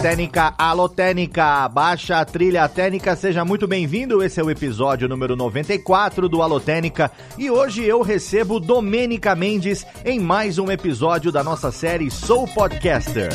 [0.00, 4.22] Técnica, alô Técnica, baixa a trilha técnica, seja muito bem-vindo.
[4.22, 9.86] Esse é o episódio número 94 do Alô Técnica e hoje eu recebo Domênica Mendes
[10.02, 13.28] em mais um episódio da nossa série Sou Podcaster.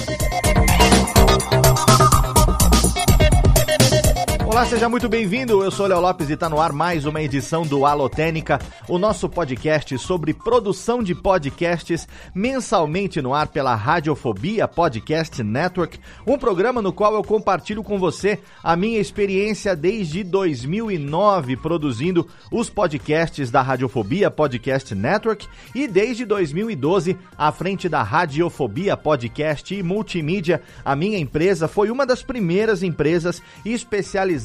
[4.55, 5.61] Olá, seja muito bem-vindo.
[5.61, 9.27] Eu sou Léo Lopes e está no ar mais uma edição do Alotênica, o nosso
[9.27, 16.93] podcast sobre produção de podcasts, mensalmente no ar pela Radiofobia Podcast Network, um programa no
[16.93, 24.31] qual eu compartilho com você a minha experiência desde 2009 produzindo os podcasts da Radiofobia
[24.31, 30.61] Podcast Network e desde 2012 à frente da Radiofobia Podcast e Multimídia.
[30.85, 34.44] A minha empresa foi uma das primeiras empresas especializadas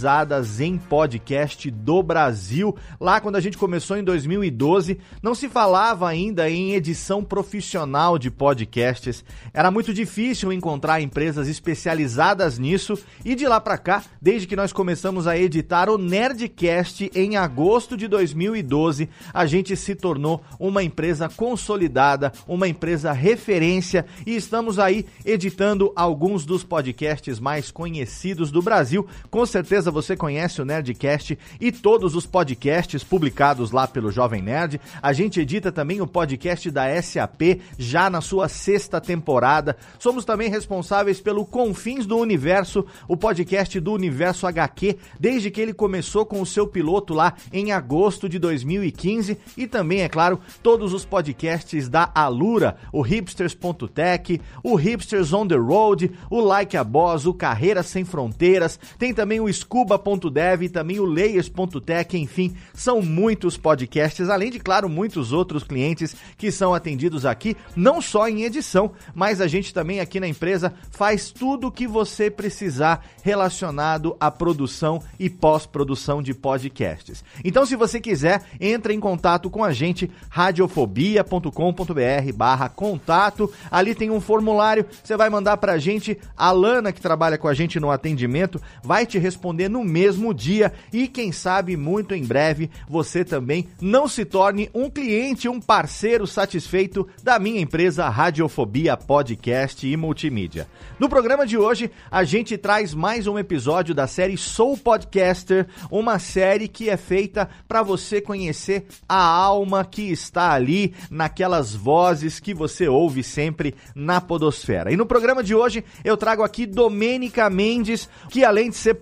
[0.59, 2.75] em podcast do Brasil.
[2.99, 8.31] Lá, quando a gente começou em 2012, não se falava ainda em edição profissional de
[8.31, 9.23] podcasts.
[9.53, 12.99] Era muito difícil encontrar empresas especializadas nisso.
[13.25, 17.97] E de lá para cá, desde que nós começamos a editar o Nerdcast em agosto
[17.97, 25.05] de 2012, a gente se tornou uma empresa consolidada, uma empresa referência e estamos aí
[25.27, 29.07] editando alguns dos podcasts mais conhecidos do Brasil.
[29.31, 34.41] Com certeza certeza você conhece o Nerdcast e todos os podcasts publicados lá pelo Jovem
[34.41, 34.81] Nerd.
[35.03, 39.77] A gente edita também o podcast da SAP, já na sua sexta temporada.
[39.99, 45.75] Somos também responsáveis pelo Confins do Universo, o podcast do Universo HQ, desde que ele
[45.75, 49.37] começou com o seu piloto lá em agosto de 2015.
[49.57, 55.57] E também, é claro, todos os podcasts da Alura, o Hipsters.tech, o Hipsters on the
[55.57, 61.01] Road, o Like a Boss, o Carreira Sem Fronteiras, tem também o Scoop cuba.dev também
[61.01, 67.25] o layers.tech, enfim, são muitos podcasts, além de, claro, muitos outros clientes que são atendidos
[67.25, 71.73] aqui, não só em edição, mas a gente também aqui na empresa faz tudo o
[71.73, 77.25] que você precisar relacionado à produção e pós-produção de podcasts.
[77.43, 84.11] Então, se você quiser, entre em contato com a gente, radiofobia.com.br barra contato, ali tem
[84.11, 87.91] um formulário, você vai mandar pra gente, a Lana, que trabalha com a gente no
[87.91, 93.69] atendimento, vai te responder no mesmo dia e quem sabe muito em breve você também
[93.81, 100.67] não se torne um cliente, um parceiro satisfeito da minha empresa Radiofobia Podcast e Multimídia.
[100.99, 106.19] No programa de hoje, a gente traz mais um episódio da série Sou Podcaster, uma
[106.19, 112.53] série que é feita para você conhecer a alma que está ali naquelas vozes que
[112.53, 114.93] você ouve sempre na podosfera.
[114.93, 118.95] E no programa de hoje, eu trago aqui Domênica Mendes, que além de ser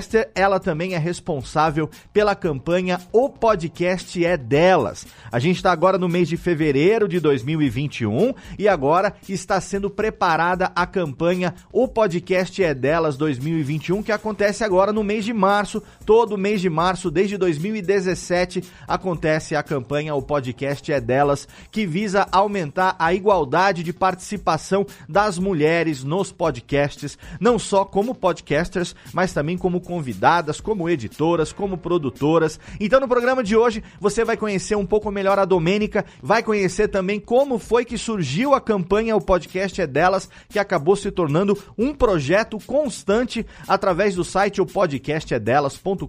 [0.00, 5.06] podcaster ela também é responsável pela campanha O Podcast é Delas.
[5.30, 10.72] A gente está agora no mês de fevereiro de 2021 e agora está sendo preparada
[10.74, 15.82] a campanha O Podcast é Delas 2021, que acontece agora no mês de março.
[16.06, 22.26] Todo mês de março, desde 2017, acontece a campanha O Podcast é Delas, que visa
[22.32, 29.58] aumentar a igualdade de participação das mulheres nos podcasts, não só como podcasters, mas também
[29.58, 32.60] como convidadas, como editoras, como produtoras.
[32.78, 36.86] Então no programa de hoje você vai conhecer um pouco melhor a Domênica, vai conhecer
[36.86, 41.58] também como foi que surgiu a campanha O Podcast é Delas, que acabou se tornando
[41.76, 46.06] um projeto constante através do site o podcastedelas.com.br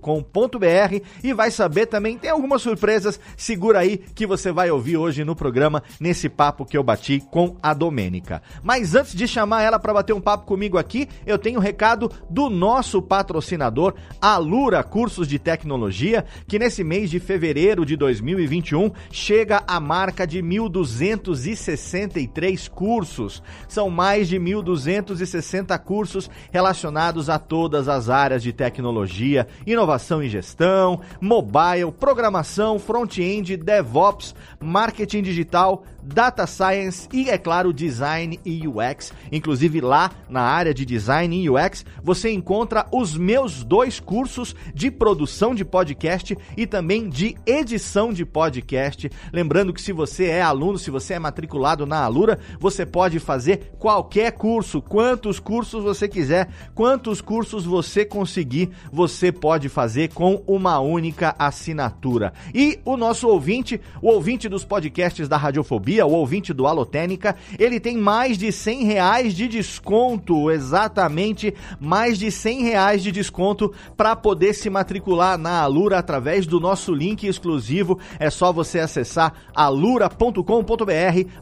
[1.24, 5.36] e vai saber também, tem algumas surpresas, segura aí que você vai ouvir hoje no
[5.36, 8.44] programa, nesse papo que eu bati com a Domênica.
[8.62, 12.12] Mas antes de chamar ela para bater um papo comigo aqui, eu tenho um recado
[12.30, 13.71] do nosso patrocinador
[14.20, 20.42] Alura Cursos de Tecnologia, que nesse mês de fevereiro de 2021 chega à marca de
[20.42, 23.42] 1.263 cursos.
[23.68, 31.00] São mais de 1.260 cursos relacionados a todas as áreas de tecnologia, inovação e gestão,
[31.20, 39.14] mobile, programação, front-end, DevOps, marketing digital, Data Science e, é claro, Design e UX.
[39.32, 44.90] Inclusive lá na área de Design e UX você encontra os meus dois cursos de
[44.90, 49.10] produção de podcast e também de edição de podcast.
[49.32, 53.72] Lembrando que se você é aluno, se você é matriculado na Alura, você pode fazer
[53.78, 60.80] qualquer curso, quantos cursos você quiser, quantos cursos você conseguir, você pode fazer com uma
[60.80, 62.34] única assinatura.
[62.54, 67.80] E o nosso ouvinte, o ouvinte dos podcasts da Radiofobia, o ouvinte do Alotênica, ele
[67.80, 74.16] tem mais de 100 reais de desconto, exatamente mais de 100 reais de desconto para
[74.16, 78.00] poder se matricular na Alura através do nosso link exclusivo.
[78.20, 80.44] É só você acessar alura.com.br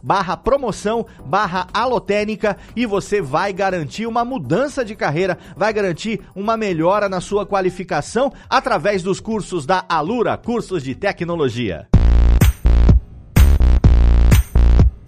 [0.02, 6.56] barra promoção barra alotênica e você vai garantir uma mudança de carreira, vai garantir uma
[6.56, 11.88] melhora na sua qualificação através dos cursos da Alura, cursos de tecnologia.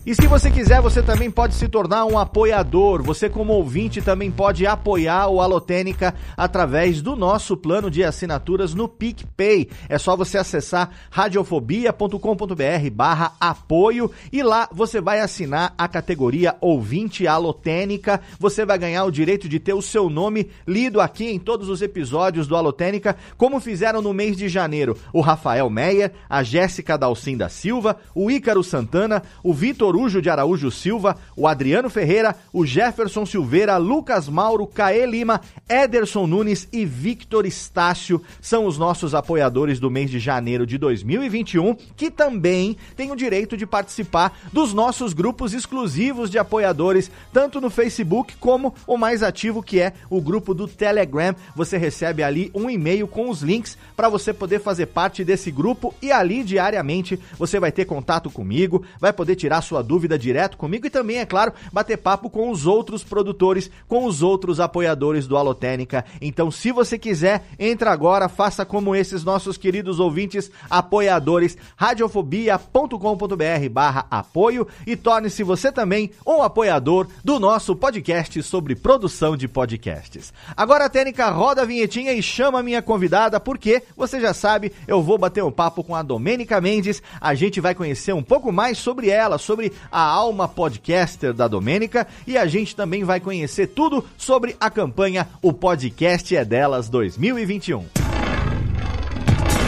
[0.03, 3.03] E se você quiser, você também pode se tornar um apoiador.
[3.03, 8.87] Você, como ouvinte, também pode apoiar o Alotênica através do nosso plano de assinaturas no
[8.89, 9.69] PicPay.
[9.87, 17.27] É só você acessar radiofobia.com.br barra apoio e lá você vai assinar a categoria Ouvinte
[17.27, 18.21] Alotênica.
[18.39, 21.79] Você vai ganhar o direito de ter o seu nome lido aqui em todos os
[21.79, 27.37] episódios do Alotênica, como fizeram no mês de janeiro o Rafael Meyer, a Jéssica Dalcin
[27.37, 32.65] da Silva, o Ícaro Santana, o Vitor Corujo de Araújo Silva, o Adriano Ferreira, o
[32.65, 39.81] Jefferson Silveira, Lucas Mauro, Caê Lima, Ederson Nunes e Victor Estácio são os nossos apoiadores
[39.81, 45.11] do mês de janeiro de 2021, que também têm o direito de participar dos nossos
[45.11, 50.53] grupos exclusivos de apoiadores, tanto no Facebook como o mais ativo que é o grupo
[50.53, 51.35] do Telegram.
[51.53, 55.93] Você recebe ali um e-mail com os links para você poder fazer parte desse grupo
[56.01, 60.85] e ali diariamente você vai ter contato comigo, vai poder tirar sua dúvida direto comigo
[60.85, 65.35] e também, é claro, bater papo com os outros produtores, com os outros apoiadores do
[65.35, 66.05] Alotênica.
[66.21, 74.05] Então, se você quiser, entra agora, faça como esses nossos queridos ouvintes apoiadores, radiofobia.com.br barra
[74.09, 80.31] apoio e torne-se você também um apoiador do nosso podcast sobre produção de podcasts.
[80.55, 85.01] Agora, Tênica, roda a vinhetinha e chama a minha convidada, porque você já sabe, eu
[85.01, 88.77] vou bater um papo com a Domênica Mendes, a gente vai conhecer um pouco mais
[88.77, 94.03] sobre ela, sobre a alma podcaster da Domênica e a gente também vai conhecer tudo
[94.17, 97.85] sobre a campanha O Podcast é Delas 2021.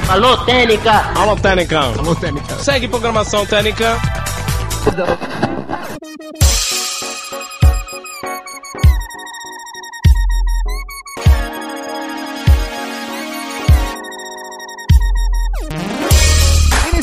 [0.09, 0.91] Alô, Técnica!
[1.15, 1.79] Alô, Técnica!
[1.79, 2.55] Alô, Técnica!
[2.59, 3.97] Segue programação Técnica!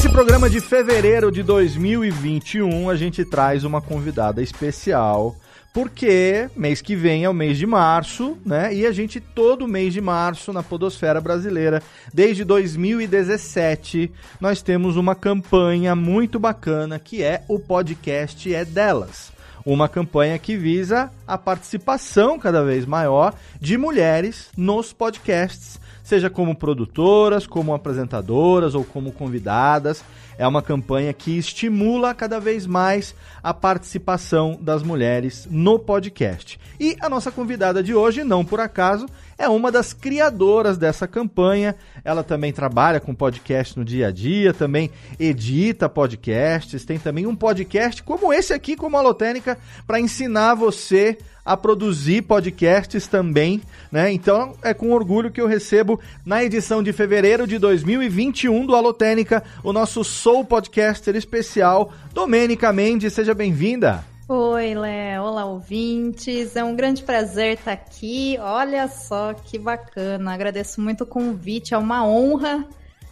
[0.09, 5.37] Programa de fevereiro de 2021, a gente traz uma convidada especial,
[5.73, 8.75] porque mês que vem é o mês de março, né?
[8.75, 11.83] E a gente, todo mês de março, na Podosfera Brasileira,
[12.13, 14.11] desde 2017,
[14.41, 19.33] nós temos uma campanha muito bacana que é o podcast É Delas
[19.65, 25.79] uma campanha que visa a participação cada vez maior de mulheres nos podcasts
[26.11, 30.03] seja como produtoras, como apresentadoras ou como convidadas.
[30.39, 36.59] É uma campanha que estimula cada vez mais a participação das mulheres no podcast.
[36.79, 39.07] E a nossa convidada de hoje, não por acaso,
[39.41, 41.75] é uma das criadoras dessa campanha.
[42.05, 47.35] Ela também trabalha com podcast no dia a dia, também edita podcasts, tem também um
[47.35, 54.13] podcast como esse aqui, como a Lotênica, para ensinar você a produzir podcasts também, né?
[54.13, 59.43] Então é com orgulho que eu recebo na edição de fevereiro de 2021 do Alotênica
[59.65, 63.13] o nosso Soul Podcaster especial, Domênica Mendes.
[63.13, 64.05] Seja bem-vinda.
[64.29, 65.25] Oi, Léo.
[65.25, 66.55] Olá, ouvintes.
[66.55, 68.39] É um grande prazer estar aqui.
[68.41, 70.33] Olha só que bacana.
[70.33, 71.75] Agradeço muito o convite.
[71.75, 72.65] É uma honra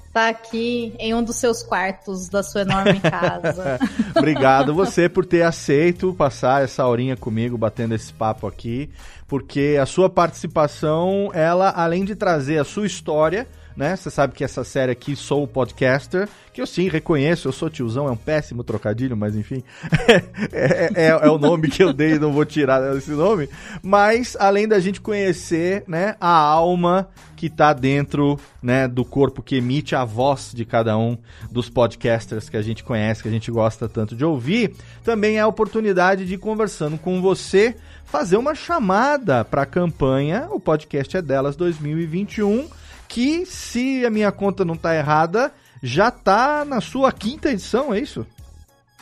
[0.07, 3.81] estar aqui em um dos seus quartos da sua enorme casa.
[4.17, 8.89] Obrigado você por ter aceito passar essa horinha comigo, batendo esse papo aqui,
[9.27, 13.95] porque a sua participação, ela, além de trazer a sua história, né?
[13.95, 18.09] Você sabe que essa série aqui, Sou Podcaster, que eu sim reconheço, eu sou tiozão,
[18.09, 19.63] é um péssimo trocadilho, mas enfim,
[20.53, 23.49] é, é, é, o nome que eu dei, não vou tirar esse nome.
[23.81, 29.55] Mas, além da gente conhecer, né, a alma que está dentro, né, do corpo que
[29.55, 31.17] emite a voz de cada um
[31.49, 35.41] dos podcasters que a gente conhece, que a gente gosta tanto de ouvir, também é
[35.41, 41.23] a oportunidade de conversando com você, fazer uma chamada para a campanha, o podcast é
[41.23, 42.67] delas 2021
[43.09, 48.01] que, se a minha conta não está errada, já está na sua quinta edição, é
[48.01, 48.27] isso?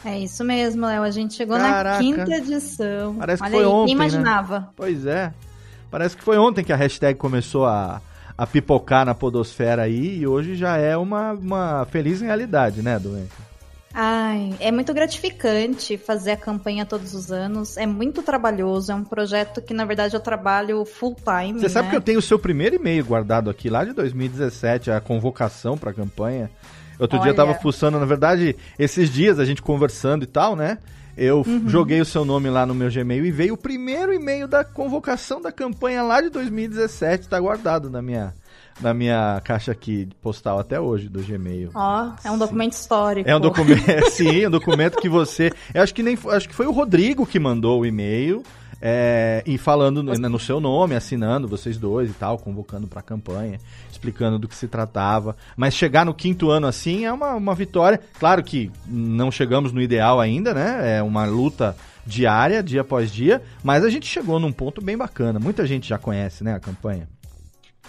[0.05, 1.03] É isso mesmo, Léo.
[1.03, 1.91] A gente chegou Caraca.
[1.91, 3.17] na quinta edição.
[3.17, 4.05] Parece que Olha foi aí, ontem, quem né?
[4.05, 4.71] imaginava?
[4.77, 5.33] Pois é.
[5.91, 8.01] Parece que foi ontem que a hashtag começou a,
[8.37, 13.47] a pipocar na podosfera aí e hoje já é uma, uma feliz realidade, né, Doença?
[13.99, 17.79] Ai, é muito gratificante fazer a campanha todos os anos.
[17.79, 18.93] É muito trabalhoso.
[18.93, 21.59] É um projeto que, na verdade, eu trabalho full time.
[21.59, 21.91] Você sabe né?
[21.93, 25.95] que eu tenho o seu primeiro e-mail guardado aqui, lá de 2017, a convocação pra
[25.95, 26.51] campanha.
[26.99, 27.59] Outro dia eu tava Olha.
[27.59, 30.77] fuçando, na verdade, esses dias a gente conversando e tal, né?
[31.17, 31.67] Eu Uhum.
[31.67, 35.41] joguei o seu nome lá no meu Gmail e veio o primeiro e-mail da convocação
[35.41, 38.35] da campanha lá de 2017, tá guardado na minha,
[38.81, 41.71] na minha caixa aqui postal até hoje do Gmail.
[41.75, 43.29] Ó, é um documento histórico.
[43.29, 45.51] É um documento, sim, é um documento que você.
[45.73, 48.43] Eu acho que nem, acho que foi o Rodrigo que mandou o e-mail
[48.81, 53.03] é, e falando no, no seu nome, assinando vocês dois e tal, convocando para a
[53.03, 53.59] campanha,
[53.91, 55.37] explicando do que se tratava.
[55.57, 58.01] Mas chegar no quinto ano assim é uma, uma vitória.
[58.19, 60.99] Claro que não chegamos no ideal ainda, né?
[60.99, 65.41] É uma luta diária, dia após dia, mas a gente chegou num ponto bem bacana.
[65.41, 67.09] Muita gente já conhece, né, a campanha.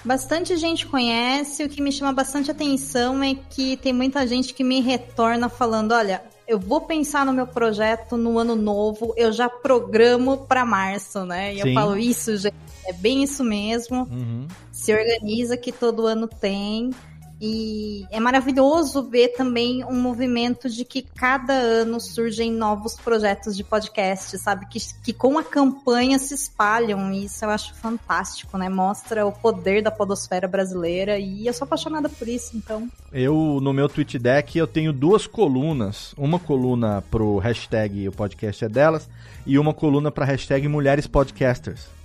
[0.03, 1.63] Bastante gente conhece.
[1.63, 5.93] O que me chama bastante atenção é que tem muita gente que me retorna falando:
[5.93, 11.25] olha, eu vou pensar no meu projeto no ano novo, eu já programo para março,
[11.25, 11.53] né?
[11.53, 11.69] E Sim.
[11.69, 14.07] eu falo: isso, gente, é bem isso mesmo.
[14.09, 14.47] Uhum.
[14.71, 16.91] Se organiza que todo ano tem.
[17.39, 23.63] E é maravilhoso ver também um movimento de que cada ano surgem novos projetos de
[23.63, 24.65] podcast, sabe?
[24.67, 27.11] Que, que com a campanha se espalham.
[27.11, 28.69] E isso eu acho fantástico, né?
[28.69, 31.19] Mostra o poder da podosfera brasileira.
[31.19, 32.87] E eu sou apaixonada por isso, então.
[33.11, 36.13] Eu, no meu tweet deck, eu tenho duas colunas.
[36.17, 39.09] Uma coluna pro hashtag o podcast é delas
[39.45, 41.96] e uma coluna pra hashtag mulheres podcasters.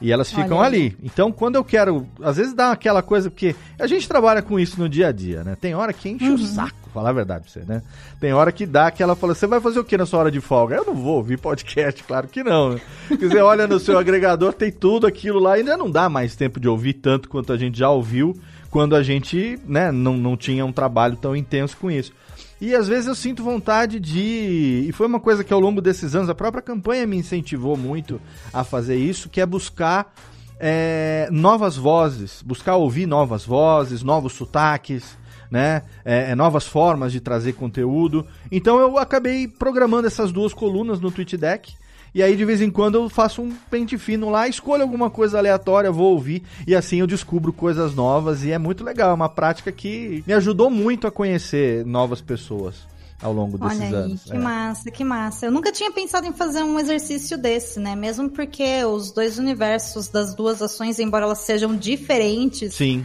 [0.00, 0.96] E elas ficam Olha ali.
[1.02, 2.06] Então, quando eu quero.
[2.22, 5.42] Às vezes dá aquela coisa, porque a gente trabalha com isso no dia a dia,
[5.42, 5.56] né?
[5.58, 7.82] Tem hora que enche o saco, falar a verdade pra você, né?
[8.20, 10.40] Tem hora que dá aquela fala, você vai fazer o que na sua hora de
[10.40, 10.76] folga?
[10.76, 12.80] Eu não vou ouvir podcast, claro que não, né?
[13.08, 16.60] Quer dizer, olha no seu agregador, tem tudo aquilo lá, ainda não dá mais tempo
[16.60, 18.38] de ouvir tanto quanto a gente já ouviu
[18.70, 22.12] quando a gente, né, não, não tinha um trabalho tão intenso com isso.
[22.60, 24.86] E às vezes eu sinto vontade de.
[24.88, 28.20] E foi uma coisa que ao longo desses anos a própria campanha me incentivou muito
[28.52, 30.14] a fazer isso, que é buscar
[30.58, 35.16] é, novas vozes, buscar ouvir novas vozes, novos sotaques,
[35.50, 35.82] né?
[36.04, 38.26] É, é, novas formas de trazer conteúdo.
[38.50, 41.74] Então eu acabei programando essas duas colunas no TweetDeck.
[42.16, 45.36] E aí, de vez em quando, eu faço um pente fino lá, escolho alguma coisa
[45.36, 49.10] aleatória, vou ouvir, e assim eu descubro coisas novas, e é muito legal.
[49.10, 52.74] É uma prática que me ajudou muito a conhecer novas pessoas
[53.22, 54.24] ao longo desses Olha aí, anos.
[54.24, 54.38] que É.
[54.38, 55.44] massa, que massa.
[55.44, 57.94] Eu nunca tinha pensado em fazer um exercício desse, né?
[57.94, 63.04] Mesmo porque os dois universos das duas ações, embora elas sejam diferentes, Sim,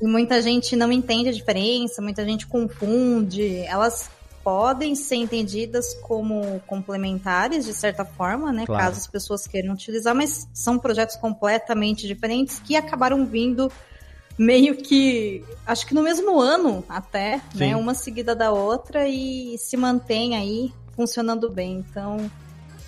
[0.00, 3.58] E muita gente não entende a diferença, muita gente confunde.
[3.68, 4.10] Elas
[4.42, 8.66] podem ser entendidas como complementares, de certa forma, né?
[8.66, 8.84] Claro.
[8.84, 13.70] Caso as pessoas queiram utilizar, mas são projetos completamente diferentes que acabaram vindo
[14.38, 17.58] meio que, acho que no mesmo ano até, Sim.
[17.58, 17.76] né?
[17.76, 21.84] Uma seguida da outra e se mantém aí funcionando bem.
[21.88, 22.30] Então,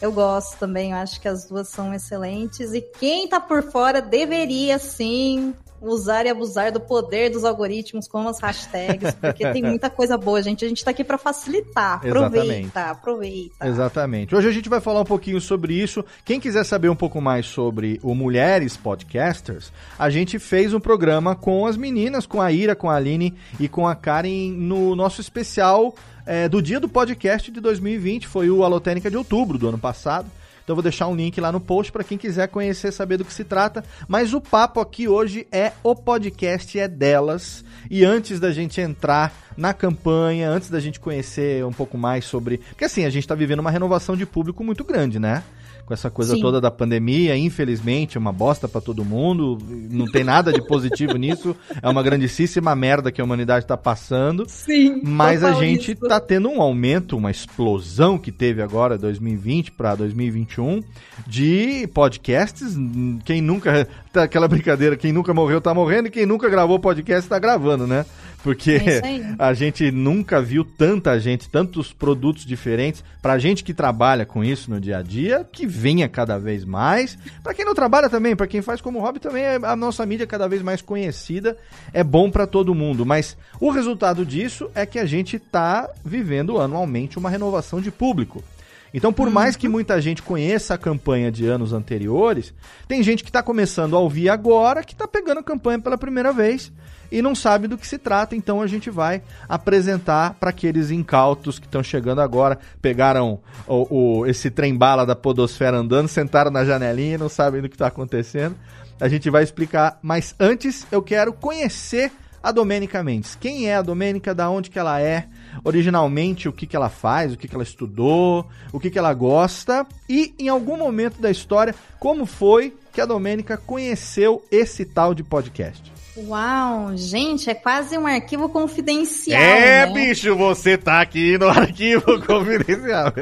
[0.00, 2.73] eu gosto também, eu acho que as duas são excelentes.
[2.73, 5.54] E quem tá por fora deveria sim
[5.92, 10.42] usar e abusar do poder dos algoritmos como as hashtags, porque tem muita coisa boa,
[10.42, 10.64] gente.
[10.64, 12.00] A gente tá aqui para facilitar.
[12.04, 12.38] Exatamente.
[12.38, 13.66] Aproveita, aproveita.
[13.66, 14.34] Exatamente.
[14.34, 16.04] Hoje a gente vai falar um pouquinho sobre isso.
[16.24, 21.34] Quem quiser saber um pouco mais sobre o Mulheres Podcasters, a gente fez um programa
[21.34, 25.20] com as meninas, com a Ira, com a Aline e com a Karen no nosso
[25.20, 25.94] especial
[26.26, 28.26] é, do dia do podcast de 2020.
[28.26, 30.30] Foi o Alotênica de outubro do ano passado.
[30.64, 33.33] Então vou deixar um link lá no post para quem quiser conhecer, saber do que
[33.33, 33.85] se trata.
[34.09, 37.62] Mas o papo aqui hoje é o podcast é delas.
[37.90, 42.59] E antes da gente entrar na campanha, antes da gente conhecer um pouco mais sobre,
[42.59, 45.44] porque assim, a gente tá vivendo uma renovação de público muito grande, né?
[45.86, 46.40] Com essa coisa Sim.
[46.40, 49.58] toda da pandemia, infelizmente, é uma bosta pra todo mundo,
[49.90, 54.46] não tem nada de positivo nisso, é uma grandíssima merda que a humanidade tá passando.
[54.48, 55.02] Sim.
[55.04, 56.08] Mas a gente isso.
[56.08, 60.82] tá tendo um aumento, uma explosão que teve agora 2020 para 2021
[61.26, 62.76] de podcasts.
[63.24, 67.28] Quem nunca tá aquela brincadeira, quem nunca morreu tá morrendo e quem nunca gravou podcast
[67.28, 68.06] tá gravando, né?
[68.44, 69.02] Porque É
[69.40, 73.02] a gente nunca viu tanta gente, tantos produtos diferentes.
[73.22, 77.16] Pra gente que trabalha com isso no dia a dia, que venha cada vez mais.
[77.42, 80.26] Pra quem não trabalha também, pra quem faz como hobby também, é a nossa mídia
[80.26, 81.56] cada vez mais conhecida.
[81.90, 83.06] É bom pra todo mundo.
[83.06, 88.44] Mas o resultado disso é que a gente tá vivendo anualmente uma renovação de público.
[88.92, 92.52] Então, por mais que muita gente conheça a campanha de anos anteriores,
[92.86, 96.30] tem gente que está começando a ouvir agora, que está pegando a campanha pela primeira
[96.30, 96.70] vez
[97.11, 98.34] e não sabe do que se trata.
[98.37, 104.26] Então, a gente vai apresentar para aqueles incautos que estão chegando agora, pegaram o, o-
[104.26, 108.56] esse trem-bala da podosfera andando, sentaram na janelinha e não sabem do que está acontecendo.
[109.00, 113.34] A gente vai explicar, mas antes eu quero conhecer a Domênica Mendes.
[113.40, 114.34] Quem é a Domênica?
[114.34, 115.26] Da onde que ela é?
[115.64, 117.32] Originalmente, o que que ela faz?
[117.32, 118.46] O que que ela estudou?
[118.70, 119.87] O que que ela gosta?
[120.08, 125.25] E, em algum momento da história, como foi que a Domênica conheceu esse tal de
[125.25, 125.90] podcast?
[126.16, 129.40] Uau, gente, é quase um arquivo confidencial.
[129.40, 129.92] é, né?
[129.92, 133.12] bicho, você tá aqui no arquivo confidencial.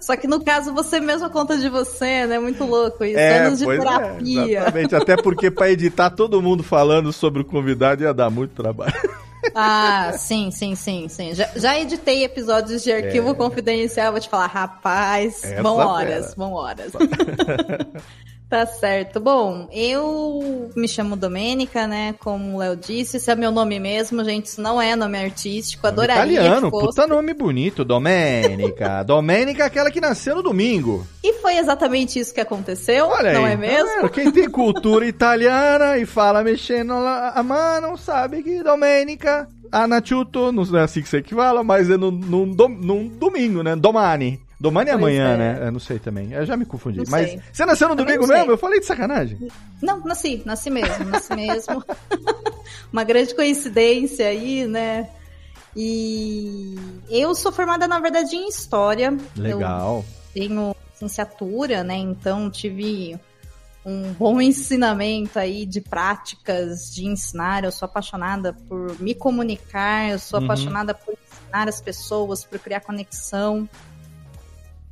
[0.00, 2.38] Só que no caso você mesma conta de você, né?
[2.40, 3.18] Muito louco isso.
[3.18, 4.58] É, Anos de é, terapia.
[4.58, 4.96] exatamente.
[4.96, 8.92] Até porque pra editar todo mundo falando sobre o convidado ia dar muito trabalho.
[9.54, 11.32] ah, sim, sim, sim, sim.
[11.32, 15.52] Já, já editei episódios de arquivo confidencial, vou te falar, rapaz, É.
[15.52, 16.92] Essa vão horas, vão horas.
[18.50, 19.20] Tá certo.
[19.20, 22.16] Bom, eu me chamo Domênica, né?
[22.18, 24.46] Como o Léo disse, esse é meu nome mesmo, gente.
[24.46, 25.86] Isso não é nome artístico.
[25.86, 26.86] Adoraria Italiano, que fosse.
[26.86, 29.04] puta nome bonito, Domênica.
[29.06, 31.06] Domênica é aquela que nasceu no domingo.
[31.22, 33.34] E foi exatamente isso que aconteceu, Olha aí.
[33.36, 33.88] não é tá mesmo?
[34.00, 34.10] vendo?
[34.10, 40.82] Quem tem cultura italiana e fala mexendo a mão, sabe que Domênica, Anaciuto, não é
[40.82, 43.76] assim que você que fala, mas é num, num, num domingo, né?
[43.76, 44.40] Domani.
[44.60, 45.36] Domani é amanhã, é.
[45.38, 45.58] né?
[45.62, 46.32] Eu não sei também.
[46.32, 46.98] Eu já me confundi.
[46.98, 47.40] Não mas sei.
[47.50, 48.52] você nasceu no Também domingo mesmo?
[48.52, 49.48] Eu falei de sacanagem.
[49.80, 51.82] Não, nasci, nasci mesmo, nasci mesmo.
[52.92, 55.08] Uma grande coincidência aí, né?
[55.74, 56.76] E
[57.08, 59.16] eu sou formada, na verdade, em História.
[59.34, 60.04] Legal.
[60.34, 61.96] Eu tenho licenciatura, né?
[61.96, 63.18] Então tive
[63.84, 67.64] um bom ensinamento aí de práticas de ensinar.
[67.64, 70.44] Eu sou apaixonada por me comunicar, eu sou Uhum.
[70.44, 73.66] apaixonada por ensinar as pessoas, por criar conexão.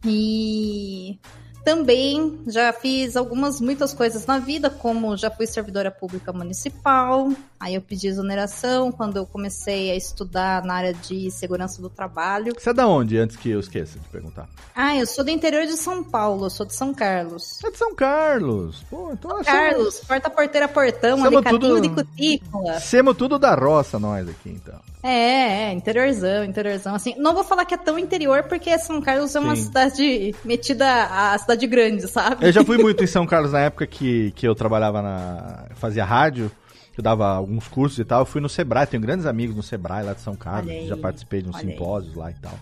[0.05, 1.19] E
[1.64, 7.28] também já fiz algumas, muitas coisas na vida, como já fui servidora pública municipal,
[7.61, 12.55] aí eu pedi exoneração quando eu comecei a estudar na área de segurança do trabalho.
[12.59, 14.49] Você é da onde, antes que eu esqueça de perguntar?
[14.75, 17.62] Ah, eu sou do interior de São Paulo, eu sou de São Carlos.
[17.62, 18.83] É de São Carlos.
[18.88, 22.81] Pô, então nós Carlos, porta porteira portão, Somos ali, caquinho tudo- de cutícula.
[22.81, 24.81] Semos tudo da roça, nós aqui, então.
[25.02, 26.95] É, é, interiorzão, interiorzão.
[26.95, 29.63] Assim, não vou falar que é tão interior, porque São Carlos é uma Sim.
[29.63, 32.47] cidade metida a cidade grande, sabe?
[32.47, 35.67] Eu já fui muito em São Carlos na época que, que eu trabalhava na.
[35.76, 36.50] fazia rádio,
[36.97, 38.23] eu dava alguns cursos e tal.
[38.23, 40.97] Eu fui no Sebrae, tenho grandes amigos no Sebrae lá de São Carlos, aí, já
[40.97, 41.71] participei de uns olha aí.
[41.71, 42.58] simpósios lá e tal.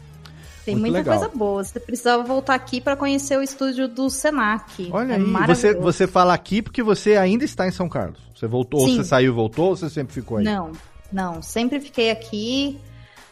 [0.67, 1.19] Tem muito muita legal.
[1.19, 1.65] coisa boa.
[1.65, 4.89] Você precisava voltar aqui para conhecer o estúdio do Senac.
[4.91, 8.19] Olha é aí, você, você fala aqui porque você ainda está em São Carlos.
[8.35, 8.97] Você voltou, ou Sim.
[8.97, 10.45] você saiu e voltou, ou você sempre ficou aí?
[10.45, 10.73] Não,
[11.13, 11.43] não.
[11.43, 12.79] Sempre fiquei aqui.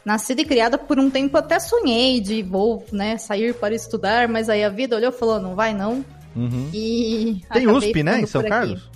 [0.04, 4.50] Nascida e criada por um tempo, até sonhei de vou, né, sair para estudar, mas
[4.50, 6.04] aí a vida olhou e falou, não vai não.
[6.36, 6.68] Uhum.
[6.74, 8.50] E Tem USP, né, em São aqui.
[8.50, 8.90] Carlos?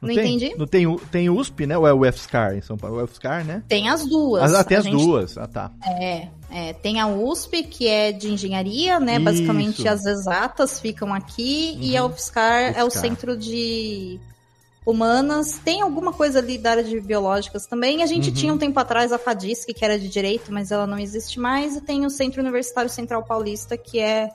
[0.00, 0.18] Não tem?
[0.18, 0.54] entendi.
[0.56, 1.76] Não tem, tem USP, né?
[1.78, 3.00] Ou é o UFSCar em São Paulo?
[3.00, 3.62] O UFSCar, né?
[3.66, 4.52] Tem as duas.
[4.52, 5.38] Ah, tem A as gente duas.
[5.38, 5.70] Ah, tá.
[5.84, 9.14] É, é, tem a USP, que é de engenharia, né?
[9.14, 9.24] Isso.
[9.24, 13.02] Basicamente as exatas ficam aqui, e a UFSCar, é o UFSCar.
[13.02, 14.20] centro de
[14.86, 15.60] humanas.
[15.64, 18.02] Tem alguma coisa ali da área de biológicas também.
[18.02, 18.34] A gente Uhum.
[18.34, 21.76] tinha um tempo atrás a FADISC, que era de direito, mas ela não existe mais.
[21.76, 24.30] E tem o Centro Universitário Central Paulista, que é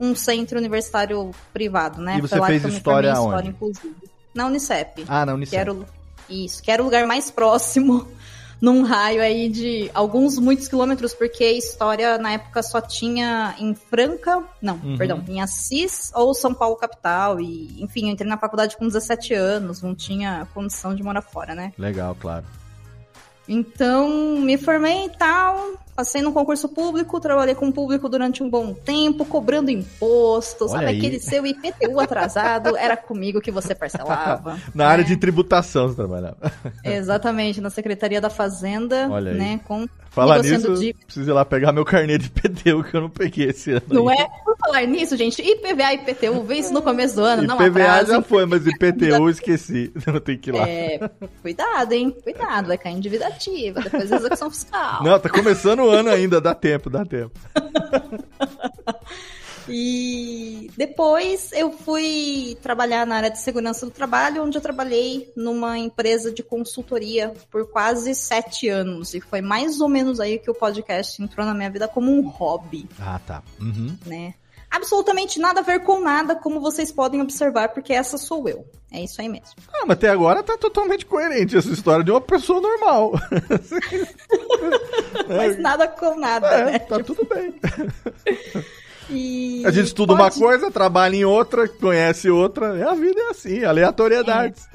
[0.00, 2.16] um centro universitário privado, né?
[2.18, 3.48] E você Foi fez que história em aonde?
[3.50, 3.94] inclusive.
[4.34, 5.04] Na Unicep.
[5.08, 5.56] Ah, não, Que Unicef.
[5.56, 5.86] era o,
[6.28, 8.06] isso, que era o lugar mais próximo,
[8.60, 13.74] num raio aí de alguns muitos quilômetros, porque a história na época só tinha em
[13.74, 14.96] Franca, não, Uhum.
[14.96, 17.38] perdão, em Assis ou São Paulo capital.
[17.40, 21.54] E, enfim, eu entrei na faculdade com 17 anos, não tinha condição de morar fora,
[21.54, 21.72] né?
[21.78, 22.46] Legal, claro.
[23.48, 24.08] Então,
[24.40, 28.74] me formei e tal, passei num concurso público, trabalhei com o público durante um bom
[28.74, 30.86] tempo, cobrando imposto, Olha sabe?
[30.86, 30.98] aí.
[30.98, 34.60] Aquele seu IPTU atrasado, era comigo que você parcelava.
[34.74, 35.08] Na área né?
[35.08, 36.36] de tributação você trabalhava.
[36.84, 39.38] Exatamente, na Secretaria da Fazenda, Olha aí.
[39.38, 39.60] né?
[39.64, 41.04] Com Falar nisso, dívida.
[41.04, 43.82] preciso ir lá pegar meu carnê de PTU que eu não peguei esse ano.
[43.88, 44.16] Não aí.
[44.18, 44.26] é?
[44.46, 48.06] Por falar nisso, gente, IPVA e IPTU, vê isso no começo do ano, não IPVA
[48.06, 49.92] já foi, mas IPTU eu esqueci.
[50.06, 50.66] Não tem que ir lá.
[50.66, 51.10] É,
[51.42, 52.16] cuidado, hein?
[52.22, 55.02] Cuidado, vai cair em dívida ativa, depois da execução fiscal.
[55.02, 57.38] Não, tá começando o ano ainda, dá tempo, dá tempo.
[59.68, 65.76] E depois eu fui trabalhar na área de segurança do trabalho, onde eu trabalhei numa
[65.76, 69.12] empresa de consultoria por quase sete anos.
[69.14, 72.28] E foi mais ou menos aí que o podcast entrou na minha vida como um
[72.28, 73.42] hobby, Ah, tá.
[73.60, 73.96] Uhum.
[74.06, 74.34] né?
[74.70, 78.66] Absolutamente nada a ver com nada, como vocês podem observar, porque essa sou eu.
[78.92, 79.48] É isso aí mesmo.
[79.72, 83.12] Ah, mas até agora tá totalmente coerente essa história de uma pessoa normal.
[85.28, 86.78] Mas nada com nada, É, né?
[86.78, 87.54] tá tudo bem.
[89.08, 92.90] E A gente estuda pode- uma coisa, trabalha em outra, conhece outra.
[92.90, 94.66] A vida é assim, aleatoriedades.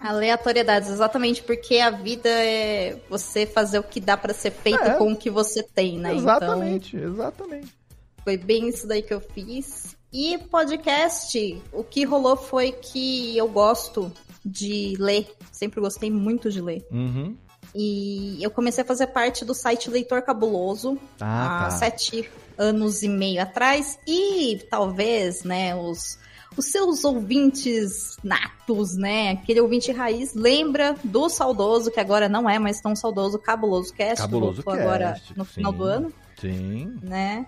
[0.00, 4.94] Aleatoriedades, exatamente, porque a vida é você fazer o que dá pra ser feito É.
[4.94, 6.12] com o que você tem, né?
[6.12, 7.77] exatamente, exatamente.
[8.24, 9.96] Foi bem isso daí que eu fiz.
[10.12, 14.10] E podcast, o que rolou foi que eu gosto
[14.44, 16.86] de ler, sempre gostei muito de ler.
[16.90, 17.36] Uhum.
[17.74, 21.70] E eu comecei a fazer parte do site Leitor Cabuloso Ah, há tá.
[21.72, 23.98] sete anos e meio atrás.
[24.06, 26.18] E talvez, né, os,
[26.56, 32.58] os seus ouvintes natos, né, aquele ouvinte raiz, lembra do saudoso, que agora não é
[32.58, 35.78] mais tão saudoso, Cabuloso Cast, Cabuloso que voltou agora Cast, no final sim.
[35.78, 36.98] do ano, Sim.
[37.02, 37.46] né.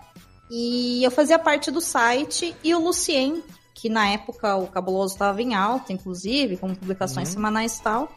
[0.53, 3.41] E eu fazia parte do site e o Lucien,
[3.73, 7.33] que na época o Cabuloso estava em alta, inclusive, com publicações Uhum.
[7.35, 8.11] semanais e tal.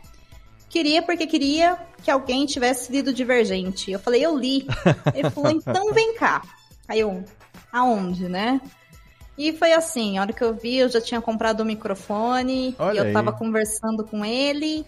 [0.69, 3.93] Queria porque queria que alguém tivesse lido Divergente.
[3.93, 4.67] Eu falei, eu li.
[5.15, 6.43] Ele falou, então vem cá.
[6.89, 7.25] Aí eu,
[7.73, 8.61] aonde, né?
[9.39, 12.95] E foi assim, a hora que eu vi, eu já tinha comprado o microfone, Olha
[12.95, 13.13] e eu aí.
[13.13, 14.85] tava conversando com ele,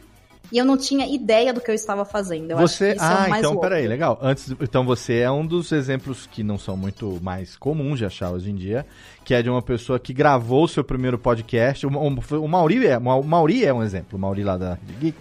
[0.52, 2.50] e eu não tinha ideia do que eu estava fazendo.
[2.52, 3.68] Eu você, acho que é ah, o mais então louco.
[3.68, 4.18] peraí, legal.
[4.22, 8.30] Antes, então você é um dos exemplos que não são muito mais comuns de achar
[8.30, 8.86] hoje em dia,
[9.24, 11.86] que é de uma pessoa que gravou o seu primeiro podcast.
[11.86, 15.16] O, o, o Mauri é, o Mauri é um exemplo, o Mauri lá da Geek.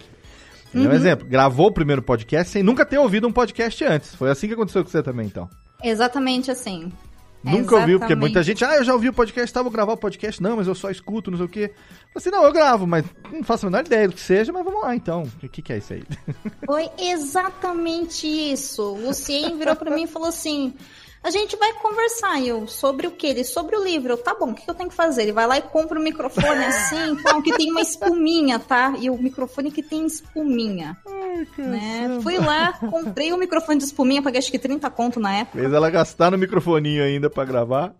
[0.74, 0.92] É um Uhum.
[0.92, 1.26] exemplo.
[1.26, 4.14] Gravou o primeiro podcast sem nunca ter ouvido um podcast antes.
[4.14, 5.48] Foi assim que aconteceu com você também, então.
[5.82, 6.92] Exatamente assim.
[7.46, 9.96] Nunca ouviu, porque muita gente, ah, eu já ouvi o podcast, tá, vou gravar o
[9.96, 10.42] podcast.
[10.42, 11.72] Não, mas eu só escuto, não sei o quê.
[12.14, 14.82] Assim, não, eu gravo, mas não faço a menor ideia do que seja, mas vamos
[14.82, 15.22] lá então.
[15.42, 16.02] O que, que é isso aí?
[16.64, 18.82] Foi exatamente isso.
[18.82, 20.74] O Lucien virou pra mim e falou assim:
[21.22, 23.26] a gente vai conversar, e eu, sobre o que?
[23.26, 24.12] Ele, sobre o livro.
[24.12, 25.22] Eu, tá bom, o que eu tenho que fazer?
[25.22, 28.94] Ele vai lá e compra o microfone assim, tal, que tem uma espuminha, tá?
[29.00, 30.96] E o microfone que tem espuminha,
[31.58, 32.18] né?
[32.22, 35.58] Fui lá, comprei o microfone de espuminha, paguei acho que 30 conto na época.
[35.58, 37.94] Fez ela gastar no microfoninho ainda pra gravar.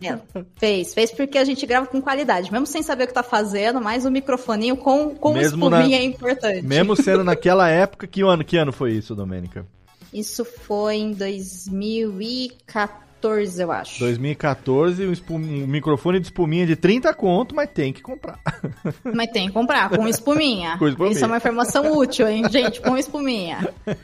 [0.00, 0.22] Ela
[0.56, 3.80] fez, fez porque a gente grava com qualidade, mesmo sem saber o que tá fazendo,
[3.80, 6.62] mas o microfoninho com, com Mesmo espuminha na- é importante.
[6.62, 9.66] Mesmo sendo naquela época, que ano, que ano foi isso, Domênica?
[10.12, 14.00] Isso foi em 2014, eu acho.
[14.00, 18.40] 2014, um, espum- um microfone de espuminha de 30 conto, mas tem que comprar.
[19.14, 20.76] Mas tem que comprar, com espuminha.
[20.78, 21.12] Com espuminha.
[21.14, 22.80] Isso é uma informação útil, hein, gente?
[22.80, 23.68] Com espuminha.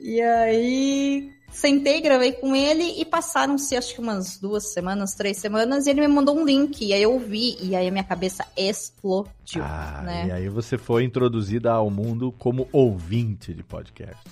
[0.00, 5.86] E aí, sentei, gravei com ele e passaram-se acho que umas duas semanas, três semanas,
[5.86, 6.84] e ele me mandou um link.
[6.84, 10.26] E aí eu ouvi, e aí a minha cabeça explodiu, Ah, né?
[10.28, 14.22] e aí você foi introduzida ao mundo como ouvinte de podcast.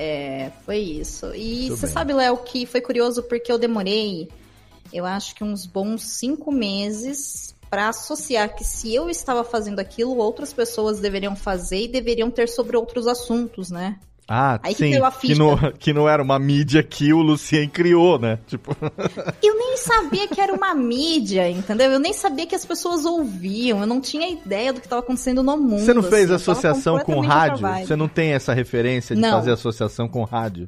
[0.00, 1.34] É, foi isso.
[1.34, 1.92] E Muito você bem.
[1.92, 4.28] sabe, Léo, que foi curioso porque eu demorei,
[4.92, 10.16] eu acho que uns bons cinco meses para associar que se eu estava fazendo aquilo,
[10.16, 13.98] outras pessoas deveriam fazer e deveriam ter sobre outros assuntos, né?
[14.30, 15.38] Ah, Aí que sim, que ficha.
[15.38, 18.38] não, que não era uma mídia que o Lucien criou, né?
[18.46, 18.76] Tipo,
[19.42, 21.90] Eu nem sabia que era uma mídia, entendeu?
[21.90, 25.42] Eu nem sabia que as pessoas ouviam, eu não tinha ideia do que estava acontecendo
[25.42, 25.80] no mundo.
[25.80, 27.66] você não fez assim, associação com rádio?
[27.86, 29.30] Você não tem essa referência de Não.
[29.30, 30.66] fazer associação com rádio?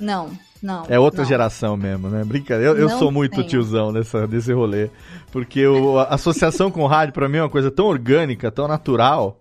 [0.00, 0.30] Não,
[0.62, 0.84] não.
[0.88, 1.28] É outra não.
[1.28, 2.24] geração mesmo, né?
[2.24, 2.72] Brincadeira.
[2.72, 3.46] Eu, eu sou muito tenho.
[3.46, 4.88] tiozão nessa, nesse rolê.
[5.30, 9.38] Porque o, a associação com rádio, pra mim, é uma coisa tão orgânica, tão natural,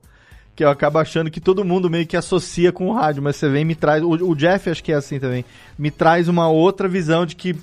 [0.56, 3.24] que eu acabo achando que todo mundo meio que associa com o rádio.
[3.24, 4.04] Mas você vem e me traz.
[4.04, 5.44] O, o Jeff, acho que é assim também.
[5.78, 7.56] Me traz uma outra visão de que.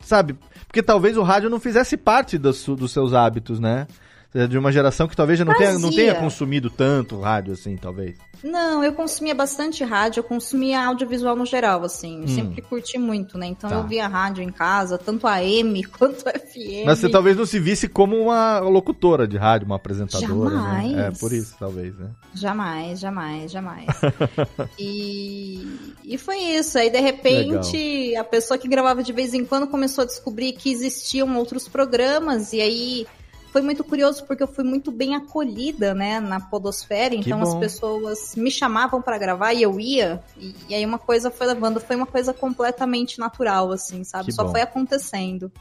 [0.00, 0.36] Sabe?
[0.66, 3.86] Porque talvez o rádio não fizesse parte su- dos seus hábitos, né?
[4.34, 7.76] É De uma geração que talvez já não tenha, não tenha consumido tanto rádio assim,
[7.76, 8.16] talvez.
[8.42, 12.24] Não, eu consumia bastante rádio, eu consumia audiovisual no geral, assim.
[12.24, 12.28] Hum.
[12.28, 13.46] sempre curti muito, né?
[13.46, 13.76] Então Tá.
[13.76, 16.84] eu via rádio em casa, tanto AM quanto FM.
[16.84, 20.50] Mas você talvez não se visse como uma locutora de rádio, uma apresentadora.
[20.50, 20.62] Né?
[20.62, 20.98] Jamais.
[20.98, 22.10] É, por isso, talvez, né?
[22.34, 23.86] Jamais, jamais, jamais.
[24.78, 25.66] e,
[26.04, 26.76] e foi isso.
[26.76, 30.70] Aí, de repente, a pessoa que gravava de vez em quando começou a descobrir que
[30.70, 32.52] existiam outros programas.
[32.52, 33.06] E aí
[33.54, 37.14] foi muito curioso porque eu fui muito bem acolhida, né, na Podosfera.
[37.14, 40.20] Então as pessoas me chamavam para gravar e eu ia.
[40.36, 41.78] E, e aí uma coisa foi levando.
[41.78, 44.24] Foi uma coisa completamente natural, assim, sabe?
[44.24, 44.50] Que Só bom.
[44.50, 45.52] foi acontecendo.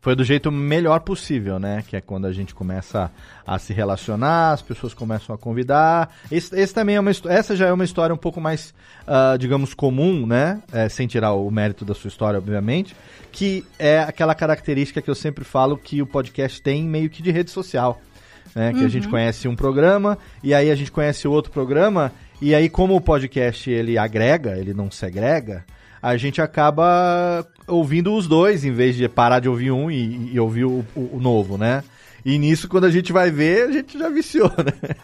[0.00, 1.84] Foi do jeito melhor possível, né?
[1.86, 3.10] Que é quando a gente começa
[3.46, 6.14] a se relacionar, as pessoas começam a convidar.
[6.32, 8.72] Esse, esse também é uma essa já é uma história um pouco mais,
[9.06, 10.62] ah, digamos, comum, né?
[10.72, 12.96] É, sem tirar o mérito da sua história, obviamente.
[13.30, 17.30] Que é aquela característica que eu sempre falo que o podcast tem meio que de
[17.30, 18.00] rede social.
[18.54, 18.72] Né?
[18.72, 22.10] Que a gente conhece um programa e aí a gente conhece outro programa
[22.40, 25.64] e aí como o podcast ele agrega, ele não segrega,
[26.02, 30.40] a gente acaba ouvindo os dois em vez de parar de ouvir um e, e
[30.40, 31.82] ouvir o, o- o novo, né?
[32.24, 34.94] E nisso, quando a gente vai ver, a gente já viciou, né?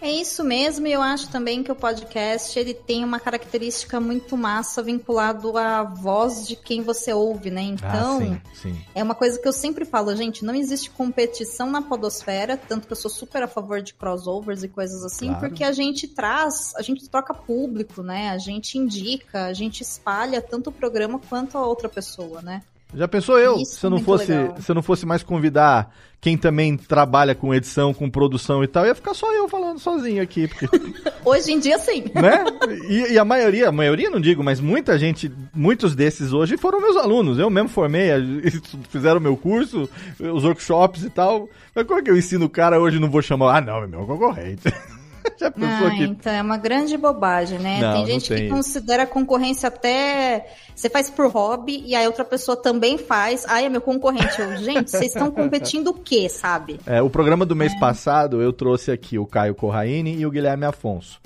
[0.00, 4.36] É isso mesmo, e eu acho também que o podcast ele tem uma característica muito
[4.36, 7.62] massa vinculado à voz de quem você ouve, né?
[7.62, 8.80] Então, ah, sim, sim.
[8.94, 12.92] é uma coisa que eu sempre falo, gente, não existe competição na podosfera, tanto que
[12.92, 15.40] eu sou super a favor de crossovers e coisas assim, Claro.
[15.40, 18.30] porque a gente traz, a gente troca público, né?
[18.30, 22.62] A gente indica, a gente espalha tanto o programa quanto a outra pessoa, né?
[22.94, 24.56] Já pensou eu, Isso se eu não fosse, legal.
[24.60, 28.84] se eu não fosse mais convidar quem também trabalha com edição, com produção e tal,
[28.84, 30.66] ia ficar só eu falando sozinho aqui, porque,
[31.24, 32.04] Hoje em dia, sim.
[32.14, 32.44] né?
[32.88, 36.80] E, e a maioria, a maioria não digo, mas muita gente, muitos desses hoje foram
[36.80, 37.38] meus alunos.
[37.38, 38.08] Eu mesmo formei,
[38.88, 41.48] fizeram meu curso, os workshops e tal.
[41.74, 43.58] Mas como é que eu ensino o cara hoje e não vou chamar?
[43.58, 44.62] Ah, não, é meu concorrente.
[45.38, 47.80] Já pensou Ah, que então é uma grande bobagem, né?
[47.80, 50.46] Não, tem gente tem que considera a concorrência até.
[50.74, 53.44] Você faz por hobby e a outra pessoa também faz.
[53.48, 54.40] Ai, é meu concorrente.
[54.40, 56.78] Eu, gente, vocês estão competindo o quê, sabe?
[56.86, 60.64] É, o programa do mês passado eu trouxe aqui o Caio Corraine e o Guilherme
[60.64, 61.20] Afonso.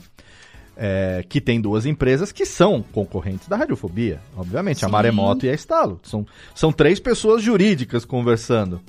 [0.75, 4.93] É, que tem duas empresas que são concorrentes da Radiofobia, obviamente, a Sim.
[4.93, 6.01] Maremoto e a Estalo.
[6.03, 8.81] São, são três pessoas jurídicas conversando.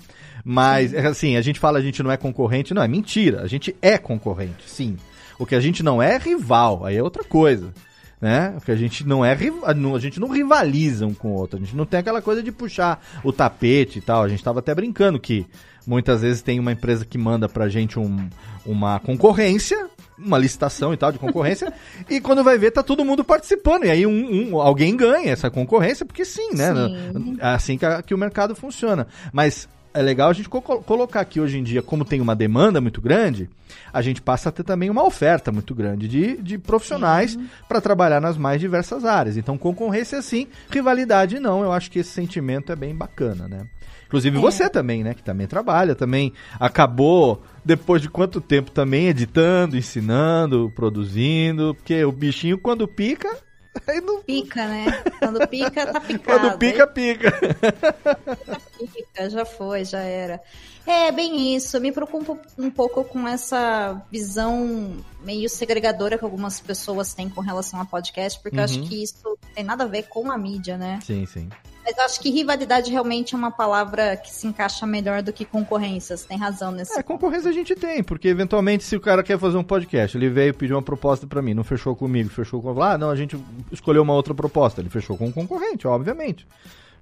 [0.43, 3.41] Mas, é assim, a gente fala a gente não é concorrente, não, é mentira.
[3.41, 4.97] A gente é concorrente, sim.
[5.39, 7.73] O que a gente não é é rival, aí é outra coisa.
[8.21, 8.53] Né?
[8.58, 11.58] O que a gente não é a gente não rivaliza um com o outro.
[11.58, 14.23] A gente não tem aquela coisa de puxar o tapete e tal.
[14.23, 15.45] A gente tava até brincando que
[15.86, 18.29] muitas vezes tem uma empresa que manda pra gente um-
[18.65, 21.73] uma concorrência, uma licitação e tal de concorrência,
[22.10, 23.84] e quando vai ver tá todo mundo participando.
[23.84, 26.71] E aí um, um- alguém ganha essa concorrência, porque sim, né?
[26.73, 27.38] Sim.
[27.41, 29.06] É assim que, a- que o mercado funciona.
[29.34, 32.82] Mas é legal a gente co- colocar aqui hoje em dia, como tem uma demanda
[32.82, 33.49] muito grande,
[33.91, 38.19] a gente passa a ter também uma oferta muito grande de, de profissionais para trabalhar
[38.19, 39.38] nas mais diversas áreas.
[39.38, 41.62] Então, concorrência sim, rivalidade não.
[41.63, 43.67] Eu acho que esse sentimento é bem bacana, né?
[44.08, 44.41] Inclusive É.
[44.41, 45.13] você também, né?
[45.13, 52.12] Que também trabalha, também acabou, depois de quanto tempo também editando, ensinando, produzindo, porque o
[52.12, 53.29] bichinho quando pica,
[53.88, 54.21] aí não.
[54.23, 54.86] Pica, né?
[55.19, 56.39] Quando pica, tá picado.
[56.39, 57.31] Quando pica, pica.
[58.93, 60.41] Pica, já foi, já era.
[60.86, 61.77] É, bem isso.
[61.77, 67.39] Eu me preocupo um pouco com essa visão meio segregadora que algumas pessoas têm com
[67.39, 68.88] relação a podcast, porque eu acho Uhum.
[68.88, 70.99] que isso tem nada a ver com a mídia, né?
[71.05, 71.49] Sim, sim.
[71.86, 76.15] Mas acho que rivalidade realmente é uma palavra que se encaixa melhor do que concorrência.
[76.15, 76.98] Você tem razão nesse.
[76.98, 80.30] É, concorrência a gente tem, porque eventualmente se o cara quer fazer um podcast, ele
[80.30, 82.82] veio pedir uma proposta pra mim, não fechou comigo, fechou com...
[82.82, 83.38] Ah, não, a gente
[83.72, 86.48] escolheu uma outra proposta, ele fechou com um concorrente, obviamente.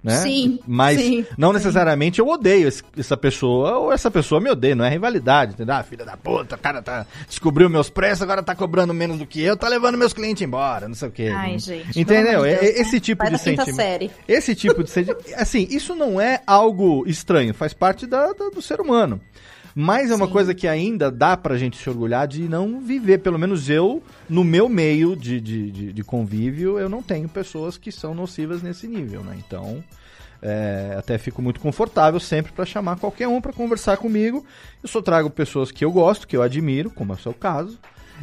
[0.02, 0.16] Né?
[0.16, 1.54] Sim, Mas sim, não sim.
[1.54, 5.76] necessariamente eu odeio esse- essa pessoa, ou essa pessoa me odeia, não é rivalidade, entendeu?
[5.76, 9.24] Ah, filha da puta, o cara tá, descobriu meus preços, agora tá cobrando menos do
[9.26, 11.32] que eu, tá levando meus clientes embora, não sei o quê.
[11.32, 12.00] Ai, gente.
[12.00, 12.40] Entendeu?
[12.42, 13.00] pelo amor de É- Deus, esse né?
[13.00, 13.76] tipo de sentimento.
[13.76, 14.10] série.
[14.26, 15.24] Esse tipo de sentimento.
[15.36, 19.20] Assim, isso não é algo estranho, faz parte da- da- do ser humano.
[19.74, 20.32] Mas é uma Sim.
[20.32, 23.18] coisa que ainda dá pra gente se orgulhar de não viver.
[23.18, 27.78] Pelo menos eu, no meu meio de, de, de, de convívio, eu não tenho pessoas
[27.78, 29.36] que são nocivas nesse nível, né?
[29.38, 29.82] Então,
[30.42, 34.44] é, até fico muito confortável sempre pra chamar qualquer um pra conversar comigo.
[34.82, 37.78] Eu só trago pessoas que eu gosto, que eu admiro, como é o seu caso.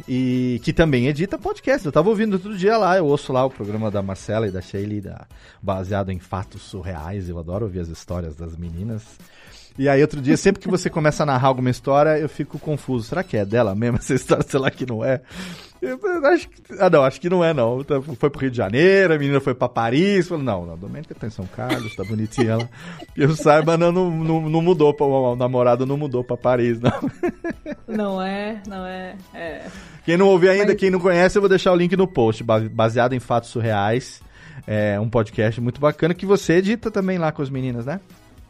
[0.08, 1.84] E que também edita podcast.
[1.84, 4.60] Eu tava ouvindo outro dia lá, eu ouço lá o programa da Marcela e da
[4.60, 5.26] Shelly, da,
[5.60, 7.28] baseado em fatos surreais.
[7.28, 9.02] Eu adoro ouvir as histórias das meninas.
[9.80, 13.08] E aí, outro dia, sempre que você começa a narrar alguma história, eu fico confuso.
[13.08, 14.44] Será que é dela mesmo essa história?
[14.46, 15.22] Sei lá que não é.
[15.80, 17.82] Eu acho que, ah, não, acho que não é, não.
[17.82, 20.28] Tá, Foi pro Rio de Janeiro, a menina foi pra Paris.
[20.28, 22.68] Falei, não, não, Domênica tá em São Carlos, tá bonitinha ela.
[23.14, 26.92] Que eu saiba, não, não, não, mudou, pra, o namorado não mudou pra Paris, não.
[27.88, 29.16] Não é, não é.
[29.32, 29.62] é.
[30.04, 32.44] Quem não ouviu ainda, Mas- quem não conhece, eu vou deixar o link no post,
[32.44, 34.20] ba- baseado em fatos surreais.
[34.66, 37.98] É um podcast muito bacana que você edita também lá com as meninas, né?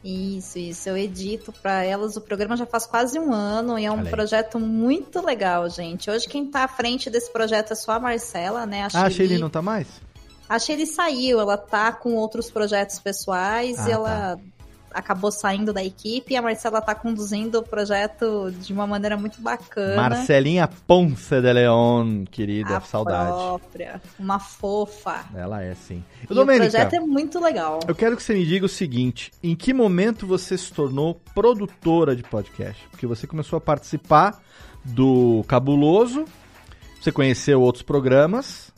[0.03, 0.89] Isso, isso.
[0.89, 2.17] Eu edito para elas.
[2.17, 6.11] O programa já faz quase um ano e é um projeto muito legal, gente.
[6.11, 8.83] Hoje quem tá à frente desse projeto é só a Marcela, né?
[8.83, 9.87] A Ah, a Shelly- Shelly não tá mais?
[10.49, 14.41] A Shelly saiu, ela tá com outros projetos pessoais Ah, e ela
[14.93, 19.41] acabou saindo da equipe e a Marcela tá conduzindo o projeto de uma maneira muito
[19.41, 19.97] bacana.
[19.97, 23.29] Marcelinha Ponce de Leon, querida, a saudade.
[23.29, 25.25] própria, uma fofa.
[25.35, 26.03] Ela é, sim.
[26.29, 27.81] E o Domênica, projeto é muito legal.
[27.87, 32.15] eu quero que você me diga o seguinte: em que momento você se tornou produtora
[32.15, 32.83] de podcast?
[32.91, 34.41] Porque você começou a participar
[34.85, 36.25] do Cabuloso,
[37.01, 38.73] você conheceu outros programas,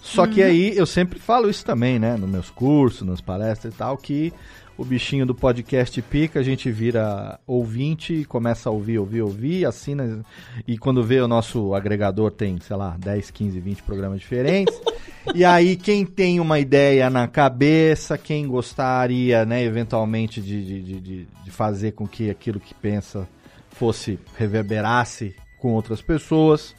[0.00, 2.16] só que aí eu sempre falo isso também, né?
[2.16, 4.32] Nos meus cursos, nas palestras e tal, que
[4.78, 10.24] o bichinho do podcast pica, a gente vira ouvinte começa a ouvir, ouvir, ouvir, assina.
[10.68, 14.80] E quando vê o nosso agregador tem, sei lá, 10, 15, 20 programas diferentes.
[15.34, 21.00] e aí, quem tem uma ideia na cabeça, quem gostaria, né, eventualmente, de, de, de,
[21.00, 23.28] de- de fazer com que aquilo que pensa
[23.70, 26.72] fosse, reverberasse com outras pessoas,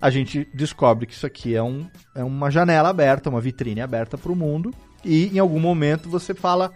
[0.00, 4.18] a gente descobre que isso aqui é, um, é uma janela aberta, uma vitrine aberta
[4.18, 6.72] para o mundo, e em algum momento você fala: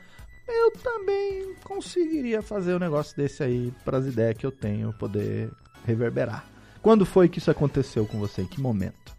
[0.51, 5.51] eu também conseguiria fazer um negócio desse aí para as ideias que eu tenho poder
[5.87, 6.45] reverberar.
[6.83, 8.43] Quando foi que isso aconteceu com você?
[8.43, 9.15] Em que momento?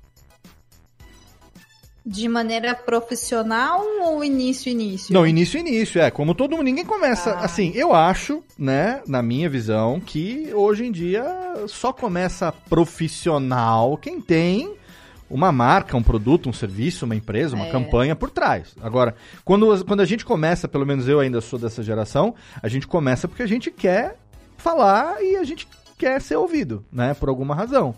[2.03, 5.13] De maneira profissional ou início início?
[5.13, 6.09] Não, início início, é.
[6.09, 7.33] Como todo mundo, ninguém começa.
[7.33, 7.45] Ah.
[7.45, 11.23] Assim, eu acho, né, na minha visão, que hoje em dia
[11.67, 14.75] só começa profissional quem tem
[15.31, 17.71] uma marca, um produto, um serviço, uma empresa, uma É.
[17.71, 18.75] campanha por trás.
[18.81, 19.15] Agora,
[19.45, 23.27] quando, quando a gente começa, pelo menos eu ainda sou dessa geração, a gente começa
[23.27, 24.17] porque a gente quer
[24.57, 25.67] falar e a gente
[25.97, 27.95] quer ser ouvido, né, por alguma razão.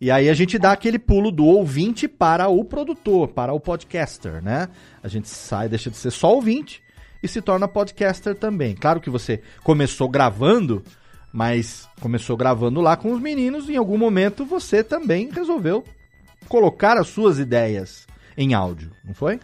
[0.00, 4.42] E aí a gente dá aquele pulo do ouvinte para o produtor, para o podcaster,
[4.42, 4.68] né?
[5.02, 6.82] A gente sai, deixa de ser só ouvinte
[7.22, 8.74] e se torna podcaster também.
[8.74, 10.82] Claro que você começou gravando,
[11.32, 15.84] mas começou gravando lá com os meninos e em algum momento você também resolveu
[16.48, 19.38] colocar as suas ideias em áudio, não foi?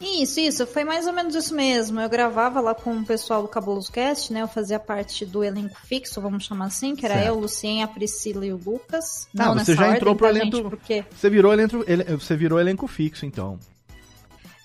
[0.00, 2.00] Isso, isso, foi mais ou menos isso mesmo.
[2.00, 4.42] Eu gravava lá com o pessoal do Cabuloso Cast, né?
[4.42, 7.26] Eu fazia parte do elenco fixo, vamos chamar assim, que era Certo.
[7.26, 9.26] eu, o Lucien, a Priscila e o Lucas.
[9.36, 10.70] Ah, Não você nessa já entrou ordem, pro tá, elenco- gente?
[10.70, 13.58] Porque Você virou elenco, ele- você virou elenco fixo, então.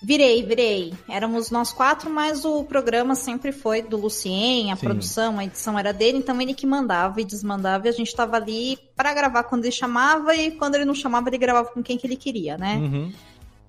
[0.04, 0.92] Virei, virei.
[1.08, 4.84] Éramos nós quatro, mas o programa sempre foi do Lucien, a Sim.
[4.84, 8.36] produção, a edição era dele, então ele que mandava e desmandava e a gente tava
[8.36, 11.96] ali pra gravar quando ele chamava e quando ele não chamava, ele gravava com quem
[11.96, 12.76] que ele queria, né?
[12.76, 13.12] Uhum.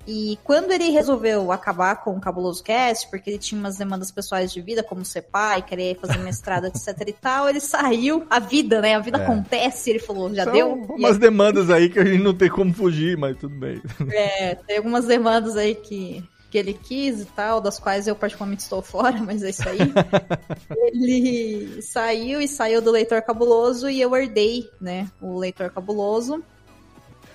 [0.08, 4.52] E quando ele resolveu acabar com o Cabuloso Cast, porque ele tinha umas demandas pessoais
[4.54, 8.26] de vida, como ser pai, querer fazer mestrado, etc e tal, ele saiu.
[8.30, 8.96] A vida, né?
[8.96, 9.24] A vida É.
[9.24, 10.86] acontece, ele falou, já São deu?
[10.98, 13.82] E umas demandas aí que a gente não tem como fugir, mas tudo bem.
[14.12, 18.62] É, tem algumas demandas aí que, que ele quis e tal, das quais eu particularmente
[18.62, 19.80] estou fora, mas é isso aí.
[20.94, 26.44] ele saiu e saiu do Leitor Cabuloso e eu herdei, né, o Leitor Cabuloso.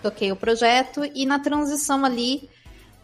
[0.03, 2.49] Toquei o projeto e na transição ali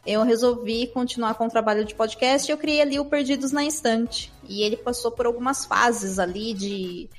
[0.06, 3.64] eu resolvi continuar com o trabalho de podcast e eu criei ali o Perdidos na
[3.64, 4.32] Estante.
[4.48, 7.10] E ele passou por algumas fases ali de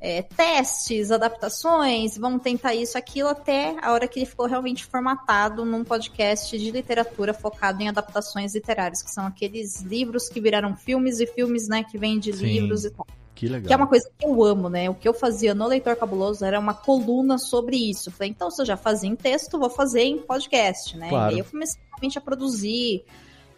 [0.00, 5.64] é, testes, adaptações, vamos tentar isso, aquilo, até a hora que ele ficou realmente formatado
[5.64, 11.20] num podcast de literatura focado em adaptações literárias, que são aqueles livros que viraram filmes
[11.20, 12.44] e filmes, né, que vêm de Sim.
[12.44, 13.06] livros e tal.
[13.34, 13.66] Que legal.
[13.66, 14.88] Que é uma coisa que eu amo, né?
[14.90, 18.10] O que eu fazia no Leitor Cabuloso era uma coluna sobre isso.
[18.10, 21.08] Falei, então, se eu já fazia em texto, vou fazer em podcast, né?
[21.08, 21.32] Claro.
[21.32, 23.04] E aí eu comecei realmente a produzir,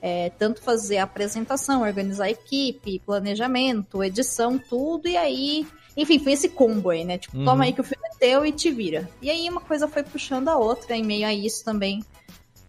[0.00, 5.66] é, tanto fazer a apresentação, organizar a equipe, planejamento, edição, tudo, e aí.
[5.96, 7.18] Enfim, foi esse combo aí, né?
[7.18, 7.44] Tipo, Uhum.
[7.44, 9.08] toma aí que o filme é teu e te vira.
[9.22, 12.04] E aí uma coisa foi puxando a outra, em meio a isso também.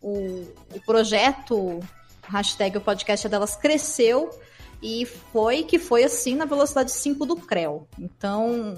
[0.02, 1.80] O, o projeto,
[2.24, 4.30] hashtag o podcast é delas, cresceu.
[4.88, 7.88] E foi que foi assim na velocidade 5 do Creu.
[8.00, 8.76] Então,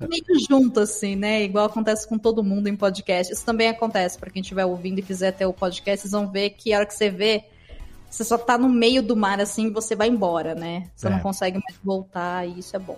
[0.00, 1.42] é meio junto, assim, né?
[1.42, 3.30] Igual acontece com todo mundo em podcast.
[3.30, 6.50] Isso também acontece para quem estiver ouvindo e quiser ter o podcast, vocês vão ver
[6.50, 7.44] que a hora que você vê,
[8.10, 10.88] você só tá no meio do mar, assim, e você vai embora, né?
[10.96, 11.10] Você É.
[11.10, 12.96] não consegue mais voltar, e isso é bom.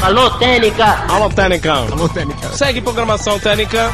[0.00, 0.84] Alô, Técnica!
[1.12, 2.48] Alô, Técnica.
[2.56, 3.90] Segue programação Técnica.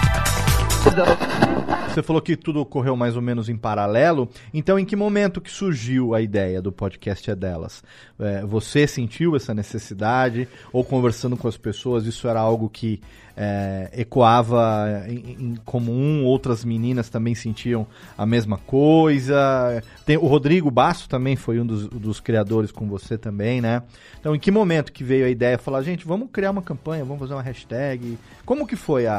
[1.88, 4.29] Você falou que tudo ocorreu mais ou menos em paralelo.
[4.55, 7.83] Então, em que momento que surgiu a ideia do podcast é delas?
[8.21, 10.47] É, você sentiu essa necessidade?
[10.73, 13.01] Ou conversando com as pessoas, isso era algo que
[13.37, 16.25] é, ecoava em, em comum?
[16.25, 17.85] Outras meninas também sentiam
[18.17, 19.83] a mesma coisa?
[20.07, 23.83] Tem, o Rodrigo Basso também foi um dos, dos criadores com você também, né?
[24.21, 25.59] Então, em que momento que veio a ideia?
[25.59, 28.17] Falar, gente, vamos criar uma campanha, vamos fazer uma hashtag.
[28.45, 29.14] Como que foi a-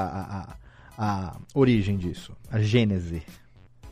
[0.54, 0.56] a-
[1.00, 3.24] a a origem disso, a gênese.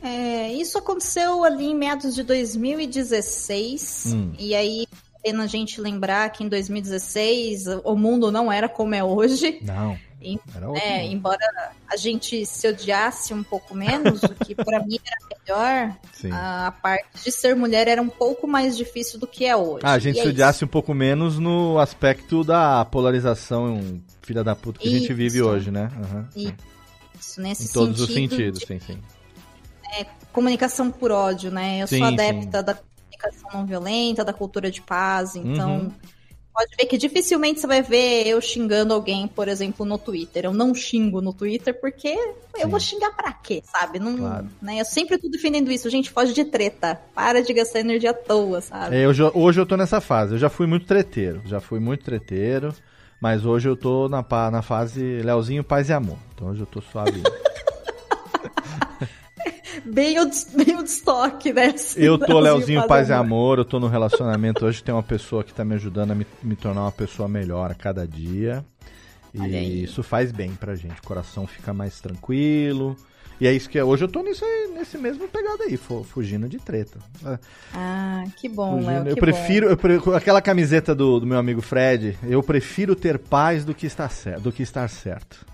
[0.02, 4.12] É, isso aconteceu ali em meados de 2016.
[4.14, 4.32] Hum.
[4.38, 8.94] E aí, é pena a gente lembrar que em 2016 o mundo não era como
[8.94, 9.58] é hoje.
[9.62, 9.98] Não.
[10.20, 10.38] E-
[10.82, 11.12] É, mundo.
[11.12, 16.30] embora a gente se odiasse um pouco menos, o que pra mim era melhor, Sim.
[16.32, 19.82] a parte de ser mulher era um pouco mais difícil do que é hoje.
[19.84, 20.34] Ah, a gente E é se isso.
[20.34, 25.14] odiasse um pouco menos no aspecto da polarização filha da puta que a gente Isso.
[25.14, 25.90] vive hoje, né?
[25.96, 26.28] Aham.
[27.18, 28.98] Isso, nesse Em todos os sentido sentidos, de sim, sim.
[30.32, 31.82] comunicação por ódio, né?
[31.82, 35.92] Eu Sim, sou adepta da comunicação não violenta, da cultura de paz, então Uhum.
[36.54, 40.44] pode ver que dificilmente você vai ver eu xingando alguém, por exemplo, no Twitter.
[40.44, 42.62] Eu não xingo no Twitter porque Sim.
[42.62, 43.98] eu vou xingar pra quê, sabe?
[43.98, 44.48] Não, Claro.
[44.62, 44.80] né?
[44.80, 45.88] Eu sempre tô defendendo isso.
[45.90, 47.00] Gente, foge de treta.
[47.14, 48.94] Para de gastar energia à toa, sabe?
[48.96, 50.34] É, eu já- hoje eu tô nessa fase.
[50.34, 51.42] Eu já fui muito treteiro.
[51.46, 52.74] Já fui muito treteiro.
[53.20, 56.18] Mas hoje eu tô na, na fase Leozinho, paz e amor.
[56.34, 57.22] Então hoje eu tô suave.
[59.84, 61.66] bem o, bem o estoque, né?
[61.66, 64.64] Assim, eu tô Leozinho Paz e Amor, eu tô no relacionamento.
[64.64, 67.70] Hoje tem uma pessoa que tá me ajudando a me, me tornar uma pessoa melhor
[67.70, 68.64] a cada dia.
[69.34, 70.98] E isso faz bem pra gente.
[71.00, 72.96] O coração fica mais tranquilo.
[73.40, 73.84] E é isso que é.
[73.84, 74.44] Hoje eu tô nisso,
[74.78, 76.98] nesse mesmo pegado aí, fugindo de treta.
[77.74, 79.08] Ah, que bom, Léo.
[79.08, 83.74] Eu prefiro, eu aquela camiseta do, do meu amigo Fred, eu prefiro ter paz do
[83.74, 84.08] que estar.
[84.40, 85.44] Do que estar certo.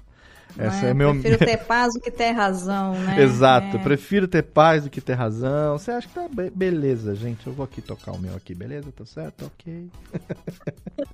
[0.58, 1.10] Essa é, é meu...
[1.12, 3.22] Prefiro ter paz do que ter razão, né?
[3.22, 3.82] Exato, é.
[3.82, 5.78] prefiro ter paz do que ter razão.
[5.78, 7.46] Você acha que tá be beleza, gente?
[7.46, 8.92] Eu vou aqui tocar o meu aqui, beleza?
[8.92, 9.46] Tá certo?
[9.46, 9.88] Ok.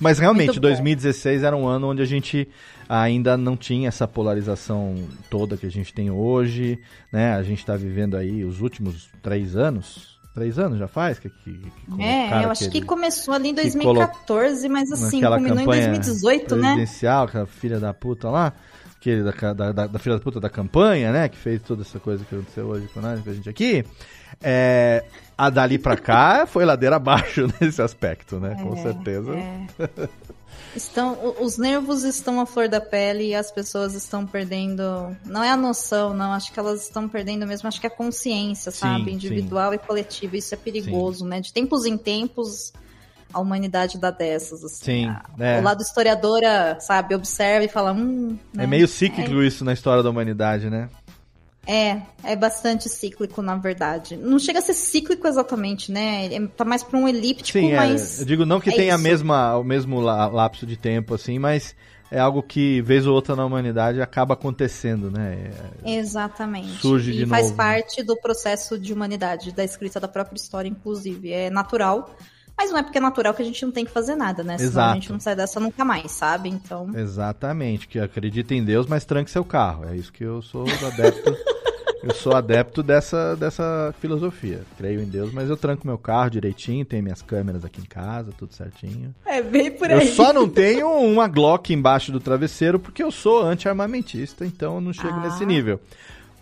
[0.00, 2.48] Mas realmente, 2016 era um ano onde a gente
[2.88, 4.96] ainda não tinha essa polarização
[5.30, 6.78] toda que a gente tem hoje,
[7.12, 7.34] né?
[7.34, 11.18] A gente está vivendo aí os últimos três anos, Três anos já faz?
[11.18, 15.58] Que, que, que é, eu acho aquele, que começou ali em 2014, mas assim, culminou
[15.58, 16.74] em 2018, né?
[16.74, 18.52] Presidencial, aquela filha da puta lá
[19.00, 21.28] aquele da, da, da, da filha da puta da campanha, né?
[21.28, 23.82] Que fez toda essa coisa que aconteceu hoje com a gente aqui.
[24.42, 25.04] É,
[25.36, 28.56] a dali pra cá foi ladeira abaixo nesse aspecto, né?
[28.58, 29.32] É, com certeza.
[29.34, 29.66] É.
[30.76, 35.16] Estão, os nervos estão à flor da pele e as pessoas estão perdendo.
[35.24, 36.32] Não é a noção, não.
[36.32, 39.06] Acho que elas estão perdendo mesmo, acho que a consciência, sabe?
[39.06, 39.76] Sim, Individual sim.
[39.76, 40.36] e coletiva.
[40.36, 41.28] Isso é perigoso, sim.
[41.28, 41.40] né?
[41.40, 42.72] De tempos em tempos
[43.32, 44.64] a humanidade dá dessas.
[44.64, 44.84] Assim.
[44.84, 45.16] Sim.
[45.38, 45.58] É.
[45.60, 47.92] O lado historiadora, sabe, observa e fala.
[47.92, 48.64] Hum, né?
[48.64, 49.46] É meio cíclico é.
[49.46, 50.88] isso na história da humanidade, né?
[51.66, 54.16] É, é bastante cíclico, na verdade.
[54.16, 56.26] Não chega a ser cíclico exatamente, né?
[56.34, 57.76] É, tá mais para um elíptico, Sim, é.
[57.76, 58.18] mas.
[58.18, 58.22] É.
[58.22, 61.74] Eu digo não que é tenha a mesma, o mesmo lapso de tempo, assim, mas
[62.10, 65.52] é algo que, vez ou outra na humanidade, acaba acontecendo, né?
[65.84, 66.80] É, Exatamente.
[66.80, 67.56] Surge e de faz novo.
[67.56, 71.30] parte do processo de humanidade, da escrita da própria história, inclusive.
[71.32, 72.10] É natural
[72.60, 74.58] mas não é porque é natural que a gente não tem que fazer nada, né?
[74.58, 74.90] Senão Exato.
[74.90, 76.50] a gente não sai dessa nunca mais, sabe?
[76.50, 76.90] Então.
[76.94, 79.86] Exatamente, que acredita em Deus, mas tranque seu carro.
[79.88, 81.34] É isso que eu sou adepto.
[82.04, 84.60] eu sou adepto dessa, dessa filosofia.
[84.76, 88.30] Creio em Deus, mas eu tranco meu carro direitinho, tenho minhas câmeras aqui em casa,
[88.36, 89.14] tudo certinho.
[89.24, 90.08] É bem por aí.
[90.08, 94.80] Eu só não tenho uma Glock embaixo do travesseiro porque eu sou anti-armamentista, então eu
[94.82, 95.20] não chego ah.
[95.20, 95.80] nesse nível.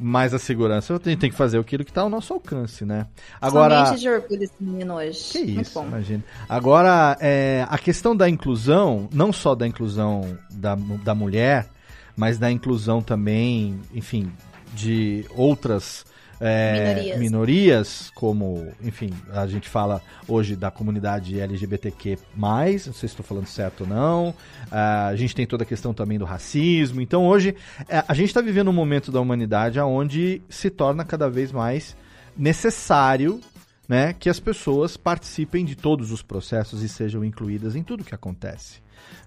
[0.00, 3.06] Mas a segurança a gente tem que fazer aquilo que está ao nosso alcance, né?
[3.40, 5.32] Agora, Somente de orgulho esse menino hoje.
[5.32, 6.24] Que isso, imagina.
[6.48, 11.68] Agora, é, a questão da inclusão, não só da inclusão da, da mulher,
[12.16, 14.32] mas da inclusão também, enfim,
[14.72, 16.04] de outras
[16.40, 17.18] é, minorias.
[17.18, 18.12] minorias.
[18.14, 23.82] como, enfim, a gente fala hoje da comunidade LGBTQ+, não sei se estou falando certo
[23.82, 24.34] ou não,
[24.70, 27.54] a gente tem toda a questão também do racismo, então hoje
[27.88, 31.96] é, a gente está vivendo um momento da humanidade onde se torna cada vez mais
[32.36, 33.40] necessário
[33.88, 38.14] né, que as pessoas participem de todos os processos e sejam incluídas em tudo que
[38.14, 38.80] acontece.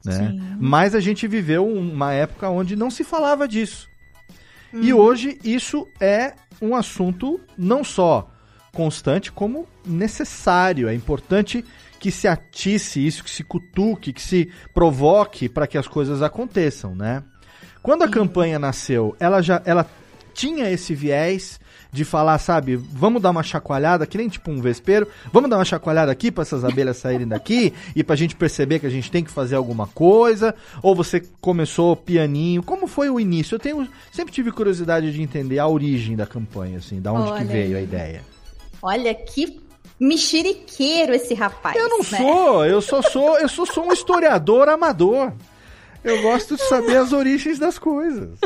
[0.06, 0.40] Né?
[0.60, 3.90] Mas a gente viveu uma época onde não se falava disso.
[4.74, 8.30] E hoje isso é um assunto não só
[8.74, 10.88] constante, como necessário.
[10.88, 11.66] É importante
[12.00, 16.96] que se atice isso, que se cutuque, que se provoque para que as coisas aconteçam,
[16.96, 17.24] né?
[17.84, 19.86] Quando a campanha nasceu, ela já ela
[20.34, 21.60] tinha esse viés
[21.92, 25.66] de falar, sabe, vamos dar uma chacoalhada, que nem tipo um vespeiro, vamos dar uma
[25.66, 29.24] chacoalhada aqui para essas abelhas saírem daqui e pra gente perceber que a gente tem
[29.24, 33.56] que fazer alguma coisa, ou você começou pianinho, como foi o início?
[33.56, 37.42] Eu tenho sempre tive curiosidade de entender a origem da campanha, assim, da onde Olha,
[37.42, 38.22] que veio a ideia.
[38.82, 39.62] Olha que
[40.00, 41.76] mexeriqueiro esse rapaz.
[41.76, 42.18] Eu não né?
[42.18, 45.32] sou, eu só sou, eu só sou um historiador amador.
[46.04, 48.40] Eu gosto de saber as origens das coisas.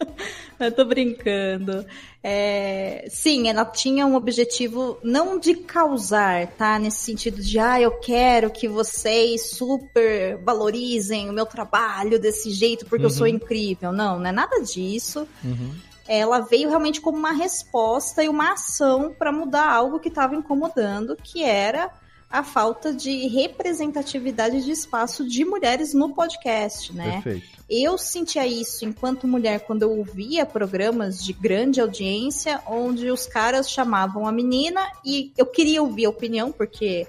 [0.58, 1.86] Eu tô brincando.
[2.22, 6.78] É, sim, ela tinha um objetivo não de causar, tá?
[6.78, 12.84] Nesse sentido de, ah, eu quero que vocês super valorizem o meu trabalho desse jeito
[12.84, 13.10] porque uhum.
[13.10, 13.34] eu sou uhum.
[13.34, 13.90] incrível.
[13.90, 15.26] Não, não é nada disso.
[15.42, 15.74] Uhum.
[16.06, 21.16] Ela veio realmente como uma resposta e uma ação para mudar algo que estava incomodando,
[21.16, 21.90] que era
[22.30, 27.20] a falta de representatividade de espaço de mulheres no podcast, né?
[27.22, 27.60] Perfeito.
[27.68, 33.68] Eu sentia isso enquanto mulher quando eu ouvia programas de grande audiência, onde os caras
[33.68, 37.06] chamavam a menina e eu queria ouvir a opinião, porque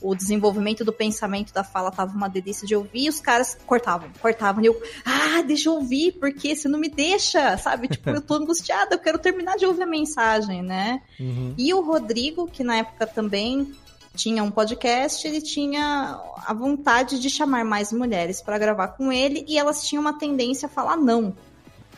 [0.00, 4.08] o desenvolvimento do pensamento da fala tava uma delícia de ouvir, e os caras cortavam,
[4.20, 7.88] cortavam, e eu, ah, deixa eu ouvir, porque você não me deixa, sabe?
[7.88, 11.02] Tipo, eu tô angustiada, eu quero terminar de ouvir a mensagem, né?
[11.18, 11.54] Uhum.
[11.58, 13.74] E o Rodrigo, que na época também
[14.14, 19.44] tinha um podcast, ele tinha a vontade de chamar mais mulheres para gravar com ele
[19.48, 21.34] e elas tinham uma tendência a falar não.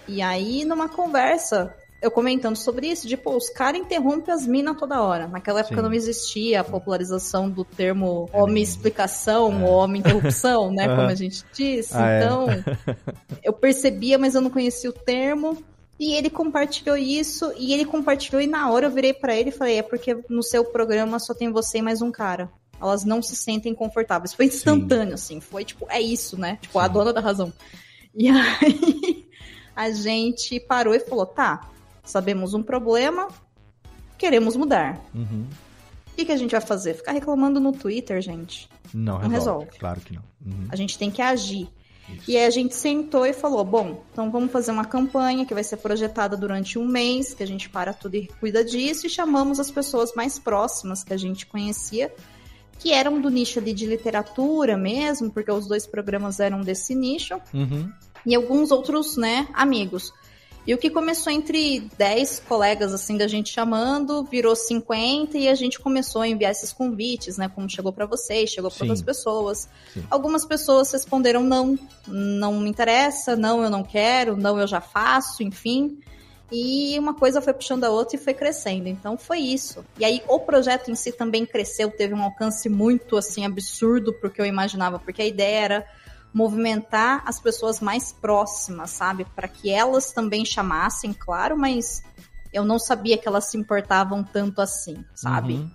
[0.07, 4.77] E aí, numa conversa, eu comentando sobre isso, de, pô, os caras interrompem as minas
[4.77, 5.29] toda hora.
[5.29, 5.83] Naquela época Sim.
[5.83, 9.65] não existia a popularização do termo homem-explicação é.
[9.65, 11.95] ou homem-interrupção, né, como a gente disse.
[11.95, 12.25] Ah, é.
[12.25, 12.65] então, é.
[13.45, 15.63] eu percebia, mas eu não conhecia o termo.
[16.03, 19.53] E ele compartilhou isso, e ele compartilhou, e na hora eu virei para ele e
[19.53, 22.51] falei: é porque no seu programa só tem você e mais um cara.
[22.81, 24.35] Elas não se sentem confortáveis.
[24.35, 25.37] Foi instantâneo, Sim.
[25.37, 25.41] assim.
[25.41, 26.59] Foi tipo, é isso, né?
[26.61, 26.85] Tipo, Sim.
[26.85, 27.53] a dona da razão.
[28.13, 29.29] E aí
[29.77, 31.71] a gente parou e falou: tá,
[32.03, 33.29] sabemos um problema,
[34.19, 35.01] queremos mudar.
[35.15, 35.47] Uhum.
[36.11, 36.95] O que, que, a gente vai fazer?
[36.95, 38.69] Ficar reclamando no Twitter, gente?
[38.93, 39.67] Não, não resolve.
[39.67, 39.79] resolve.
[39.79, 40.23] Claro que não.
[40.45, 40.67] Uhum.
[40.69, 41.69] A gente tem que agir.
[42.09, 42.31] Isso.
[42.31, 45.65] E aí a gente sentou e falou: bom, então vamos fazer uma campanha que vai
[45.65, 49.61] ser projetada durante um mês, que a gente para tudo e cuida disso, e chamamos
[49.61, 52.13] as pessoas mais próximas que a gente conhecia,
[52.79, 57.41] que eram do nicho ali de literatura mesmo, porque os dois programas eram desse nicho,
[57.55, 57.91] uhum.
[58.27, 60.13] e alguns outros, né, amigos.
[60.67, 65.55] E o que começou entre 10 colegas, assim, da gente chamando, virou 50 e a
[65.55, 67.49] gente começou a enviar esses convites, né?
[67.49, 69.69] Como chegou para vocês, chegou para outras pessoas.
[69.93, 70.05] Sim.
[70.09, 75.43] Algumas pessoas responderam não, não me interessa, não, eu não quero, não, eu já faço,
[75.43, 75.99] enfim.
[76.53, 78.87] E uma coisa foi puxando a outra e foi crescendo.
[78.87, 79.85] Então foi isso.
[79.99, 84.41] E aí o projeto em si também cresceu, teve um alcance muito assim absurdo porque
[84.41, 85.87] eu imaginava, porque a ideia era
[86.33, 89.27] movimentar as pessoas mais próximas, sabe?
[89.37, 92.03] Para que elas também chamassem, claro, mas
[92.53, 95.55] eu não sabia que elas se importavam tanto assim, sabe?
[95.55, 95.71] Uhum.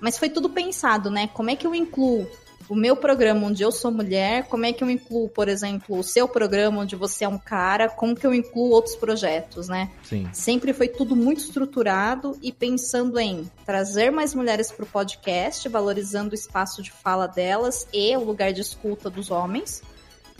[0.00, 1.26] Mas foi tudo pensado, né?
[1.28, 2.26] Como é que eu incluo
[2.68, 6.02] o meu programa onde eu sou mulher, como é que eu incluo, por exemplo, o
[6.02, 9.90] seu programa onde você é um cara, como que eu incluo outros projetos, né?
[10.02, 10.28] Sim.
[10.32, 16.32] Sempre foi tudo muito estruturado e pensando em trazer mais mulheres para o podcast, valorizando
[16.32, 19.82] o espaço de fala delas e o lugar de escuta dos homens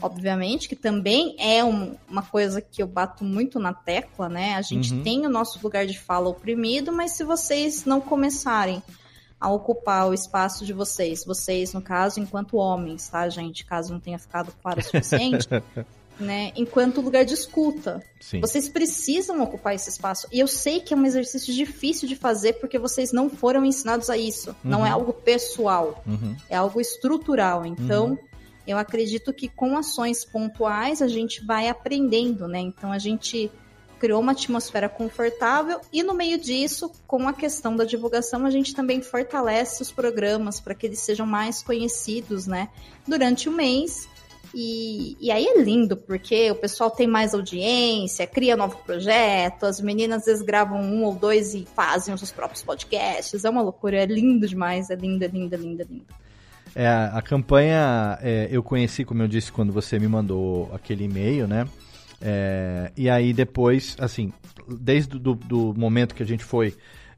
[0.01, 4.55] obviamente, que também é um, uma coisa que eu bato muito na tecla, né?
[4.55, 5.03] A gente uhum.
[5.03, 8.81] tem o nosso lugar de fala oprimido, mas se vocês não começarem
[9.39, 13.65] a ocupar o espaço de vocês, vocês, no caso, enquanto homens, tá, gente?
[13.65, 15.47] Caso não tenha ficado claro o suficiente.
[16.19, 18.03] né, enquanto lugar de escuta.
[18.19, 18.41] Sim.
[18.41, 20.27] Vocês precisam ocupar esse espaço.
[20.31, 24.09] E eu sei que é um exercício difícil de fazer porque vocês não foram ensinados
[24.09, 24.49] a isso.
[24.49, 24.55] Uhum.
[24.63, 26.35] Não é algo pessoal, uhum.
[26.49, 27.65] é algo estrutural.
[27.65, 28.28] Então, uhum
[28.69, 32.59] eu acredito que com ações pontuais a gente vai aprendendo, né?
[32.59, 33.51] Então a gente
[33.99, 38.75] criou uma atmosfera confortável e no meio disso, com a questão da divulgação, a gente
[38.75, 42.69] também fortalece os programas para que eles sejam mais conhecidos, né?
[43.07, 44.07] Durante o mês.
[44.53, 49.81] E, e aí é lindo, porque o pessoal tem mais audiência, cria novo projeto, as
[49.81, 53.43] meninas às vezes gravam um ou dois e fazem os seus próprios podcasts.
[53.43, 56.28] É uma loucura, é lindo demais, é lindo, é lindo, é lindo, é lindo.
[56.75, 61.47] É, a campanha é, eu conheci, como eu disse, quando você me mandou aquele e-mail,
[61.47, 61.67] né?
[62.21, 64.31] É, e aí depois, assim,
[64.67, 66.75] desde do, momento que a gente foi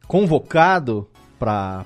[0.08, 1.08] convocado
[1.39, 1.86] para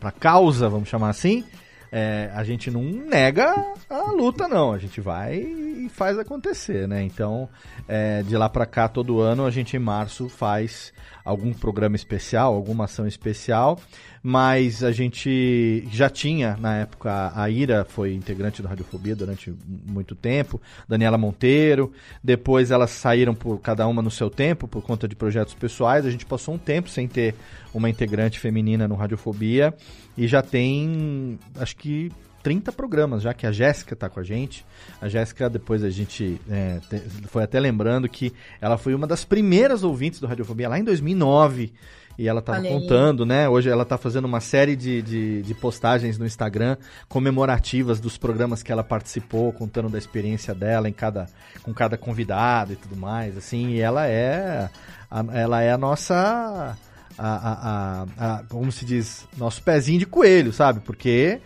[0.00, 1.44] a causa, vamos chamar assim,
[1.90, 3.52] é, a gente não nega
[3.90, 4.72] a luta, não.
[4.72, 5.40] A gente vai
[5.72, 7.02] e faz acontecer, né?
[7.02, 7.48] Então,
[7.88, 10.92] é, de lá para cá, todo ano, a gente em março faz
[11.24, 13.78] algum programa especial, alguma ação especial
[14.22, 20.14] mas a gente já tinha, na época, a Ira foi integrante do Radiofobia durante muito
[20.14, 21.92] tempo, Daniela Monteiro,
[22.22, 26.10] depois elas saíram por cada uma no seu tempo, por conta de projetos pessoais, a
[26.10, 27.34] gente passou um tempo sem ter
[27.74, 29.74] uma integrante feminina no Radiofobia,
[30.16, 32.12] e já tem, acho que
[32.42, 34.64] 30 programas já que a Jéssica está com a gente.
[35.00, 36.80] A Jéssica, depois a gente é,
[37.28, 41.72] foi até lembrando que ela foi uma das primeiras ouvintes do Radiofobia lá em 2009.
[42.18, 43.48] E ela estava contando, né?
[43.48, 46.76] Hoje ela está fazendo uma série de, de, de, postagens no Instagram
[47.08, 51.26] comemorativas dos programas que ela participou, contando da experiência dela em cada,
[51.62, 53.36] com cada convidado e tudo mais.
[53.36, 54.68] Assim, e ela é
[55.10, 56.76] a, ela é a nossa.
[57.18, 60.80] A, a, a, como se diz, nosso pezinho de coelho, sabe?
[60.80, 61.40] Porque,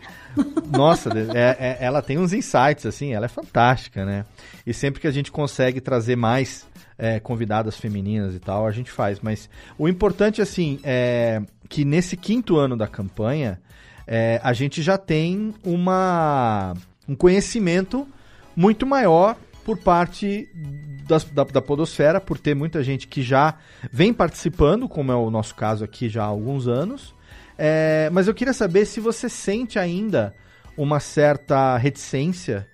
[0.71, 4.25] nossa, é, é, ela tem uns insights, assim, ela é fantástica, né?
[4.67, 6.67] E sempre que a gente consegue trazer mais
[6.99, 9.21] é, convidadas femininas e tal, a gente faz.
[9.21, 9.49] Mas
[9.79, 13.61] o importante, assim, é que nesse quinto ano da campanha,
[14.07, 16.75] é, a gente já tem uma,
[17.09, 18.07] um conhecimento
[18.55, 20.49] muito maior por parte
[21.07, 23.55] da, da, da, Podosfera, por ter muita gente que já
[23.91, 27.15] vem participando, como é o nosso caso aqui já há alguns anos.
[27.59, 30.35] É, mas eu queria saber se você sente ainda
[30.77, 32.69] uma certa reticência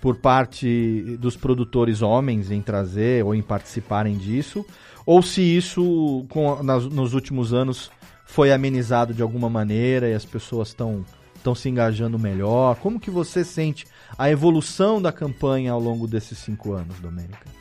[0.00, 4.64] por parte dos produtores homens em trazer ou em participarem disso,
[5.04, 7.90] ou se isso com, nas, nos últimos anos
[8.24, 11.04] foi amenizado de alguma maneira e as pessoas estão
[11.38, 12.76] estão se engajando melhor.
[12.76, 13.86] Como que você sente
[14.18, 17.57] a evolução da campanha ao longo desses cinco anos, Domênica?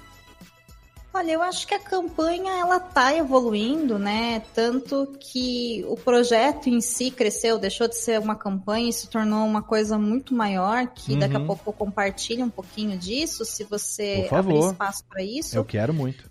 [1.17, 4.43] Olha, eu acho que a campanha ela tá evoluindo, né?
[4.53, 9.43] Tanto que o projeto em si cresceu, deixou de ser uma campanha e se tornou
[9.43, 11.19] uma coisa muito maior, que uhum.
[11.19, 15.57] daqui a pouco eu compartilho um pouquinho disso, se você abrir espaço para isso.
[15.57, 16.29] Eu quero muito.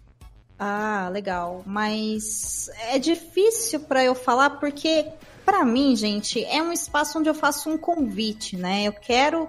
[0.57, 1.65] Ah, legal.
[1.67, 5.05] Mas é difícil para eu falar porque
[5.45, 8.85] para mim, gente, é um espaço onde eu faço um convite, né?
[8.85, 9.49] Eu quero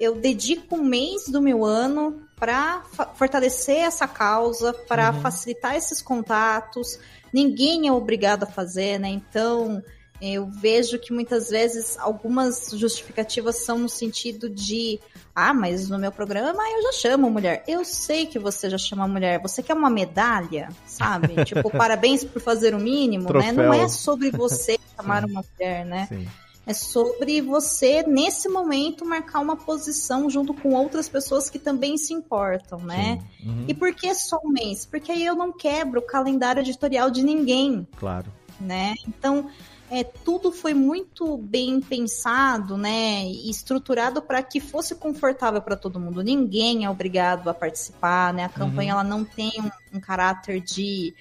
[0.00, 2.82] eu dedico um mês do meu ano para
[3.14, 5.20] fortalecer essa causa, para uhum.
[5.20, 6.98] facilitar esses contatos.
[7.30, 9.10] Ninguém é obrigado a fazer, né?
[9.10, 9.82] Então,
[10.22, 14.98] eu vejo que muitas vezes algumas justificativas são no sentido de
[15.34, 17.62] ah, mas no meu programa eu já chamo mulher.
[17.68, 19.40] Eu sei que você já chama mulher.
[19.42, 21.44] Você quer uma medalha, sabe?
[21.44, 23.52] tipo, parabéns por fazer o mínimo, Troféu.
[23.52, 23.62] né?
[23.62, 26.06] Não é sobre você chamar uma mulher, né?
[26.08, 26.26] Sim.
[26.70, 32.14] É sobre você, nesse momento, marcar uma posição junto com outras pessoas que também se
[32.14, 33.20] importam, né?
[33.44, 33.64] Uhum.
[33.66, 34.86] E por que só um mês?
[34.86, 37.84] Porque aí eu não quebro o calendário editorial de ninguém.
[37.96, 38.32] Claro.
[38.60, 38.94] Né?
[39.08, 39.50] Então,
[39.90, 45.98] é, tudo foi muito bem pensado, né, e estruturado para que fosse confortável para todo
[45.98, 46.22] mundo.
[46.22, 48.44] Ninguém é obrigado a participar, né?
[48.44, 49.00] A campanha uhum.
[49.00, 51.12] ela não tem um, um, caráter de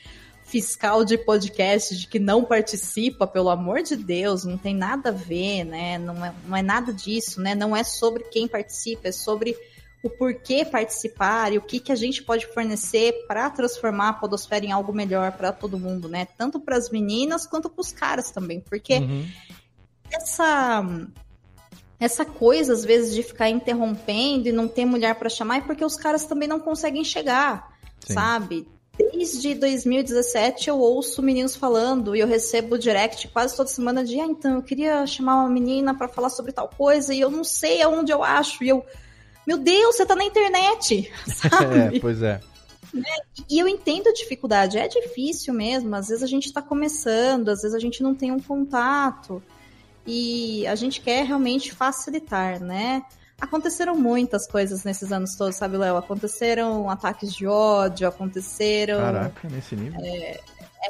[0.50, 5.14] fiscal de podcast de que não participa, pelo amor de Deus, não tem nada a
[5.14, 5.98] ver, né?
[5.98, 7.54] Não é, não é nada disso, né?
[7.54, 9.56] Não é sobre quem participa, é sobre
[10.02, 14.66] o porquê participar e o que, que a gente pode fornecer para transformar a podosfera
[14.66, 16.26] em algo melhor para todo mundo, né?
[16.38, 19.28] Tanto para as meninas quanto para os caras também, porque uhum.
[20.12, 20.84] essa
[22.00, 25.84] essa coisa às vezes de ficar interrompendo e não ter mulher para chamar é porque
[25.84, 28.14] os caras também não conseguem chegar, Sim.
[28.14, 28.68] sabe?
[29.00, 34.26] Desde 2017 eu ouço meninos falando e eu recebo direct quase toda semana de, ah,
[34.26, 37.82] então eu queria chamar uma menina para falar sobre tal coisa e eu não sei
[37.82, 38.86] aonde eu acho e eu
[39.48, 41.96] meu Deus, você tá na internet, sabe?
[41.96, 42.40] é, pois é.
[42.94, 43.16] Né?
[43.50, 45.96] E eu entendo a dificuldade, é difícil mesmo.
[45.96, 49.42] Às vezes a gente está começando, às vezes a gente não tem um contato
[50.06, 53.04] e a gente quer realmente facilitar, né?
[53.42, 55.96] Aconteceram muitas coisas nesses anos todos, sabe, Léo?
[55.98, 59.00] Aconteceram ataques de ódio, aconteceram.
[59.00, 60.00] Caraca, nesse nível.
[60.04, 60.40] É,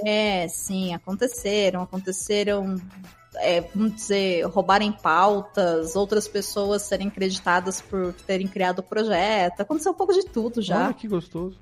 [0.06, 1.82] é sim, aconteceram.
[1.82, 2.78] Aconteceram
[3.36, 9.62] é, vamos dizer, roubarem pautas, outras pessoas serem creditadas por terem criado o projeto.
[9.62, 10.86] Aconteceu um pouco de tudo já.
[10.86, 11.58] Olha que gostoso.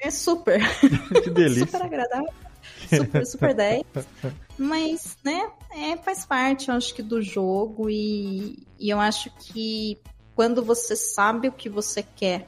[0.00, 0.60] É super.
[1.22, 1.66] que delícia.
[1.66, 2.45] super agradável.
[2.88, 3.82] Super, super 10.
[4.58, 9.98] Mas, né, é, faz parte, eu acho que, do jogo e, e eu acho que
[10.34, 12.46] quando você sabe o que você quer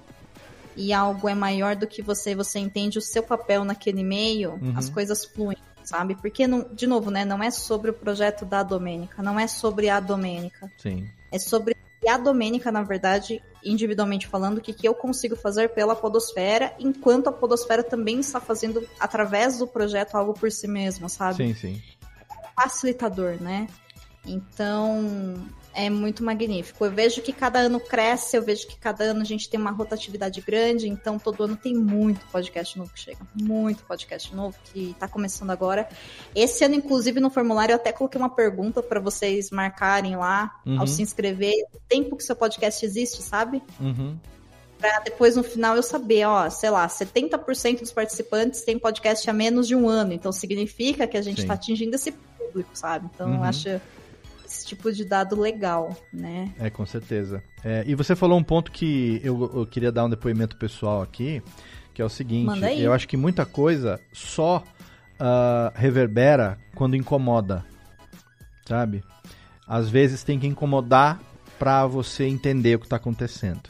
[0.76, 4.74] e algo é maior do que você, você entende o seu papel naquele meio, uhum.
[4.76, 5.56] as coisas fluem
[5.88, 6.14] sabe?
[6.16, 9.88] Porque, não, de novo, né, não é sobre o projeto da Domênica, não é sobre
[9.88, 10.70] a Domênica.
[10.76, 11.08] Sim.
[11.32, 11.74] É sobre
[12.06, 17.28] a Domênica, na verdade, individualmente falando, o que, que eu consigo fazer pela Podosfera, enquanto
[17.28, 21.48] a Podosfera também está fazendo, através do projeto, algo por si mesma, sabe?
[21.48, 21.82] Sim, sim.
[22.54, 23.66] Facilitador, né?
[24.24, 25.34] Então,
[25.78, 26.84] é muito magnífico.
[26.84, 29.70] Eu vejo que cada ano cresce, eu vejo que cada ano a gente tem uma
[29.70, 33.20] rotatividade grande, então todo ano tem muito podcast novo que chega.
[33.32, 35.88] Muito podcast novo que está começando agora.
[36.34, 40.80] Esse ano, inclusive, no formulário eu até coloquei uma pergunta para vocês marcarem lá uhum.
[40.80, 41.54] ao se inscrever.
[41.72, 43.62] O tempo que seu podcast existe, sabe?
[43.78, 44.18] Uhum.
[44.78, 49.32] Pra depois no final eu saber, ó, sei lá, 70% dos participantes tem podcast há
[49.32, 50.12] menos de um ano.
[50.12, 53.08] Então significa que a gente está atingindo esse público, sabe?
[53.14, 53.36] Então uhum.
[53.36, 53.80] eu acho
[54.48, 56.52] esse tipo de dado legal, né?
[56.58, 57.42] É, com certeza.
[57.62, 61.42] É, e você falou um ponto que eu, eu, queria dar um depoimento pessoal aqui,
[61.92, 64.62] que é o seguinte, eu acho que muita coisa só
[65.20, 67.64] uh, reverbera quando incomoda,
[68.66, 69.02] sabe?
[69.66, 71.20] Às vezes tem que incomodar
[71.58, 73.68] para você entender o que está acontecendo.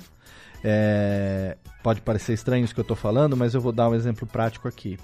[0.62, 4.26] É, pode parecer estranho isso que eu estou falando, mas eu vou dar um exemplo
[4.26, 4.98] prático aqui.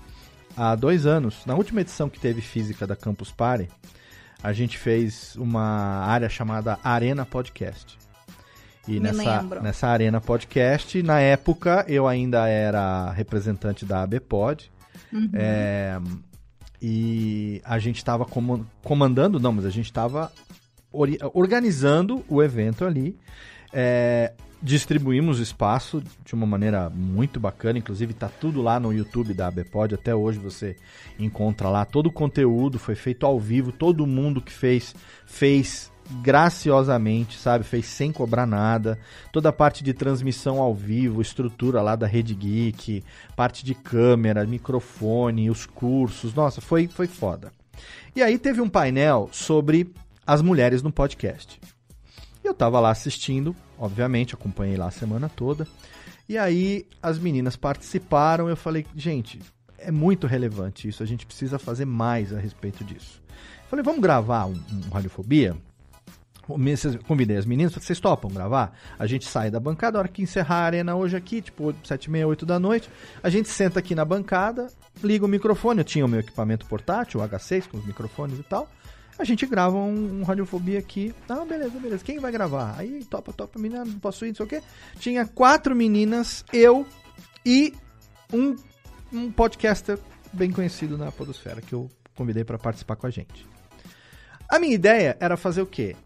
[0.56, 3.68] Há dois anos, na última edição que teve física da Campus Party,
[4.44, 7.96] a gente fez uma área chamada Arena Podcast.
[8.86, 14.70] E nessa, nessa Arena Podcast, na época, eu ainda era representante da ABPod.
[15.10, 15.30] Uhum.
[15.32, 15.98] É,
[16.82, 18.26] e a gente estava
[18.82, 20.30] comandando, não, mas a gente estava
[21.32, 23.18] organizando o evento ali.
[23.72, 24.34] É,
[24.64, 29.94] distribuímos espaço de uma maneira muito bacana, inclusive está tudo lá no YouTube da ABPod,
[29.94, 30.74] até hoje você
[31.18, 34.94] encontra lá todo o conteúdo, foi feito ao vivo, todo mundo que fez,
[35.26, 35.92] fez
[36.22, 37.62] graciosamente, sabe?
[37.62, 38.98] Fez sem cobrar nada.
[39.30, 43.04] Toda a parte de transmissão ao vivo, estrutura lá da Rede Geek,
[43.36, 46.32] parte de câmera, microfone, os cursos.
[46.32, 47.52] Nossa, foi, foi foda.
[48.16, 49.92] E aí teve um painel sobre
[50.26, 51.60] as mulheres no podcast.
[52.44, 55.66] Eu tava lá assistindo, obviamente, acompanhei lá a semana toda.
[56.28, 59.40] E aí as meninas participaram, eu falei, gente,
[59.78, 63.22] é muito relevante isso, a gente precisa fazer mais a respeito disso.
[63.68, 65.56] Falei, vamos gravar um, um Radiofobia?
[67.06, 68.78] Convidei as meninas, vocês topam gravar?
[68.98, 72.04] A gente sai da bancada, a hora que encerrar a arena hoje aqui, tipo 7
[72.04, 72.90] e meia, 8 da noite,
[73.22, 74.68] a gente senta aqui na bancada,
[75.02, 78.42] liga o microfone, eu tinha o meu equipamento portátil, o H6 com os microfones e
[78.42, 78.68] tal,
[79.18, 81.14] a gente grava um, um Radiofobia aqui.
[81.28, 82.04] Ah, beleza, beleza.
[82.04, 82.74] Quem vai gravar?
[82.78, 84.62] Aí, topa, topa, menina, não posso ir, não sei o quê.
[84.98, 86.86] Tinha quatro meninas, eu
[87.44, 87.74] e
[88.32, 88.56] um,
[89.12, 89.98] um podcaster
[90.32, 93.46] bem conhecido na Podosfera, que eu convidei para participar com a gente.
[94.48, 95.96] A minha ideia era fazer o quê?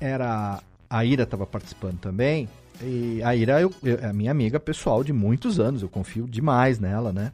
[0.00, 0.62] Era.
[0.90, 2.48] A Ira estava participando também.
[2.80, 6.78] E a Ira eu, eu, é minha amiga pessoal de muitos anos, eu confio demais
[6.78, 7.32] nela, né?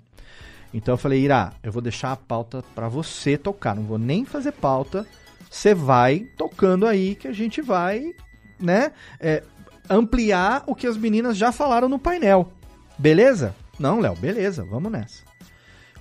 [0.75, 4.25] Então eu falei, Ira, eu vou deixar a pauta para você tocar, não vou nem
[4.25, 5.07] fazer pauta.
[5.49, 8.13] Você vai tocando aí que a gente vai,
[8.59, 9.45] né, é,
[9.89, 12.53] ampliar o que as meninas já falaram no painel.
[12.99, 13.55] Beleza?
[13.79, 15.23] Não, Léo, beleza, vamos nessa.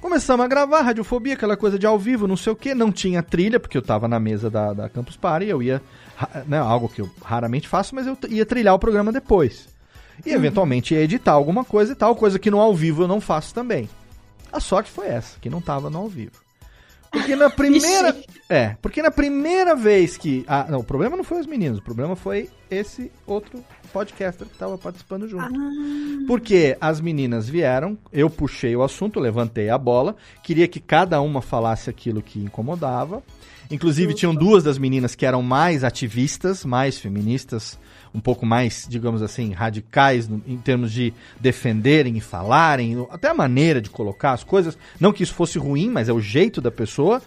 [0.02, 3.22] Começamos a gravar, radiofobia, aquela coisa de ao vivo, não sei o que, não tinha
[3.22, 5.82] trilha, porque eu tava na mesa da, da Campus Party, eu ia,
[6.48, 9.68] né, algo que eu raramente faço, mas eu ia trilhar o programa depois.
[10.26, 10.36] E uhum.
[10.36, 13.54] eventualmente ia editar alguma coisa e tal, coisa que no ao vivo eu não faço
[13.54, 13.88] também.
[14.54, 16.44] A sorte foi essa, que não tava no ao vivo.
[17.12, 18.16] Porque na primeira.
[18.50, 20.44] é, porque na primeira vez que.
[20.48, 24.58] Ah, não, o problema não foi os meninos, o problema foi esse outro podcaster que
[24.58, 25.46] tava participando junto.
[25.46, 26.26] Ah.
[26.28, 31.42] Porque as meninas vieram, eu puxei o assunto, levantei a bola, queria que cada uma
[31.42, 33.24] falasse aquilo que incomodava.
[33.70, 37.80] Inclusive, tinham duas das meninas que eram mais ativistas, mais feministas,
[38.14, 43.34] um pouco mais, digamos assim, radicais no, em termos de defenderem e falarem, até a
[43.34, 44.78] maneira de colocar as coisas.
[45.00, 47.22] Não que isso fosse ruim, mas é o jeito da pessoa.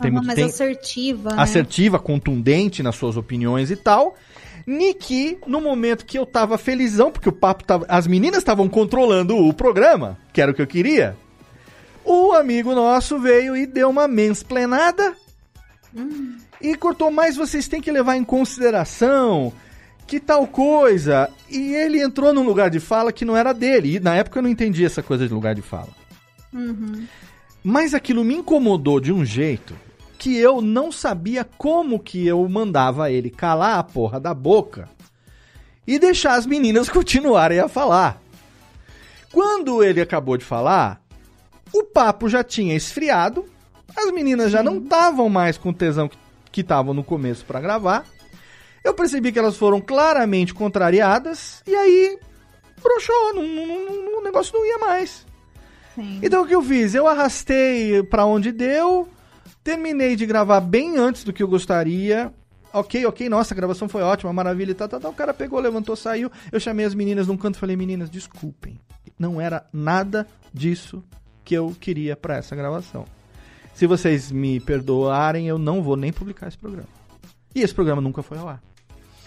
[0.00, 1.30] Tem, ah, mas tem, assertiva.
[1.30, 1.42] Né?
[1.42, 4.16] Assertiva, contundente nas suas opiniões e tal.
[4.66, 7.84] Niki, no momento que eu tava felizão, porque o papo tava.
[7.88, 11.16] As meninas estavam controlando o programa, que era o que eu queria.
[12.04, 15.14] O amigo nosso veio e deu uma mensplenada.
[15.94, 16.36] Hum.
[16.62, 19.52] E cortou, mas vocês têm que levar em consideração
[20.10, 21.30] que tal coisa.
[21.48, 23.94] E ele entrou num lugar de fala que não era dele.
[23.94, 25.90] E na época eu não entendi essa coisa de lugar de fala.
[26.52, 27.06] Uhum.
[27.62, 29.72] Mas aquilo me incomodou de um jeito
[30.18, 34.88] que eu não sabia como que eu mandava ele calar a porra da boca
[35.86, 38.20] e deixar as meninas continuarem a falar.
[39.32, 41.00] Quando ele acabou de falar,
[41.72, 43.44] o papo já tinha esfriado,
[43.96, 46.10] as meninas já não estavam mais com o tesão
[46.50, 48.04] que estavam no começo para gravar.
[48.82, 52.18] Eu percebi que elas foram claramente contrariadas e aí
[52.82, 55.26] broxou, o negócio não ia mais.
[55.94, 56.20] Sim.
[56.22, 56.94] Então o que eu fiz?
[56.94, 59.08] Eu arrastei para onde deu,
[59.62, 62.32] terminei de gravar bem antes do que eu gostaria.
[62.72, 65.10] Ok, ok, nossa, a gravação foi ótima, maravilha e tal, tal, tal.
[65.10, 66.30] O cara pegou, levantou, saiu.
[66.52, 68.80] Eu chamei as meninas num canto e falei, meninas, desculpem.
[69.18, 71.02] Não era nada disso
[71.44, 73.04] que eu queria para essa gravação.
[73.74, 76.88] Se vocês me perdoarem, eu não vou nem publicar esse programa.
[77.54, 78.62] E esse programa nunca foi ao ar.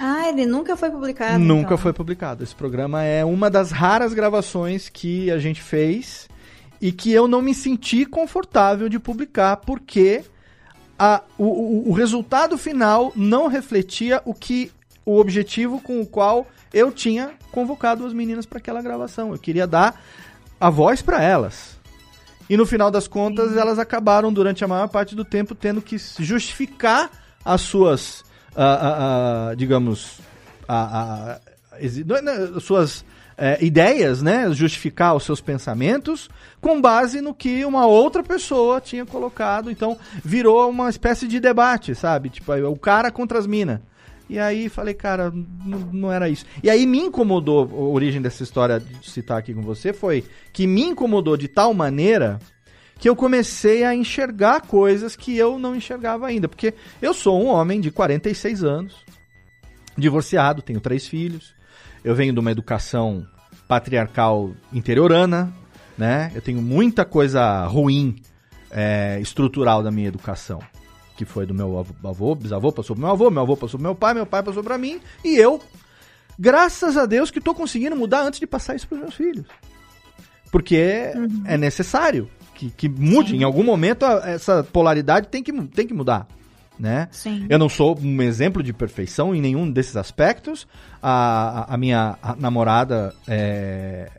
[0.06, 1.40] Ah, ele nunca foi publicado.
[1.40, 1.78] Nunca então.
[1.78, 2.44] foi publicado.
[2.44, 6.28] Esse programa é uma das raras gravações que a gente fez
[6.82, 10.26] e que eu não me senti confortável de publicar porque
[11.00, 14.74] a, o, o, o resultado final não refletia o que
[15.06, 19.32] o objetivo com o qual eu tinha convocado as meninas para aquela gravação.
[19.32, 20.04] Eu queria dar
[20.60, 21.80] a voz para elas.
[22.50, 23.58] E no final das contas, Sim.
[23.58, 27.10] elas acabaram durante a maior parte do tempo tendo que justificar
[27.46, 28.26] as suas
[28.56, 30.20] a, a, digamos,
[30.68, 31.40] a,
[31.74, 33.06] é, suas
[33.38, 34.52] é, ideias, né?
[34.52, 36.30] Justificar os seus pensamentos
[36.62, 39.72] com base no que uma outra pessoa tinha colocado.
[39.72, 42.30] Então virou uma espécie de debate, sabe?
[42.30, 43.80] Tipo, o cara contra as minas.
[44.30, 45.32] E aí falei, cara,
[45.92, 46.46] não era isso.
[46.64, 50.66] E aí me incomodou, a origem dessa história de citar aqui com você foi que
[50.66, 52.40] me incomodou de tal maneira
[53.04, 56.48] que eu comecei a enxergar coisas que eu não enxergava ainda.
[56.48, 58.96] Porque eu sou um homem de 46 anos,
[59.98, 61.54] divorciado, tenho três filhos,
[62.02, 63.28] eu venho de uma educação
[63.68, 65.54] patriarcal interiorana,
[65.98, 66.32] né?
[66.34, 68.22] Eu tenho muita coisa ruim
[68.72, 70.62] é, estrutural da minha educação.
[71.18, 73.96] Que foi do meu avô, bisavô passou pro meu avô, meu avô passou pro meu
[73.96, 75.62] pai, meu pai passou para mim, e eu,
[76.40, 79.46] graças a Deus, que estou conseguindo mudar antes de passar isso pros meus filhos.
[80.50, 81.44] Porque uhum.
[81.44, 83.32] é necessário que, que mude.
[83.32, 83.38] Sim.
[83.38, 86.28] Em algum momento, a, essa polaridade tem que, tem que mudar.
[86.80, 87.08] Né?
[87.12, 87.46] Sim.
[87.50, 90.68] Eu não sou um exemplo de perfeição em nenhum desses aspectos.
[91.02, 94.10] A, a, a minha namorada é,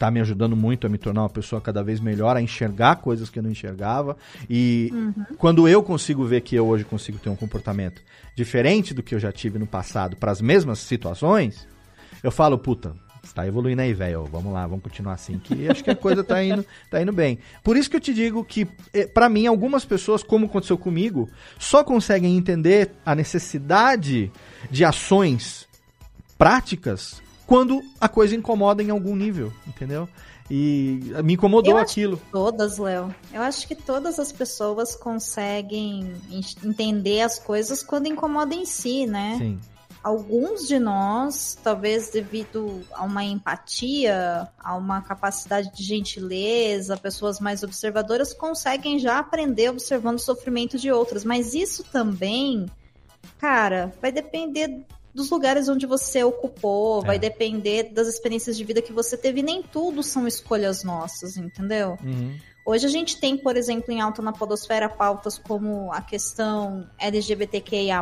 [0.00, 3.28] tá me ajudando muito a me tornar uma pessoa cada vez melhor, a enxergar coisas
[3.28, 4.16] que eu não enxergava.
[4.48, 5.36] E uhum.
[5.36, 8.00] quando eu consigo ver que eu hoje consigo ter um comportamento
[8.34, 11.68] diferente do que eu já tive no passado para as mesmas situações,
[12.22, 12.94] eu falo, puta,
[13.30, 14.24] Está evoluindo aí, velho.
[14.24, 17.38] Vamos lá, vamos continuar assim, que acho que a coisa tá indo, tá indo bem.
[17.62, 21.30] Por isso que eu te digo que, eh, para mim, algumas pessoas, como aconteceu comigo,
[21.56, 24.32] só conseguem entender a necessidade
[24.68, 25.68] de ações
[26.36, 30.08] práticas quando a coisa incomoda em algum nível, entendeu?
[30.50, 32.20] E me incomodou Eu aquilo.
[32.32, 33.14] Todas, Léo.
[33.32, 36.12] Eu acho que todas as pessoas conseguem
[36.64, 39.36] entender as coisas quando incomoda em si, né?
[39.38, 39.60] Sim.
[40.02, 47.62] Alguns de nós, talvez devido a uma empatia, a uma capacidade de gentileza, pessoas mais
[47.62, 51.22] observadoras, conseguem já aprender observando o sofrimento de outras.
[51.22, 52.64] Mas isso também,
[53.38, 57.06] cara, vai depender dos lugares onde você ocupou, é.
[57.06, 59.42] vai depender das experiências de vida que você teve.
[59.42, 61.98] Nem tudo são escolhas nossas, entendeu?
[62.02, 62.38] Uhum.
[62.70, 68.00] Hoje a gente tem, por exemplo, em alta na podosfera pautas como a questão LGBTQIA+,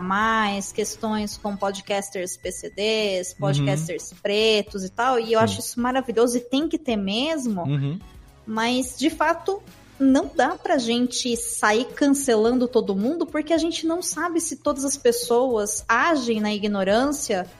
[0.75, 3.39] questões com podcasters PCDs, uhum.
[3.39, 4.19] podcasters uhum.
[4.23, 5.45] pretos e tal, e eu Sim.
[5.45, 7.99] acho isso maravilhoso e tem que ter mesmo, uhum.
[8.47, 9.63] mas de fato
[9.99, 14.85] não dá pra gente sair cancelando todo mundo porque a gente não sabe se todas
[14.85, 17.51] as pessoas agem na ignorância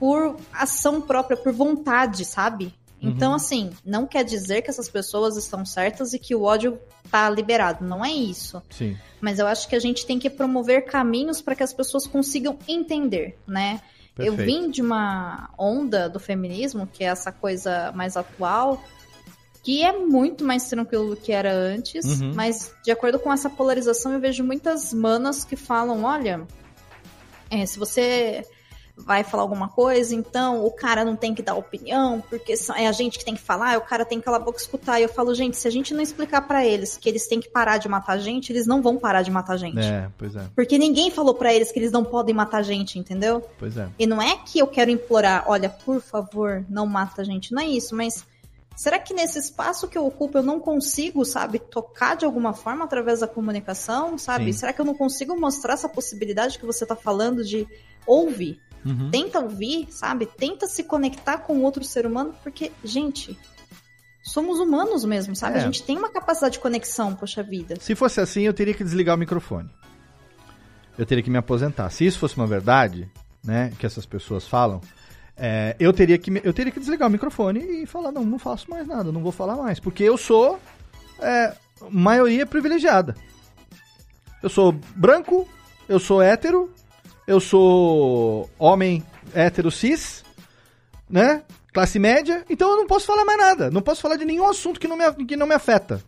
[0.00, 2.74] por ação própria, por vontade, sabe?
[3.02, 3.36] Então, uhum.
[3.36, 6.78] assim, não quer dizer que essas pessoas estão certas e que o ódio
[7.10, 7.84] tá liberado.
[7.84, 8.62] Não é isso.
[8.70, 8.96] Sim.
[9.20, 12.58] Mas eu acho que a gente tem que promover caminhos para que as pessoas consigam
[12.68, 13.80] entender, né?
[14.14, 14.40] Perfeito.
[14.40, 18.82] Eu vim de uma onda do feminismo, que é essa coisa mais atual,
[19.62, 22.32] que é muito mais tranquilo do que era antes, uhum.
[22.34, 26.46] mas de acordo com essa polarização, eu vejo muitas manas que falam: olha,
[27.50, 28.44] é, se você
[29.04, 32.92] vai falar alguma coisa, então o cara não tem que dar opinião, porque é a
[32.92, 35.00] gente que tem que falar, o cara tem que calar a boca e escutar.
[35.00, 37.48] E eu falo, gente, se a gente não explicar para eles que eles têm que
[37.48, 39.78] parar de matar a gente, eles não vão parar de matar a gente.
[39.78, 40.44] É, pois é.
[40.54, 43.42] Porque ninguém falou para eles que eles não podem matar a gente, entendeu?
[43.58, 43.88] Pois é.
[43.98, 47.62] E não é que eu quero implorar, olha, por favor, não mata a gente, não
[47.62, 48.24] é isso, mas
[48.80, 52.82] Será que nesse espaço que eu ocupo eu não consigo, sabe, tocar de alguma forma
[52.82, 54.54] através da comunicação, sabe?
[54.54, 54.58] Sim.
[54.58, 57.68] Será que eu não consigo mostrar essa possibilidade que você está falando de
[58.06, 58.58] ouvir?
[58.84, 59.10] Uhum.
[59.10, 60.26] Tenta ouvir, sabe?
[60.26, 63.38] Tenta se conectar com outro ser humano, porque, gente,
[64.22, 65.58] somos humanos mesmo, sabe?
[65.58, 65.60] É.
[65.60, 67.76] A gente tem uma capacidade de conexão, poxa vida.
[67.80, 69.70] Se fosse assim, eu teria que desligar o microfone.
[70.96, 71.90] Eu teria que me aposentar.
[71.90, 73.10] Se isso fosse uma verdade,
[73.44, 74.80] né, que essas pessoas falam,
[75.36, 78.68] é, eu, teria que, eu teria que desligar o microfone e falar, não, não faço
[78.70, 79.80] mais nada, não vou falar mais.
[79.80, 80.60] Porque eu sou
[81.18, 81.54] é,
[81.90, 83.14] maioria privilegiada.
[84.42, 85.48] Eu sou branco,
[85.88, 86.72] eu sou hétero,
[87.30, 90.24] eu sou homem hétero cis,
[91.08, 91.44] né?
[91.72, 93.70] Classe média, então eu não posso falar mais nada.
[93.70, 96.02] Não posso falar de nenhum assunto que não me, que não me afeta.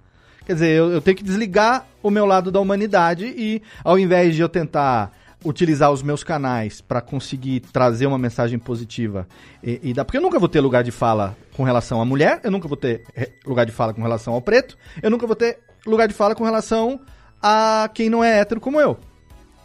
[0.45, 4.35] Quer dizer, eu, eu tenho que desligar o meu lado da humanidade e, ao invés
[4.35, 5.13] de eu tentar
[5.45, 9.29] utilizar os meus canais para conseguir trazer uma mensagem positiva
[9.63, 9.95] e, e.
[9.95, 12.77] Porque eu nunca vou ter lugar de fala com relação à mulher, eu nunca vou
[12.77, 13.05] ter
[13.47, 16.43] lugar de fala com relação ao preto, eu nunca vou ter lugar de fala com
[16.43, 16.99] relação
[17.41, 18.99] a quem não é hétero como eu.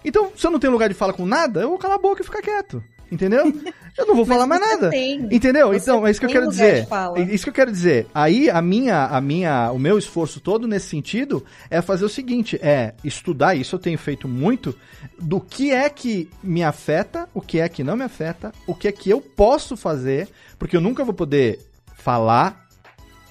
[0.08, 2.22] Então, se eu não tenho lugar de fala com nada, eu vou calar a boca
[2.22, 2.82] e ficar quieto.
[3.12, 3.54] Entendeu?
[3.98, 4.90] Eu não vou falar mais nada.
[4.90, 5.20] Tem.
[5.30, 5.74] Entendeu?
[5.74, 6.88] Então, é isso que eu quero dizer.
[7.16, 8.08] É isso que eu quero dizer.
[8.14, 12.58] Aí a minha, a minha, o meu esforço todo nesse sentido é fazer o seguinte,
[12.62, 14.74] é estudar, isso eu tenho feito muito,
[15.20, 18.88] do que é que me afeta, o que é que não me afeta, o que
[18.88, 21.60] é que eu posso fazer, porque eu nunca vou poder
[21.96, 22.66] falar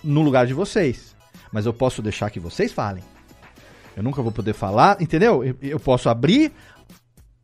[0.05, 1.17] no lugar de vocês,
[1.51, 3.03] mas eu posso deixar que vocês falem.
[3.97, 5.43] Eu nunca vou poder falar, entendeu?
[5.63, 6.53] Eu, posso abrir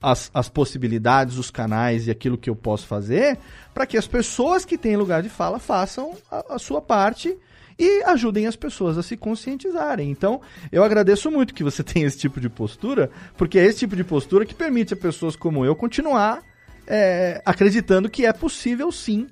[0.03, 3.39] as, as possibilidades, os canais e aquilo que eu posso fazer
[3.73, 7.35] para que as pessoas que têm lugar de fala façam a, a sua parte
[7.79, 10.11] e ajudem as pessoas a se conscientizarem.
[10.11, 13.97] Então, eu agradeço muito que você tenha esse tipo de postura, porque é esse tipo
[13.97, 16.43] de postura que permite a pessoas como eu continuar
[16.87, 19.27] é, acreditando que é possível sim,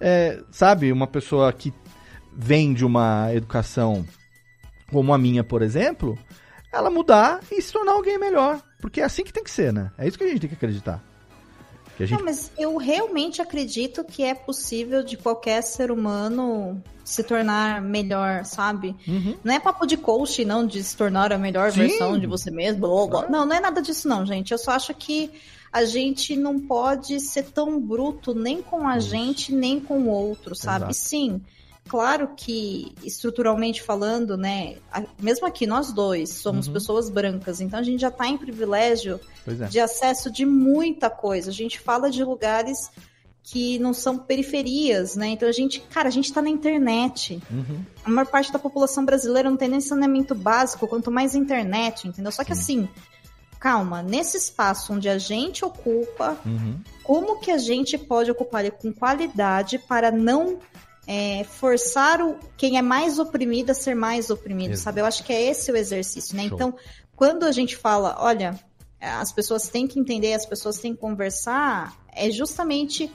[0.00, 1.72] é, sabe, uma pessoa que
[2.32, 4.06] vem de uma educação
[4.90, 6.18] como a minha, por exemplo,
[6.72, 8.60] ela mudar e se tornar alguém melhor.
[8.80, 9.90] Porque é assim que tem que ser, né?
[9.98, 11.02] É isso que a gente tem que acreditar.
[11.96, 12.18] Que gente...
[12.18, 18.44] Não, mas eu realmente acredito que é possível de qualquer ser humano se tornar melhor,
[18.44, 18.96] sabe?
[19.06, 19.36] Uhum.
[19.42, 21.80] Não é papo de coach, não, de se tornar a melhor Sim.
[21.80, 22.80] versão de você mesmo.
[22.80, 23.28] Blá, blá.
[23.28, 24.52] Não, não é nada disso, não, gente.
[24.52, 25.30] Eu só acho que
[25.72, 29.08] a gente não pode ser tão bruto nem com a Isso.
[29.08, 30.84] gente, nem com o outro, sabe?
[30.84, 30.94] Exato.
[30.94, 31.42] Sim
[31.90, 34.76] claro que, estruturalmente falando, né,
[35.18, 36.72] mesmo aqui nós dois somos uhum.
[36.72, 39.66] pessoas brancas, então a gente já está em privilégio é.
[39.66, 41.50] de acesso de muita coisa.
[41.50, 42.92] A gente fala de lugares
[43.42, 45.30] que não são periferias, né?
[45.30, 47.42] Então a gente, cara, a gente está na internet.
[47.50, 47.84] Uhum.
[48.04, 52.30] A maior parte da população brasileira não tem nem saneamento básico, quanto mais internet, entendeu?
[52.30, 52.60] Só que Sim.
[52.84, 52.88] assim,
[53.58, 56.78] calma, nesse espaço onde a gente ocupa, Uhum.
[57.02, 60.60] como que a gente pode ocupar ele com qualidade para não
[61.12, 64.84] é, forçar o, quem é mais oprimido a ser mais oprimido, Exato.
[64.84, 65.00] sabe?
[65.00, 66.44] Eu acho que é esse o exercício, né?
[66.44, 66.54] Show.
[66.54, 66.74] Então,
[67.16, 68.56] quando a gente fala, olha,
[69.00, 73.10] as pessoas têm que entender, as pessoas têm que conversar, é justamente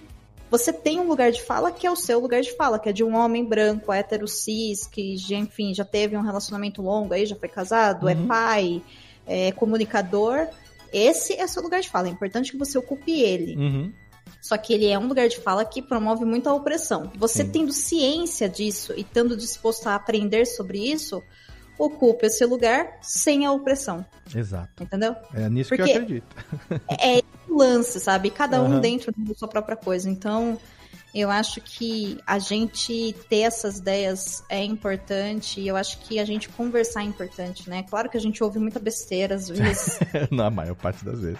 [0.51, 2.91] você tem um lugar de fala que é o seu lugar de fala, que é
[2.91, 7.37] de um homem branco, hétero cis, que, enfim, já teve um relacionamento longo aí, já
[7.37, 8.27] foi casado, é Uhum.
[8.27, 8.83] pai,
[9.25, 10.49] é comunicador.
[10.91, 12.09] Esse é o seu lugar de fala.
[12.09, 13.55] É importante que você ocupe ele.
[13.55, 13.93] Uhum.
[14.45, 17.11] Só que ele é um lugar de fala que promove muita opressão.
[17.15, 17.49] Você Sim.
[17.49, 21.23] tendo ciência disso e estando disposto a aprender sobre isso,
[21.79, 24.05] ocupa esse lugar sem a opressão.
[24.35, 24.83] Exato.
[24.83, 25.15] Entendeu?
[25.33, 26.35] É nisso que Porque- eu acredito.
[26.91, 28.29] É lance, sabe?
[28.29, 30.07] Cada um dentro da sua própria coisa.
[30.07, 30.59] Então,
[31.15, 35.61] eu acho que a gente ter essas ideias é importante.
[35.61, 37.83] E eu acho que a gente conversar é importante, né?
[37.89, 39.97] Claro que a gente ouve muita besteira às vezes.
[40.29, 41.39] Na maior parte das vezes.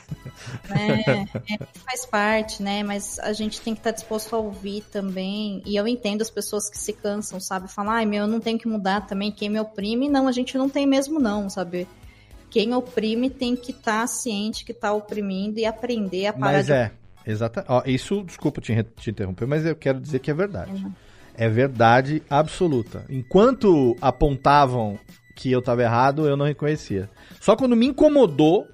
[0.69, 1.03] né?
[1.49, 2.83] É, faz parte, né?
[2.83, 5.61] Mas a gente tem que estar disposto a ouvir também.
[5.65, 7.67] E eu entendo as pessoas que se cansam, sabe?
[7.67, 10.07] Falar, ai meu, eu não tenho que mudar também quem me oprime.
[10.07, 11.85] Não, a gente não tem mesmo, não, sabe?
[12.49, 16.71] Quem oprime tem que estar ciente que está oprimindo e aprender a parar Mas de
[16.71, 16.91] é,
[17.25, 17.65] exata.
[17.67, 20.71] Ó, isso, desculpa te, te interromper, mas eu quero dizer que é verdade.
[20.71, 20.91] Uhum.
[21.37, 23.03] É verdade absoluta.
[23.09, 24.97] Enquanto apontavam
[25.35, 27.09] que eu tava errado, eu não reconhecia.
[27.41, 28.67] Só quando me incomodou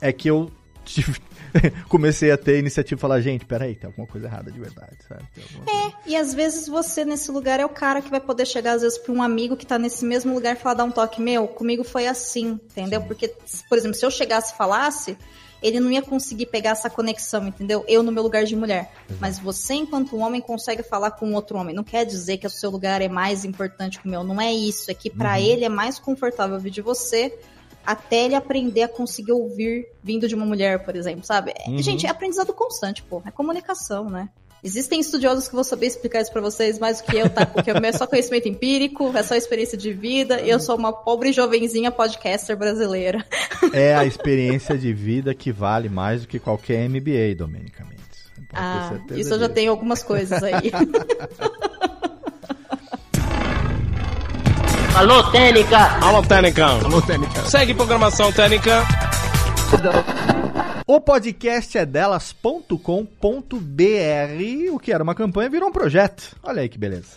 [0.00, 0.50] é que eu
[0.84, 1.20] tive-
[1.88, 5.22] comecei a ter iniciativa e falar, gente, peraí, tem alguma coisa errada de verdade, sabe?
[5.42, 8.72] Alguma coisa- E às vezes você nesse lugar é o cara que vai poder chegar,
[8.72, 11.20] às vezes, pra um amigo que tá nesse mesmo lugar e falar, dar um toque,
[11.22, 13.02] meu, comigo foi assim, entendeu?
[13.02, 13.28] Porque,
[13.68, 15.16] por exemplo, se eu chegasse e falasse,
[15.62, 17.84] ele não ia conseguir pegar essa conexão, entendeu?
[17.88, 18.92] Eu no meu lugar de mulher.
[19.20, 21.74] Mas você, enquanto homem, consegue falar com outro homem.
[21.74, 24.24] Não quer dizer que o seu lugar é mais importante que o meu.
[24.24, 24.90] Não é isso.
[24.90, 25.36] É que pra Uhum.
[25.44, 27.38] ele é mais confortável ouvir de você
[27.84, 31.52] até ele aprender a conseguir ouvir vindo de uma mulher, por exemplo, sabe?
[31.56, 31.78] É- Uhum.
[31.82, 33.20] Gente, é aprendizado constante, pô.
[33.26, 34.28] É comunicação, né?
[34.64, 37.44] Existem estudiosos que vão saber explicar isso pra vocês mais do que eu, tá?
[37.44, 40.76] Porque o meu é só conhecimento empírico, é só experiência de vida, e eu sou
[40.76, 43.24] uma pobre jovenzinha podcaster brasileira.
[43.72, 48.02] É a experiência de vida que vale mais do que qualquer MBA, Domênica Mendes.
[48.34, 49.54] Pode ter Ah, isso eu já disso.
[49.54, 50.70] tenho algumas coisas aí.
[54.96, 55.78] Alô, Técnica!
[56.04, 56.66] Alô, Técnica.
[56.66, 57.44] Alô, Técnica.
[57.48, 58.82] Segue programação técnica.
[60.86, 62.74] O podcast é delas.com.br,
[64.72, 66.36] o que era uma campanha virou um projeto.
[66.42, 67.16] Olha aí que beleza.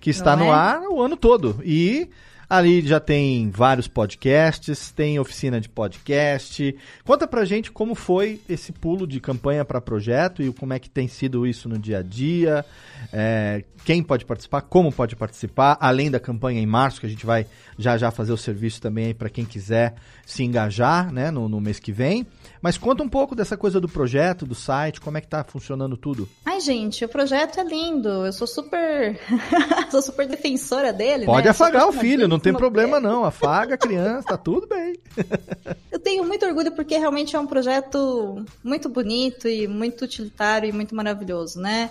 [0.00, 0.54] Que está Não no é?
[0.54, 1.60] ar o ano todo.
[1.64, 2.08] E
[2.50, 6.74] ali já tem vários podcasts, tem oficina de podcast.
[7.04, 10.90] Conta pra gente como foi esse pulo de campanha para projeto e como é que
[10.90, 12.64] tem sido isso no dia a dia.
[13.12, 17.24] é, quem pode participar, como pode participar, além da campanha em março, que a gente
[17.24, 17.46] vai
[17.78, 19.94] já já fazer o serviço também para quem quiser
[20.26, 22.26] se engajar né, no, no mês que vem.
[22.62, 25.96] Mas conta um pouco dessa coisa do projeto, do site, como é que tá funcionando
[25.96, 26.28] tudo.
[26.46, 28.08] Ai, gente, o projeto é lindo.
[28.08, 29.18] Eu sou super.
[29.90, 31.26] sou super defensora dele.
[31.26, 31.50] Pode né?
[31.50, 33.06] afagar o filho, não tem problema ele.
[33.06, 33.24] não.
[33.24, 34.94] Afaga a criança, tá tudo bem.
[35.90, 40.72] Eu tenho muito orgulho porque realmente é um projeto muito bonito e muito utilitário e
[40.72, 41.90] muito maravilhoso, né?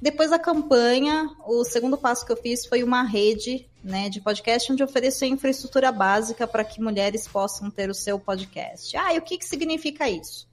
[0.00, 4.72] Depois da campanha, o segundo passo que eu fiz foi uma rede né, de podcast
[4.72, 8.96] onde ofereço a infraestrutura básica para que mulheres possam ter o seu podcast.
[8.96, 10.48] Ah, e o que, que significa isso?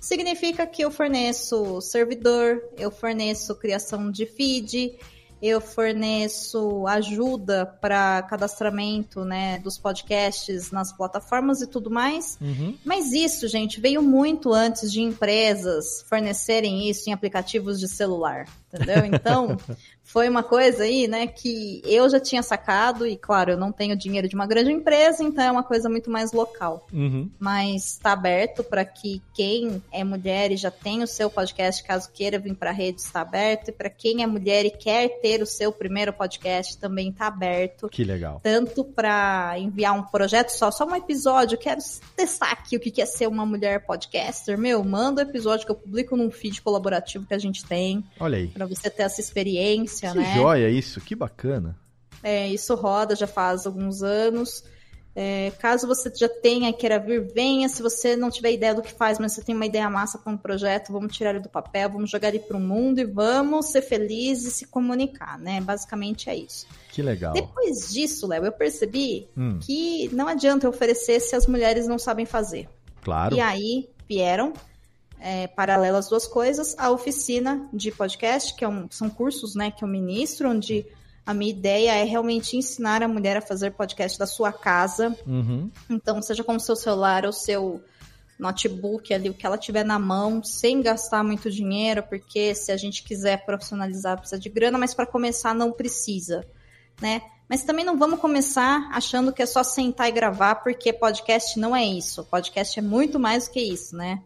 [0.00, 4.96] Significa que eu forneço servidor, eu forneço criação de feed,
[5.40, 12.36] eu forneço ajuda para cadastramento né, dos podcasts nas plataformas e tudo mais.
[12.40, 12.76] Uhum.
[12.84, 18.98] Mas isso, gente, veio muito antes de empresas fornecerem isso em aplicativos de celular, entendeu?
[19.18, 19.56] Então,
[20.08, 23.94] foi uma coisa aí, né, que eu já tinha sacado e, claro, eu não tenho
[23.94, 26.86] dinheiro de uma grande empresa, então é uma coisa muito mais local.
[26.90, 27.28] Uhum.
[27.38, 32.10] Mas está aberto para que quem é mulher e já tem o seu podcast, caso
[32.10, 33.68] queira vir para a rede, está aberto.
[33.68, 37.90] E para quem é mulher e quer ter o seu primeiro podcast, também está aberto
[37.90, 38.40] Que legal.
[38.42, 41.82] tanto para enviar um projeto só, só um episódio, eu quero
[42.16, 45.76] testar aqui o que é ser uma mulher podcaster, meu, manda o episódio que eu
[45.76, 48.46] publico num feed colaborativo que a gente tem, Olha aí.
[48.46, 50.34] para você ter essa experiência, Que né?
[50.34, 51.76] joia isso, que bacana.
[52.22, 54.64] É, isso roda já faz alguns anos.
[55.20, 57.68] É, caso você já tenha, queira vir, venha.
[57.68, 60.32] Se você não tiver ideia do que faz, mas você tem uma ideia massa para
[60.32, 63.66] um projeto, vamos tirar ele do papel, vamos jogar ele para o mundo e vamos
[63.66, 65.60] ser felizes e se comunicar, né?
[65.60, 66.66] Basicamente é isso.
[66.92, 67.32] Que legal.
[67.32, 71.98] Depois disso, Léo, eu percebi Hum, que não adianta eu oferecer se as mulheres não
[71.98, 72.68] sabem fazer.
[73.02, 73.34] claro.
[73.34, 74.52] E aí vieram,
[75.20, 79.70] é, paralelo às duas coisas, a oficina de podcast, que é um- são cursos né,
[79.70, 80.86] que eu ministro, onde
[81.26, 85.14] a minha ideia é realmente ensinar a mulher a fazer podcast da sua casa.
[85.26, 85.70] Uhum.
[85.90, 87.82] Então, seja com o seu celular ou seu
[88.38, 92.76] notebook ali, o que ela tiver na mão, sem gastar muito dinheiro, porque se a
[92.76, 96.46] gente quiser profissionalizar precisa de grana, mas para começar não precisa,
[97.00, 97.20] né?
[97.48, 101.74] Mas também não vamos começar achando que é só sentar e gravar, porque podcast não
[101.74, 102.22] é isso.
[102.24, 104.22] Podcast é muito mais do que isso, né?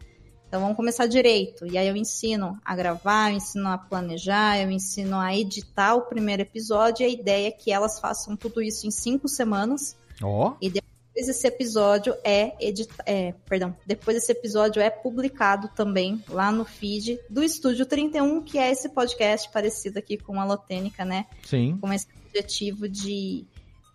[0.53, 1.67] Então vamos começar direito.
[1.67, 6.03] E aí eu ensino a gravar, eu ensino a planejar, eu ensino a editar o
[6.03, 7.05] primeiro episódio.
[7.05, 9.97] E a ideia é que elas façam tudo isso em cinco semanas.
[10.23, 10.51] Ó.
[10.51, 10.57] Oh.
[10.61, 13.03] E depois esse episódio é editado.
[13.07, 13.75] É, perdão.
[13.87, 18.91] Depois esse episódio é publicado também lá no feed do Estúdio 31, que é esse
[18.91, 21.25] podcast parecido aqui com a Lotênica, né?
[21.47, 21.79] Sim.
[21.81, 23.47] Com esse objetivo de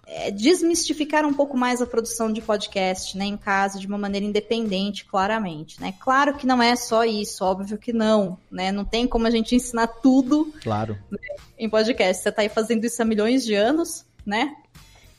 [0.07, 4.25] é, desmistificar um pouco mais a produção de podcast, né, em casa, de uma maneira
[4.25, 5.93] independente, claramente, né?
[5.99, 8.71] Claro que não é só isso, óbvio que não, né?
[8.71, 10.97] Não tem como a gente ensinar tudo claro.
[11.11, 11.19] Né,
[11.59, 12.23] em podcast.
[12.23, 14.55] Você está aí fazendo isso há milhões de anos, né?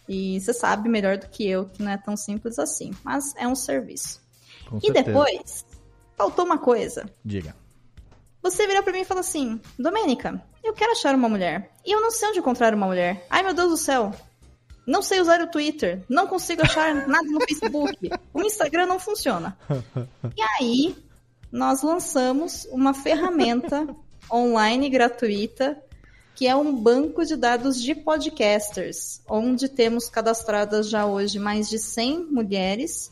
[0.08, 3.46] E você sabe melhor do que eu que não é tão simples assim, mas é
[3.46, 4.22] um serviço.
[4.70, 5.04] Com e certeza.
[5.04, 5.66] depois,
[6.16, 7.04] faltou uma coisa.
[7.22, 7.54] Diga.
[8.40, 11.72] Você virou para mim e falou assim: Domênica, eu quero achar uma mulher.
[11.84, 13.26] E eu não sei onde encontrar uma mulher.
[13.28, 14.12] Ai, meu Deus do céu.
[14.88, 16.02] Não sei usar o Twitter.
[16.08, 18.10] Não consigo achar nada no Facebook.
[18.32, 19.54] O Instagram não funciona.
[20.34, 20.96] E aí,
[21.52, 23.86] nós lançamos uma ferramenta
[24.32, 25.76] online gratuita
[26.34, 31.80] que é um banco de dados de podcasters, onde temos cadastradas já hoje mais de
[31.80, 33.10] 100 mulheres,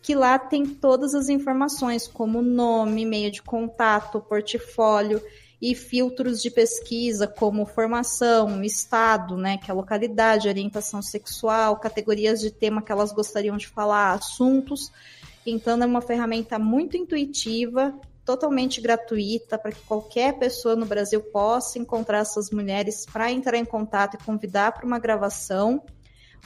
[0.00, 5.20] que lá tem todas as informações, como nome, e-mail de contato, portfólio
[5.60, 12.40] e filtros de pesquisa como formação, estado, né, que é a localidade, orientação sexual, categorias
[12.40, 14.90] de tema que elas gostariam de falar, assuntos.
[15.44, 17.94] Então é uma ferramenta muito intuitiva,
[18.24, 23.64] totalmente gratuita para que qualquer pessoa no Brasil possa encontrar essas mulheres para entrar em
[23.64, 25.82] contato e convidar para uma gravação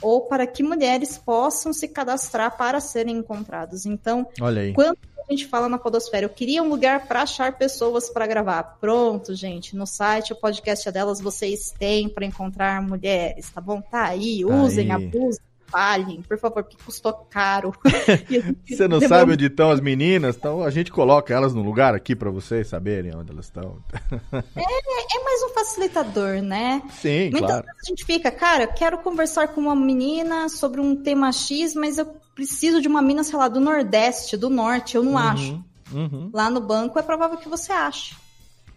[0.02, 3.86] ou para que mulheres possam se cadastrar para serem encontradas.
[3.86, 4.26] Então,
[4.74, 4.98] quando
[5.28, 8.78] a gente fala na Podosfera, eu queria um lugar para achar pessoas para gravar.
[8.80, 13.80] Pronto, gente, no site, o podcast é delas, vocês têm para encontrar mulheres, tá bom?
[13.80, 15.04] Tá aí, usem, aí.
[15.06, 17.74] abusem falhem, por favor, porque custou caro.
[18.64, 20.36] Você não sabe onde estão as meninas?
[20.36, 23.78] Então a gente coloca elas no lugar aqui para vocês saberem onde elas estão.
[24.32, 26.80] é, é mais um facilitador, né?
[26.92, 27.66] Sim, Muitas claro.
[27.66, 31.98] vezes a gente fica, cara, quero conversar com uma menina sobre um tema X, mas
[31.98, 32.06] eu
[32.36, 35.64] preciso de uma mina, sei lá, do Nordeste, do Norte, eu não uhum, acho.
[35.92, 36.30] Uhum.
[36.32, 38.14] Lá no banco é provável que você ache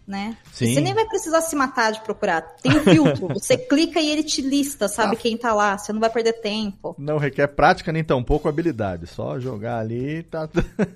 [0.07, 0.37] né?
[0.53, 0.73] Sim.
[0.73, 2.41] Você nem vai precisar se matar de procurar.
[2.61, 3.27] Tem um filtro.
[3.27, 5.19] você clica e ele te lista, sabe ah.
[5.19, 5.77] quem tá lá.
[5.77, 6.95] Você não vai perder tempo.
[6.97, 9.05] Não requer prática nem tampouco habilidade.
[9.07, 10.47] Só jogar ali tá.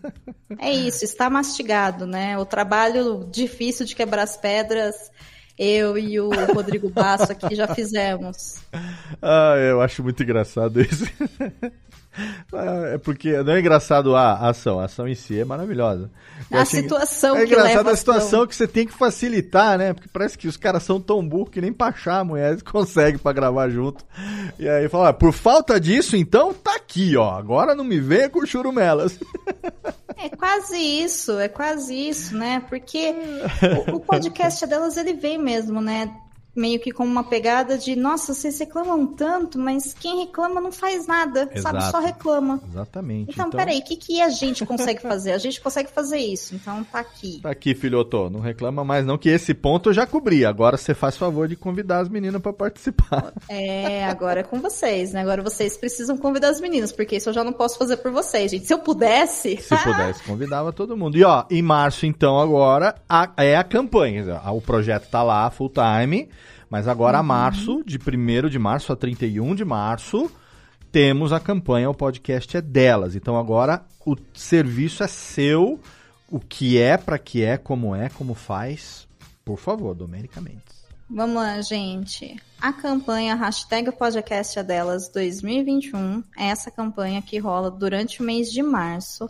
[0.58, 2.38] é isso, está mastigado, né?
[2.38, 4.96] O trabalho difícil de quebrar as pedras.
[5.60, 8.56] Eu e o Rodrigo Basso aqui já fizemos.
[9.22, 11.06] Ah, eu acho muito engraçado isso.
[12.94, 16.12] É porque não é engraçado a ação, a ação em si é maravilhosa.
[16.50, 19.94] Eu a situação é que engraçado a, situação que você tem que facilitar, né?
[19.94, 23.18] Porque parece que os caras são tão burros que nem pra achar a mulher consegue
[23.18, 24.04] pra gravar junto.
[24.60, 27.38] E aí fala, ah, por falta disso, então tá aqui, ó.
[27.38, 29.18] Agora não me venha com churumelas.
[30.24, 32.62] É quase isso, é quase isso, né?
[32.70, 33.12] Porque
[33.90, 36.12] o, o podcast delas ele vem mesmo, né?
[36.56, 41.08] Meio que como uma pegada de, nossa, vocês reclamam tanto, mas quem reclama não faz
[41.08, 41.62] nada, Exato.
[41.62, 41.92] sabe?
[41.92, 42.62] Só reclama.
[42.70, 43.32] Exatamente.
[43.32, 43.58] Então, então...
[43.58, 45.32] peraí, o que, que a gente consegue fazer?
[45.32, 47.40] A gente consegue fazer isso, então tá aqui.
[47.42, 50.46] Tá aqui, filhoto, não reclama mais não, que esse ponto eu já cobri.
[50.46, 53.32] Agora você faz favor de convidar as meninas para participar.
[53.50, 55.22] É, agora é com vocês, né?
[55.22, 58.50] Agora vocês precisam convidar as meninas, porque isso eu já não posso fazer por vocês,
[58.50, 58.66] gente.
[58.66, 59.58] Se eu pudesse...
[59.58, 61.18] Se pudesse, convidava todo mundo.
[61.18, 64.42] E ó, em março, então, agora, a, é a campanha.
[64.54, 66.30] O projeto tá lá, full time...
[66.72, 67.20] Mas agora, uhum.
[67.20, 70.32] a março, de 1 de março a 31 de março,
[70.90, 73.14] temos a campanha O Podcast é Delas.
[73.14, 75.82] Então agora o serviço é seu.
[76.30, 79.06] O que é, para que é, como é, como faz.
[79.44, 80.86] Por favor, Domênica Mendes.
[81.10, 82.42] Vamos lá, gente.
[82.62, 88.50] A campanha hashtag podcast é delas 2021 é essa campanha que rola durante o mês
[88.50, 89.28] de março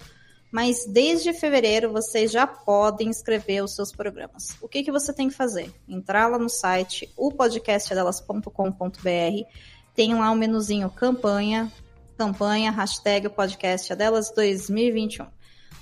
[0.52, 4.58] mas desde fevereiro vocês já podem inscrever os seus programas.
[4.62, 5.74] O que, que você tem que fazer?
[5.88, 9.48] Entrar lá no site opodcastadelas.com.br,
[9.96, 11.72] tem lá o um menuzinho campanha,
[12.18, 15.26] campanha, hashtag podcast delas 2021.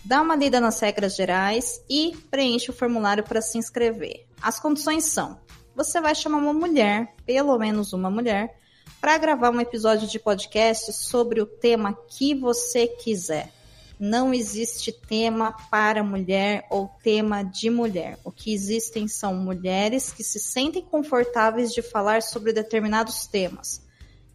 [0.06, 4.28] Dá uma lida nas regras gerais e preenche o formulário para se inscrever.
[4.42, 5.40] As condições são:
[5.76, 8.56] você vai chamar uma mulher, pelo menos uma mulher,
[9.02, 13.52] para gravar um episódio de podcast sobre o tema que você quiser
[14.00, 18.18] não existe tema para mulher ou tema de mulher.
[18.24, 23.86] O que existem são mulheres que se sentem confortáveis de falar sobre determinados temas.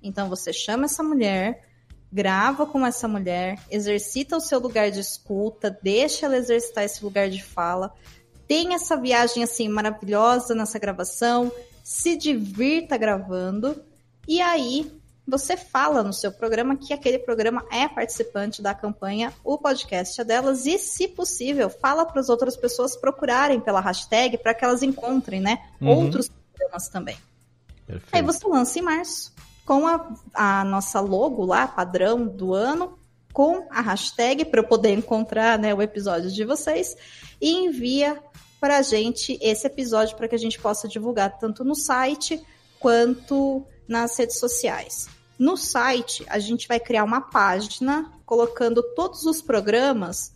[0.03, 1.67] Então você chama essa mulher,
[2.13, 7.31] grava com essa mulher, exercita o seu lugar de escuta, deixa ela exercitar esse lugar
[7.31, 7.91] de fala,
[8.47, 11.51] tem essa viagem assim maravilhosa nessa gravação,
[11.83, 13.83] se divirta gravando
[14.29, 14.93] e aí
[15.27, 20.25] você fala no seu programa que aquele programa é participante da campanha, o podcast é
[20.25, 24.83] delas, e, se possível, fala para as outras pessoas procurarem pela hashtag para que elas
[24.83, 25.59] encontrem, né?
[25.81, 25.89] Uhum.
[25.89, 27.17] Outros programas também.
[27.87, 28.15] Perfeito.
[28.15, 29.33] Aí você lança em março
[29.65, 32.99] com a, a nossa logo lá, padrão do ano,
[33.33, 36.95] com a hashtag para eu poder encontrar né, o episódio de vocês
[37.41, 38.23] e envia
[38.61, 42.41] para a gente esse episódio para que a gente possa divulgar tanto no site
[42.79, 45.09] quanto nas redes sociais.
[45.39, 50.33] No site, a gente vai criar uma página colocando todos os programas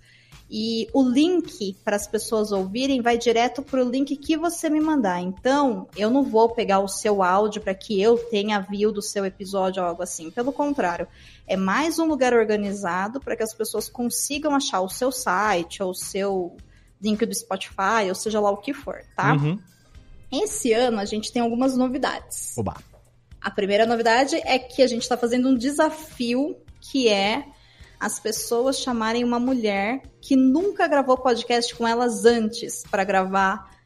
[0.51, 4.81] e o link para as pessoas ouvirem vai direto para o link que você me
[4.81, 5.21] mandar.
[5.21, 9.27] Então, eu não vou pegar o seu áudio para que eu tenha view do seu
[9.27, 10.31] episódio ou algo assim.
[10.31, 11.07] Pelo contrário,
[11.47, 15.91] é mais um lugar organizado para que as pessoas consigam achar o seu site ou
[15.91, 16.57] o seu
[17.01, 19.35] link do Spotify, ou seja lá o que for, tá?
[19.35, 19.59] Uhum.
[20.33, 22.57] Esse ano a gente tem algumas novidades.
[22.57, 22.77] Oba.
[23.41, 27.45] A primeira novidade é que a gente está fazendo um desafio que é
[27.99, 33.77] as pessoas chamarem uma mulher que nunca gravou podcast com elas antes para gravar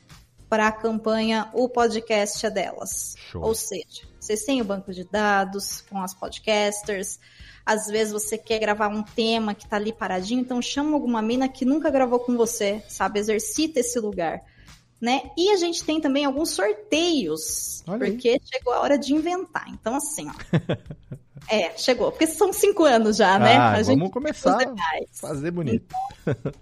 [0.49, 3.15] para a campanha O Podcast é Delas.
[3.31, 3.43] Show.
[3.43, 7.19] Ou seja, vocês têm o banco de dados com as podcasters.
[7.65, 11.49] Às vezes você quer gravar um tema que está ali paradinho, então chama alguma mina
[11.49, 13.19] que nunca gravou com você, sabe?
[13.19, 14.43] Exercita esse lugar
[15.03, 15.33] né?
[15.37, 18.41] E a gente tem também alguns sorteios, Olha porque aí.
[18.45, 19.67] chegou a hora de inventar.
[19.69, 20.77] Então, assim, ó.
[21.51, 22.13] é, chegou.
[22.13, 23.57] Porque são cinco anos já, né?
[23.57, 24.75] Ah, a vamos começar a
[25.13, 25.93] fazer bonito.
[26.23, 26.53] Então,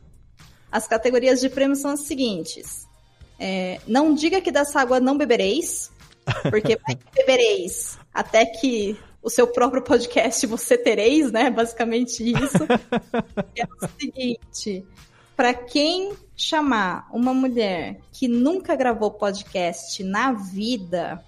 [0.72, 2.88] as categorias de prêmios são as seguintes.
[3.38, 5.92] É, não diga que dessa água não bebereis,
[6.48, 6.78] porque
[7.14, 11.50] bebereis até que o seu próprio podcast você tereis, né?
[11.50, 12.64] Basicamente isso.
[13.54, 14.86] é o seguinte:
[15.40, 21.24] para quem chamar uma mulher que nunca gravou podcast na vida,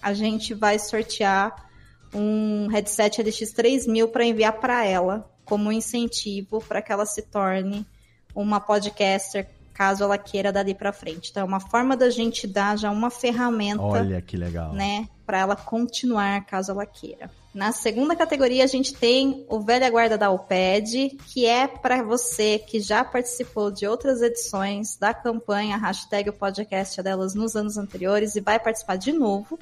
[0.00, 1.68] a gente vai sortear
[2.14, 7.84] um headset LX3000 para enviar para ela como incentivo para que ela se torne
[8.32, 11.30] uma podcaster caso ela queira dali para frente.
[11.32, 15.38] Então é uma forma da gente dar já uma ferramenta, olha que legal, né, para
[15.38, 17.28] ela continuar caso ela queira.
[17.58, 22.56] Na segunda categoria, a gente tem o Velha Guarda da UPED, que é para você
[22.56, 28.36] que já participou de outras edições da campanha hashtag o podcast delas nos anos anteriores
[28.36, 29.58] e vai participar de novo,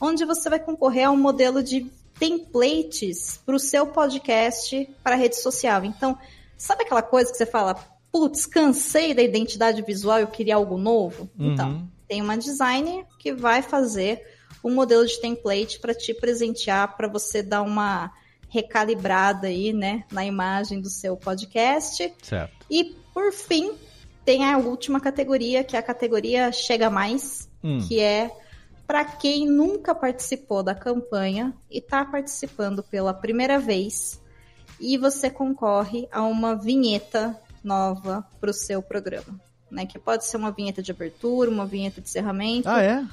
[0.00, 1.90] onde você vai concorrer a um modelo de
[2.20, 5.84] templates para o seu podcast para rede social.
[5.84, 6.16] Então,
[6.56, 7.74] sabe aquela coisa que você fala,
[8.12, 11.28] putz, cansei da identidade visual, eu queria algo novo?
[11.36, 11.74] Então, uhum.
[11.74, 14.22] Então, tem uma designer que vai fazer
[14.64, 18.10] um modelo de template para te presentear, para você dar uma
[18.48, 22.12] recalibrada aí, né, na imagem do seu podcast.
[22.22, 22.66] Certo.
[22.70, 23.74] E por fim,
[24.24, 27.78] tem a última categoria, que é a categoria Chega Mais, hum.
[27.86, 28.30] que é
[28.86, 34.20] para quem nunca participou da campanha e está participando pela primeira vez
[34.80, 39.86] e você concorre a uma vinheta nova para o seu programa, né?
[39.86, 42.68] Que pode ser uma vinheta de abertura, uma vinheta de encerramento.
[42.68, 43.06] Ah, é?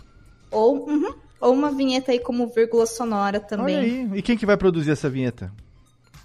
[0.50, 3.76] Ou, uhum, ou uma vinheta aí como vírgula sonora também.
[3.76, 4.10] Olha aí.
[4.16, 5.52] E quem que vai produzir essa vinheta?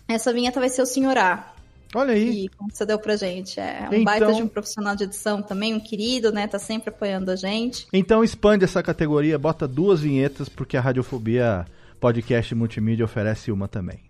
[0.07, 1.55] Essa vinheta vai ser o Senhorá.
[1.95, 2.49] Olha aí.
[2.49, 3.59] Que concedeu pra gente.
[3.59, 4.05] É um então...
[4.05, 6.47] baita de um profissional de edição também, um querido, né?
[6.47, 7.87] Tá sempre apoiando a gente.
[7.93, 11.65] Então expande essa categoria, bota duas vinhetas, porque a Radiofobia
[11.99, 14.01] Podcast Multimídia oferece uma também.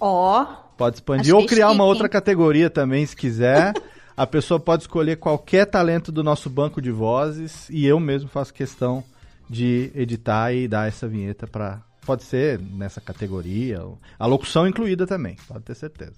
[0.00, 0.42] Ó.
[0.42, 0.46] Oh,
[0.76, 3.72] pode expandir ou criar uma outra categoria também, se quiser.
[4.16, 8.54] a pessoa pode escolher qualquer talento do nosso banco de vozes e eu mesmo faço
[8.54, 9.02] questão
[9.48, 13.82] de editar e dar essa vinheta para pode ser nessa categoria,
[14.18, 16.14] a locução incluída também, pode ter certeza.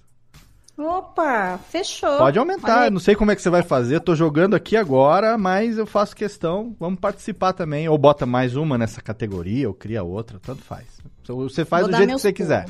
[0.77, 2.17] Opa, fechou.
[2.17, 5.77] Pode aumentar, não sei como é que você vai fazer, tô jogando aqui agora, mas
[5.77, 10.39] eu faço questão, vamos participar também, ou bota mais uma nessa categoria, ou cria outra,
[10.39, 10.87] tanto faz.
[11.27, 12.65] Você faz Vou do jeito que você quiser.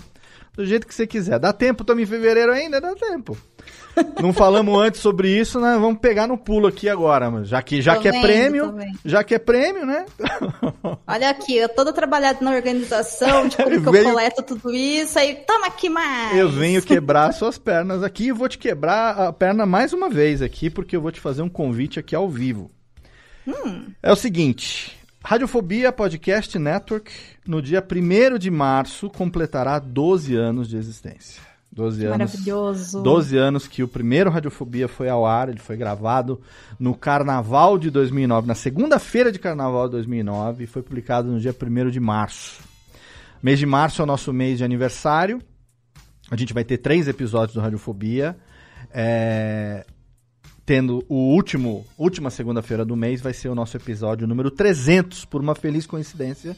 [0.53, 1.39] Do jeito que você quiser.
[1.39, 2.81] Dá tempo, estamos em fevereiro ainda?
[2.81, 3.37] Dá tempo.
[4.21, 5.77] Não falamos antes sobre isso, né?
[5.79, 8.73] Vamos pegar no pulo aqui agora, já que já que é prêmio,
[9.03, 10.05] já que é prêmio, né?
[11.07, 15.35] Olha aqui, eu toda trabalhada na organização, de como que eu coleto tudo isso, aí
[15.47, 16.37] toma aqui mais.
[16.37, 20.41] Eu venho quebrar suas pernas aqui e vou te quebrar a perna mais uma vez
[20.41, 22.71] aqui, porque eu vou te fazer um convite aqui ao vivo.
[23.47, 23.87] Hum.
[24.01, 27.11] É o seguinte, Radiofobia Podcast Network,
[27.45, 31.41] no dia 1 de março, completará 12 anos de existência.
[31.71, 32.17] 12 anos.
[32.17, 33.01] Maravilhoso.
[33.01, 36.41] 12 anos que o primeiro Radiofobia foi ao ar, ele foi gravado
[36.77, 41.55] no Carnaval de 2009, na segunda-feira de Carnaval de 2009, e foi publicado no dia
[41.55, 42.61] 1 de março.
[43.41, 45.41] Mês de março é o nosso mês de aniversário.
[46.29, 48.35] A gente vai ter três episódios do Radiofobia.
[48.91, 49.85] É,
[50.65, 55.41] tendo o último, última segunda-feira do mês, vai ser o nosso episódio número 300, por
[55.41, 56.55] uma feliz coincidência.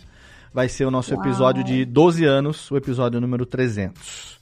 [0.54, 1.24] Vai ser o nosso Uau.
[1.24, 4.40] episódio de 12 anos, o episódio número 300.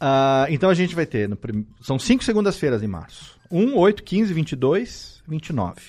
[0.00, 1.38] Ah, então a gente vai ter, no
[1.80, 3.38] são cinco segundas-feiras em março.
[3.50, 5.80] 1, 8, 15, 22, 29.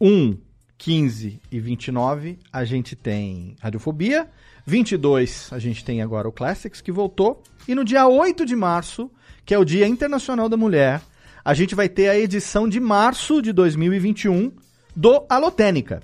[0.00, 0.36] 1,
[0.76, 4.28] 15 e 29 a gente tem Radiofobia.
[4.64, 7.42] 22 a gente tem agora o Classics que voltou.
[7.66, 9.10] E no dia 8 de março,
[9.44, 11.02] que é o Dia Internacional da Mulher,
[11.44, 14.52] a gente vai ter a edição de março de 2021
[14.94, 16.02] do Alotênica,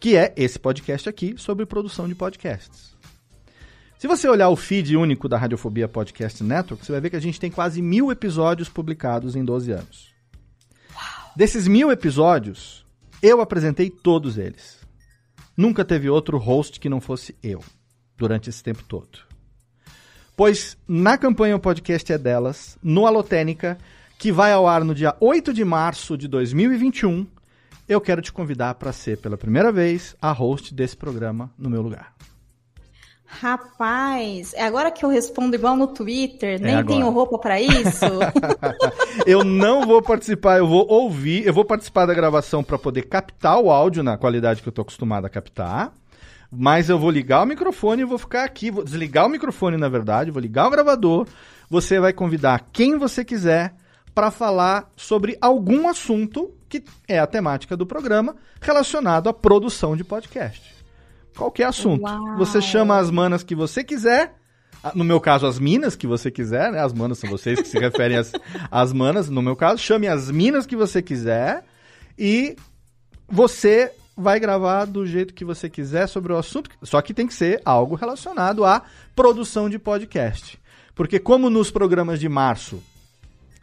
[0.00, 2.96] que é esse podcast aqui sobre produção de podcasts.
[3.98, 7.20] Se você olhar o feed único da Radiofobia Podcast Network, você vai ver que a
[7.20, 10.14] gente tem quase mil episódios publicados em 12 anos.
[11.34, 12.86] Desses mil episódios,
[13.20, 14.78] eu apresentei todos eles.
[15.56, 17.62] Nunca teve outro host que não fosse eu,
[18.16, 19.18] durante esse tempo todo.
[20.36, 23.76] Pois na campanha O Podcast é Delas, no Alotênica,
[24.18, 27.24] que vai ao ar no dia 8 de março de 2021,
[27.88, 31.80] eu quero te convidar para ser, pela primeira vez, a host desse programa no meu
[31.80, 32.12] lugar.
[33.24, 38.06] Rapaz, é agora que eu respondo igual no Twitter, nem É tenho roupa pra isso.
[39.24, 43.58] Eu não vou participar, eu vou ouvir, eu vou participar da gravação para poder captar
[43.60, 45.92] o áudio na qualidade que eu tô acostumado a captar.
[46.50, 49.88] Mas eu vou ligar o microfone e vou ficar aqui, vou desligar o microfone, na
[49.88, 51.26] verdade, vou ligar o gravador.
[51.68, 53.74] Você vai convidar quem você quiser
[54.18, 60.02] para falar sobre algum assunto que é a temática do programa relacionado à produção de
[60.02, 60.74] podcast.
[61.36, 62.02] Qualquer assunto.
[62.02, 62.36] Uau.
[62.36, 64.34] Você chama as manas que você quiser.
[64.92, 66.80] No meu caso, as minas que você quiser, né?
[66.80, 68.32] As manas são vocês que se referem às,
[68.72, 69.30] às manas.
[69.30, 71.62] No meu caso, chame as minas que você quiser
[72.18, 72.56] e
[73.28, 76.70] você vai gravar do jeito que você quiser sobre o assunto.
[76.82, 78.82] Só que tem que ser algo relacionado à
[79.14, 80.58] produção de podcast.
[80.92, 82.82] Porque como nos programas de março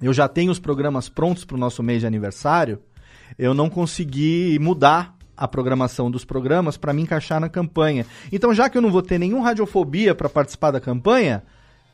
[0.02, 2.80] eu já tenho os programas prontos para o nosso mês de aniversário,
[3.38, 8.06] eu não consegui mudar a programação dos programas para me encaixar na campanha.
[8.32, 11.44] Então, já que eu não vou ter nenhum radiofobia para participar da campanha,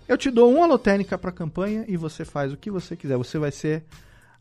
[0.07, 3.17] eu te dou uma alotênica para a campanha e você faz o que você quiser.
[3.17, 3.83] Você vai ser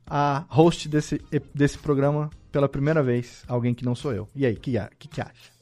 [0.07, 1.21] a host desse,
[1.55, 4.29] desse programa pela primeira vez, alguém que não sou eu.
[4.35, 5.60] E aí, o que, que, que acha?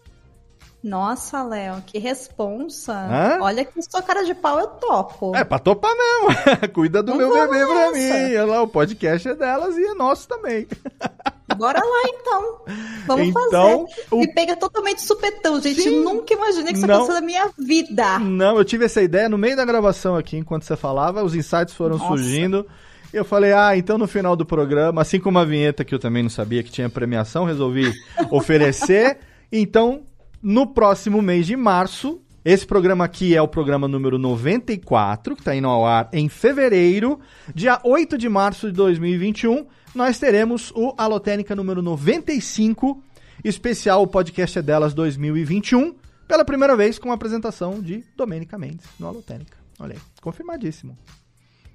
[0.88, 2.92] Nossa, Léo, que responsa.
[2.94, 3.38] Hã?
[3.42, 5.36] Olha que sua cara de pau eu topo.
[5.36, 6.68] É, pra topar mesmo.
[6.72, 7.92] Cuida do Não meu bebê pra nessa.
[8.18, 8.36] mim.
[8.36, 10.66] Olha lá, o podcast é delas e é nosso também.
[11.56, 12.60] Bora lá então.
[13.06, 14.06] Vamos Então, fazer.
[14.10, 15.82] o- Me pega totalmente supetão, gente.
[15.82, 16.00] Sim.
[16.04, 18.18] Nunca imaginei que isso aconteceu na minha vida.
[18.18, 21.74] Não, eu tive essa ideia no meio da gravação aqui, enquanto você falava, os insights
[21.74, 22.08] foram Nossa.
[22.08, 22.66] surgindo.
[23.12, 25.98] E eu falei, ah, então no final do programa, assim como a vinheta que eu
[25.98, 27.90] também não sabia que tinha premiação, resolvi
[28.30, 29.18] oferecer.
[29.50, 30.02] Então,
[30.42, 35.54] no próximo mês de março, esse programa aqui é o programa número 94, que está
[35.54, 37.20] indo ao ar em fevereiro,
[37.54, 43.02] dia 8 de março de 2021, nós teremos o Alotênica número 95,
[43.44, 45.96] especial o podcast é delas 2021,
[46.26, 49.56] pela primeira vez com a apresentação de Domênica Mendes no Alotênica.
[49.78, 50.96] Olha aí, confirmadíssimo.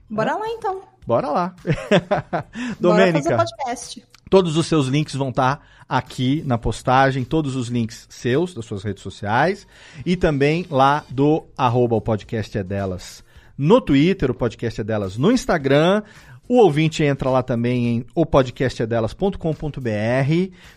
[0.09, 0.81] Bora lá então.
[1.05, 1.55] Bora lá.
[1.63, 4.05] Bora fazer Domênica, podcast.
[4.33, 8.81] Todos os seus links vão estar aqui na postagem, todos os links seus, das suas
[8.81, 9.67] redes sociais,
[10.03, 13.23] e também lá do arroba o podcast é delas
[13.55, 16.01] no Twitter, o podcast é delas no Instagram.
[16.49, 19.37] O ouvinte entra lá também em opodcastedelas.com.br,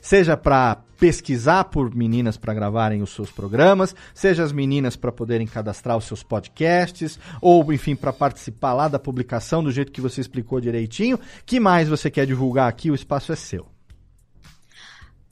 [0.02, 5.46] seja para pesquisar por meninas para gravarem os seus programas, seja as meninas para poderem
[5.46, 10.20] cadastrar os seus podcasts, ou enfim, para participar lá da publicação do jeito que você
[10.20, 11.18] explicou direitinho.
[11.44, 12.90] Que mais você quer divulgar aqui?
[12.90, 13.66] O espaço é seu.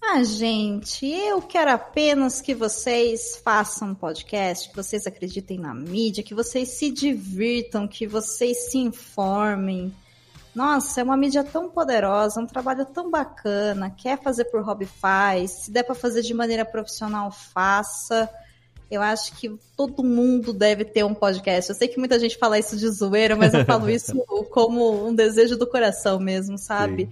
[0.06, 6.34] Ah, gente, eu quero apenas que vocês façam podcast, que vocês acreditem na mídia, que
[6.34, 9.92] vocês se divirtam, que vocês se informem.
[10.54, 13.90] Nossa, é uma mídia tão poderosa, um trabalho tão bacana.
[13.90, 15.50] Quer fazer por hobby, faz.
[15.50, 18.30] Se der para fazer de maneira profissional, faça.
[18.90, 21.70] Eu acho que todo mundo deve ter um podcast.
[21.70, 24.12] Eu sei que muita gente fala isso de zoeira, mas eu falo isso
[24.50, 27.10] como um desejo do coração mesmo, sabe?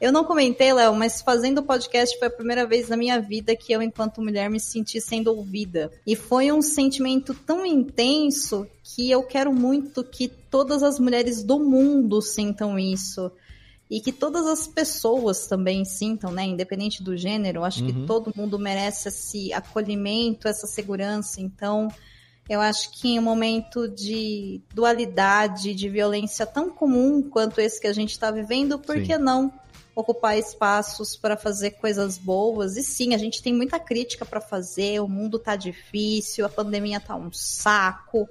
[0.00, 3.56] Eu não comentei, Léo, mas fazendo o podcast foi a primeira vez na minha vida
[3.56, 5.90] que eu, enquanto mulher, me senti sendo ouvida.
[6.06, 11.58] E foi um sentimento tão intenso que eu quero muito que todas as mulheres do
[11.58, 13.30] mundo sintam isso.
[13.90, 16.44] E que todas as pessoas também sintam, né?
[16.44, 17.64] Independente do gênero.
[17.64, 17.86] Acho Uhum.
[17.86, 21.40] que todo mundo merece esse acolhimento, essa segurança.
[21.40, 21.88] Então,
[22.48, 27.86] eu acho que em um momento de dualidade, de violência tão comum quanto esse que
[27.86, 29.04] a gente está vivendo, por Sim.
[29.04, 29.52] que não
[29.94, 32.76] ocupar espaços para fazer coisas boas?
[32.76, 37.00] E sim, a gente tem muita crítica para fazer, o mundo tá difícil, a pandemia
[37.00, 38.28] tá um saco,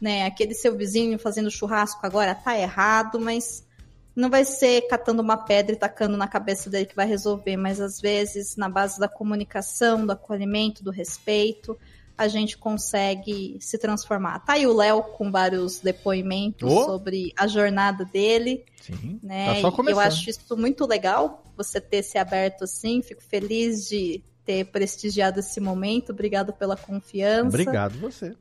[0.00, 0.26] né?
[0.26, 3.66] Aquele seu vizinho fazendo churrasco agora tá errado, mas
[4.14, 7.80] não vai ser catando uma pedra e tacando na cabeça dele que vai resolver, mas
[7.80, 11.78] às vezes na base da comunicação, do acolhimento, do respeito,
[12.18, 14.40] a gente consegue se transformar.
[14.40, 16.84] Tá aí o Léo com vários depoimentos oh.
[16.84, 18.64] sobre a jornada dele.
[18.82, 19.54] Sim, né?
[19.54, 20.00] Tá só começando.
[20.00, 23.00] Eu acho isso muito legal, você ter se aberto assim.
[23.00, 26.10] Fico feliz de ter prestigiado esse momento.
[26.10, 27.46] Obrigado pela confiança.
[27.46, 28.34] Obrigado você.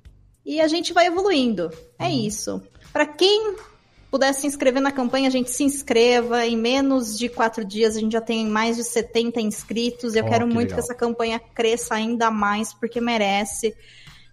[0.44, 1.70] E a gente vai evoluindo.
[2.00, 2.26] É uhum.
[2.26, 2.62] isso.
[2.92, 3.56] Para quem
[4.10, 6.46] puder se inscrever na campanha, a gente se inscreva.
[6.46, 10.16] Em menos de quatro dias, a gente já tem mais de 70 inscritos.
[10.16, 10.76] Eu oh, quero que muito legal.
[10.76, 13.76] que essa campanha cresça ainda mais, porque merece.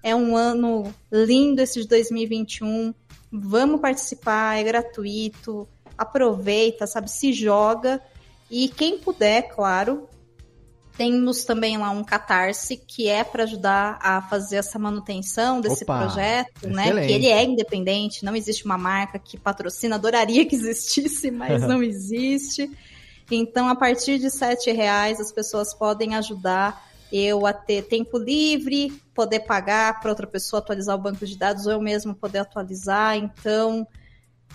[0.02, 2.94] É um ano lindo esse de 2021.
[3.32, 5.68] Vamos participar, é gratuito.
[5.96, 7.10] Aproveita, sabe?
[7.10, 8.00] Se joga.
[8.50, 10.08] E quem puder, claro,
[10.96, 15.98] temos também lá um catarse que é para ajudar a fazer essa manutenção desse Opa,
[15.98, 16.94] projeto, excelente.
[16.94, 17.06] né?
[17.06, 21.82] Que ele é independente, não existe uma marca que patrocina, adoraria que existisse, mas não
[21.82, 22.70] existe.
[23.30, 28.90] Então, a partir de sete reais, as pessoas podem ajudar eu a ter tempo livre,
[29.14, 33.16] poder pagar para outra pessoa atualizar o banco de dados, ou eu mesmo poder atualizar.
[33.16, 33.86] Então,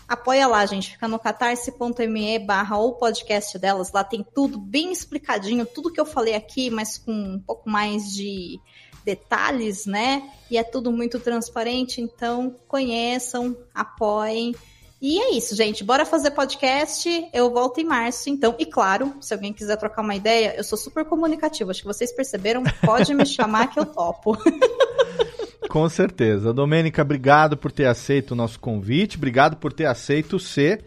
[0.09, 0.93] Apoia lá, gente.
[0.93, 3.91] Fica no catarse.me barra o podcast delas.
[3.91, 8.11] Lá tem tudo bem explicadinho, tudo que eu falei aqui, mas com um pouco mais
[8.11, 8.59] de
[9.05, 10.27] detalhes, né?
[10.49, 14.55] E é tudo muito transparente, então conheçam, apoiem.
[14.99, 15.83] E é isso, gente.
[15.83, 17.29] Bora fazer podcast.
[17.31, 18.55] Eu volto em março, então.
[18.57, 21.69] E claro, se alguém quiser trocar uma ideia, eu sou super comunicativa.
[21.69, 22.63] Acho que vocês perceberam.
[22.83, 24.35] Pode me chamar que eu topo.
[25.67, 26.53] Com certeza.
[26.53, 30.83] Domênica, obrigado por ter aceito o nosso convite, obrigado por ter aceito ser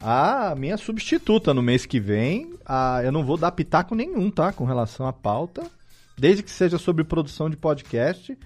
[0.00, 2.54] a minha substituta no mês que vem.
[2.64, 4.52] Ah, eu não vou dar pitaco nenhum, tá?
[4.52, 5.62] Com relação à pauta.
[6.16, 8.36] Desde que seja sobre produção de podcast,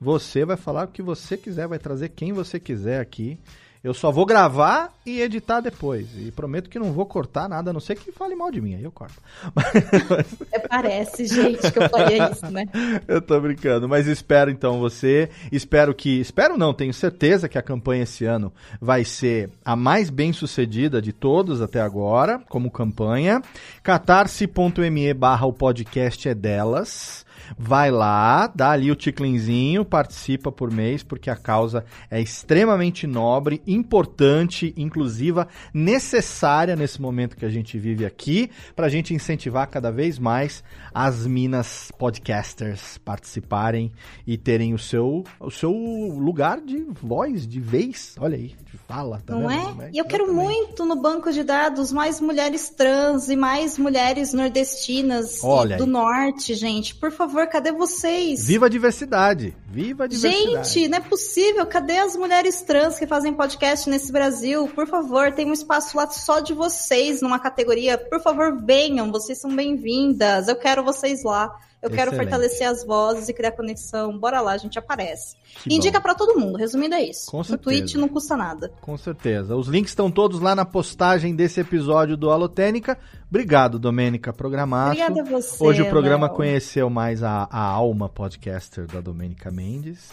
[0.00, 3.38] você vai falar o que você quiser, vai trazer quem você quiser aqui.
[3.82, 6.08] Eu só vou gravar e editar depois.
[6.16, 8.74] E prometo que não vou cortar nada, a não ser que fale mal de mim,
[8.74, 9.14] aí eu corto.
[10.50, 12.66] É, parece, gente, que eu faria isso, né?
[13.06, 15.28] eu tô brincando, mas espero então você.
[15.52, 16.20] Espero que.
[16.20, 21.00] Espero não, tenho certeza que a campanha esse ano vai ser a mais bem sucedida
[21.02, 23.42] de todos até agora, como campanha.
[23.82, 27.26] catarse.me barra o podcast é delas.
[27.56, 33.62] Vai lá, dá ali o ticlinzinho, participa por mês, porque a causa é extremamente nobre,
[33.66, 39.90] importante, inclusiva, necessária nesse momento que a gente vive aqui, para a gente incentivar cada
[39.90, 40.62] vez mais
[40.92, 43.92] as minas podcasters participarem
[44.26, 49.22] e terem o seu, o seu lugar de voz, de vez, olha aí, de fala.
[49.24, 49.82] Tá Não vendo?
[49.82, 49.90] é?
[49.92, 55.40] E eu quero muito no banco de dados mais mulheres trans e mais mulheres nordestinas
[55.76, 56.94] do norte, gente.
[56.94, 58.46] Por favor favor, cadê vocês?
[58.46, 59.56] Viva a diversidade!
[59.70, 60.70] Viva a diversidade!
[60.70, 61.66] Gente, não é possível.
[61.66, 64.66] Cadê as mulheres trans que fazem podcast nesse Brasil?
[64.68, 67.98] Por favor, tem um espaço lá só de vocês numa categoria.
[67.98, 70.48] Por favor, venham, vocês são bem-vindas.
[70.48, 71.54] Eu quero vocês lá.
[71.80, 72.10] Eu Excelente.
[72.10, 74.18] quero fortalecer as vozes e criar conexão.
[74.18, 75.36] Bora lá, a gente aparece.
[75.62, 76.58] Que Indica para todo mundo.
[76.58, 77.30] Resumindo é isso.
[77.30, 77.60] Com certeza.
[77.60, 78.72] O tweet não custa nada.
[78.80, 79.54] Com certeza.
[79.54, 82.98] Os links estão todos lá na postagem desse episódio do Alotênica.
[83.30, 85.00] Obrigado, Domênica Programaço.
[85.00, 85.62] Obrigada a você.
[85.62, 86.34] Hoje o programa Léo.
[86.34, 90.10] conheceu mais a, a alma podcaster da Domênica Mendes.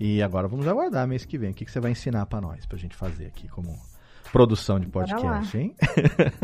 [0.00, 1.50] E agora vamos aguardar mês que vem.
[1.50, 3.78] O que, que você vai ensinar para nós, pra gente fazer aqui como
[4.32, 5.74] produção de podcast, hein?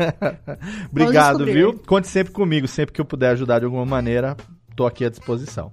[0.91, 1.79] Obrigado, viu?
[1.87, 4.37] Conte sempre comigo, sempre que eu puder ajudar de alguma maneira,
[4.75, 5.71] tô aqui à disposição.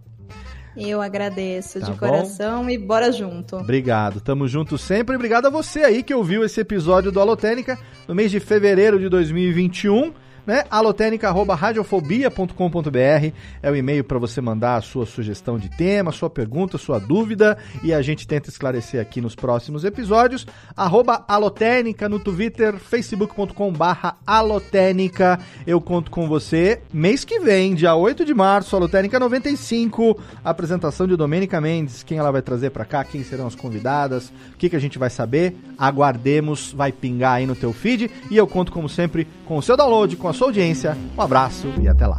[0.74, 1.99] Eu agradeço tá de bom?
[1.99, 3.57] coração e bora junto.
[3.57, 5.15] Obrigado, tamo junto sempre.
[5.15, 7.78] Obrigado a você aí que ouviu esse episódio do Alotênica
[8.09, 10.15] no mês de fevereiro de 2021
[10.47, 10.64] né?
[10.70, 13.32] alotenica@radiofobia.com.br
[13.62, 17.59] é o e-mail para você mandar a sua sugestão de tema, sua pergunta, sua dúvida
[17.82, 20.47] e a gente tenta esclarecer aqui nos próximos episódios.
[20.77, 25.39] Arroba Alotécnica no Twitter, facebook.com/barra Alotécnica.
[25.66, 31.16] Eu conto com você mês que vem, dia 8 de março, Alotécnica 95, apresentação de
[31.16, 32.02] Domênica Mendes.
[32.02, 33.05] Quem ela vai trazer para cá?
[33.05, 34.28] Quem serão as convidadas?
[34.55, 35.56] O que, que a gente vai saber?
[35.78, 39.77] Aguardemos, vai pingar aí no teu feed e eu conto como sempre com o seu
[39.77, 40.96] download, com a sua audiência.
[41.16, 42.18] Um abraço e até lá.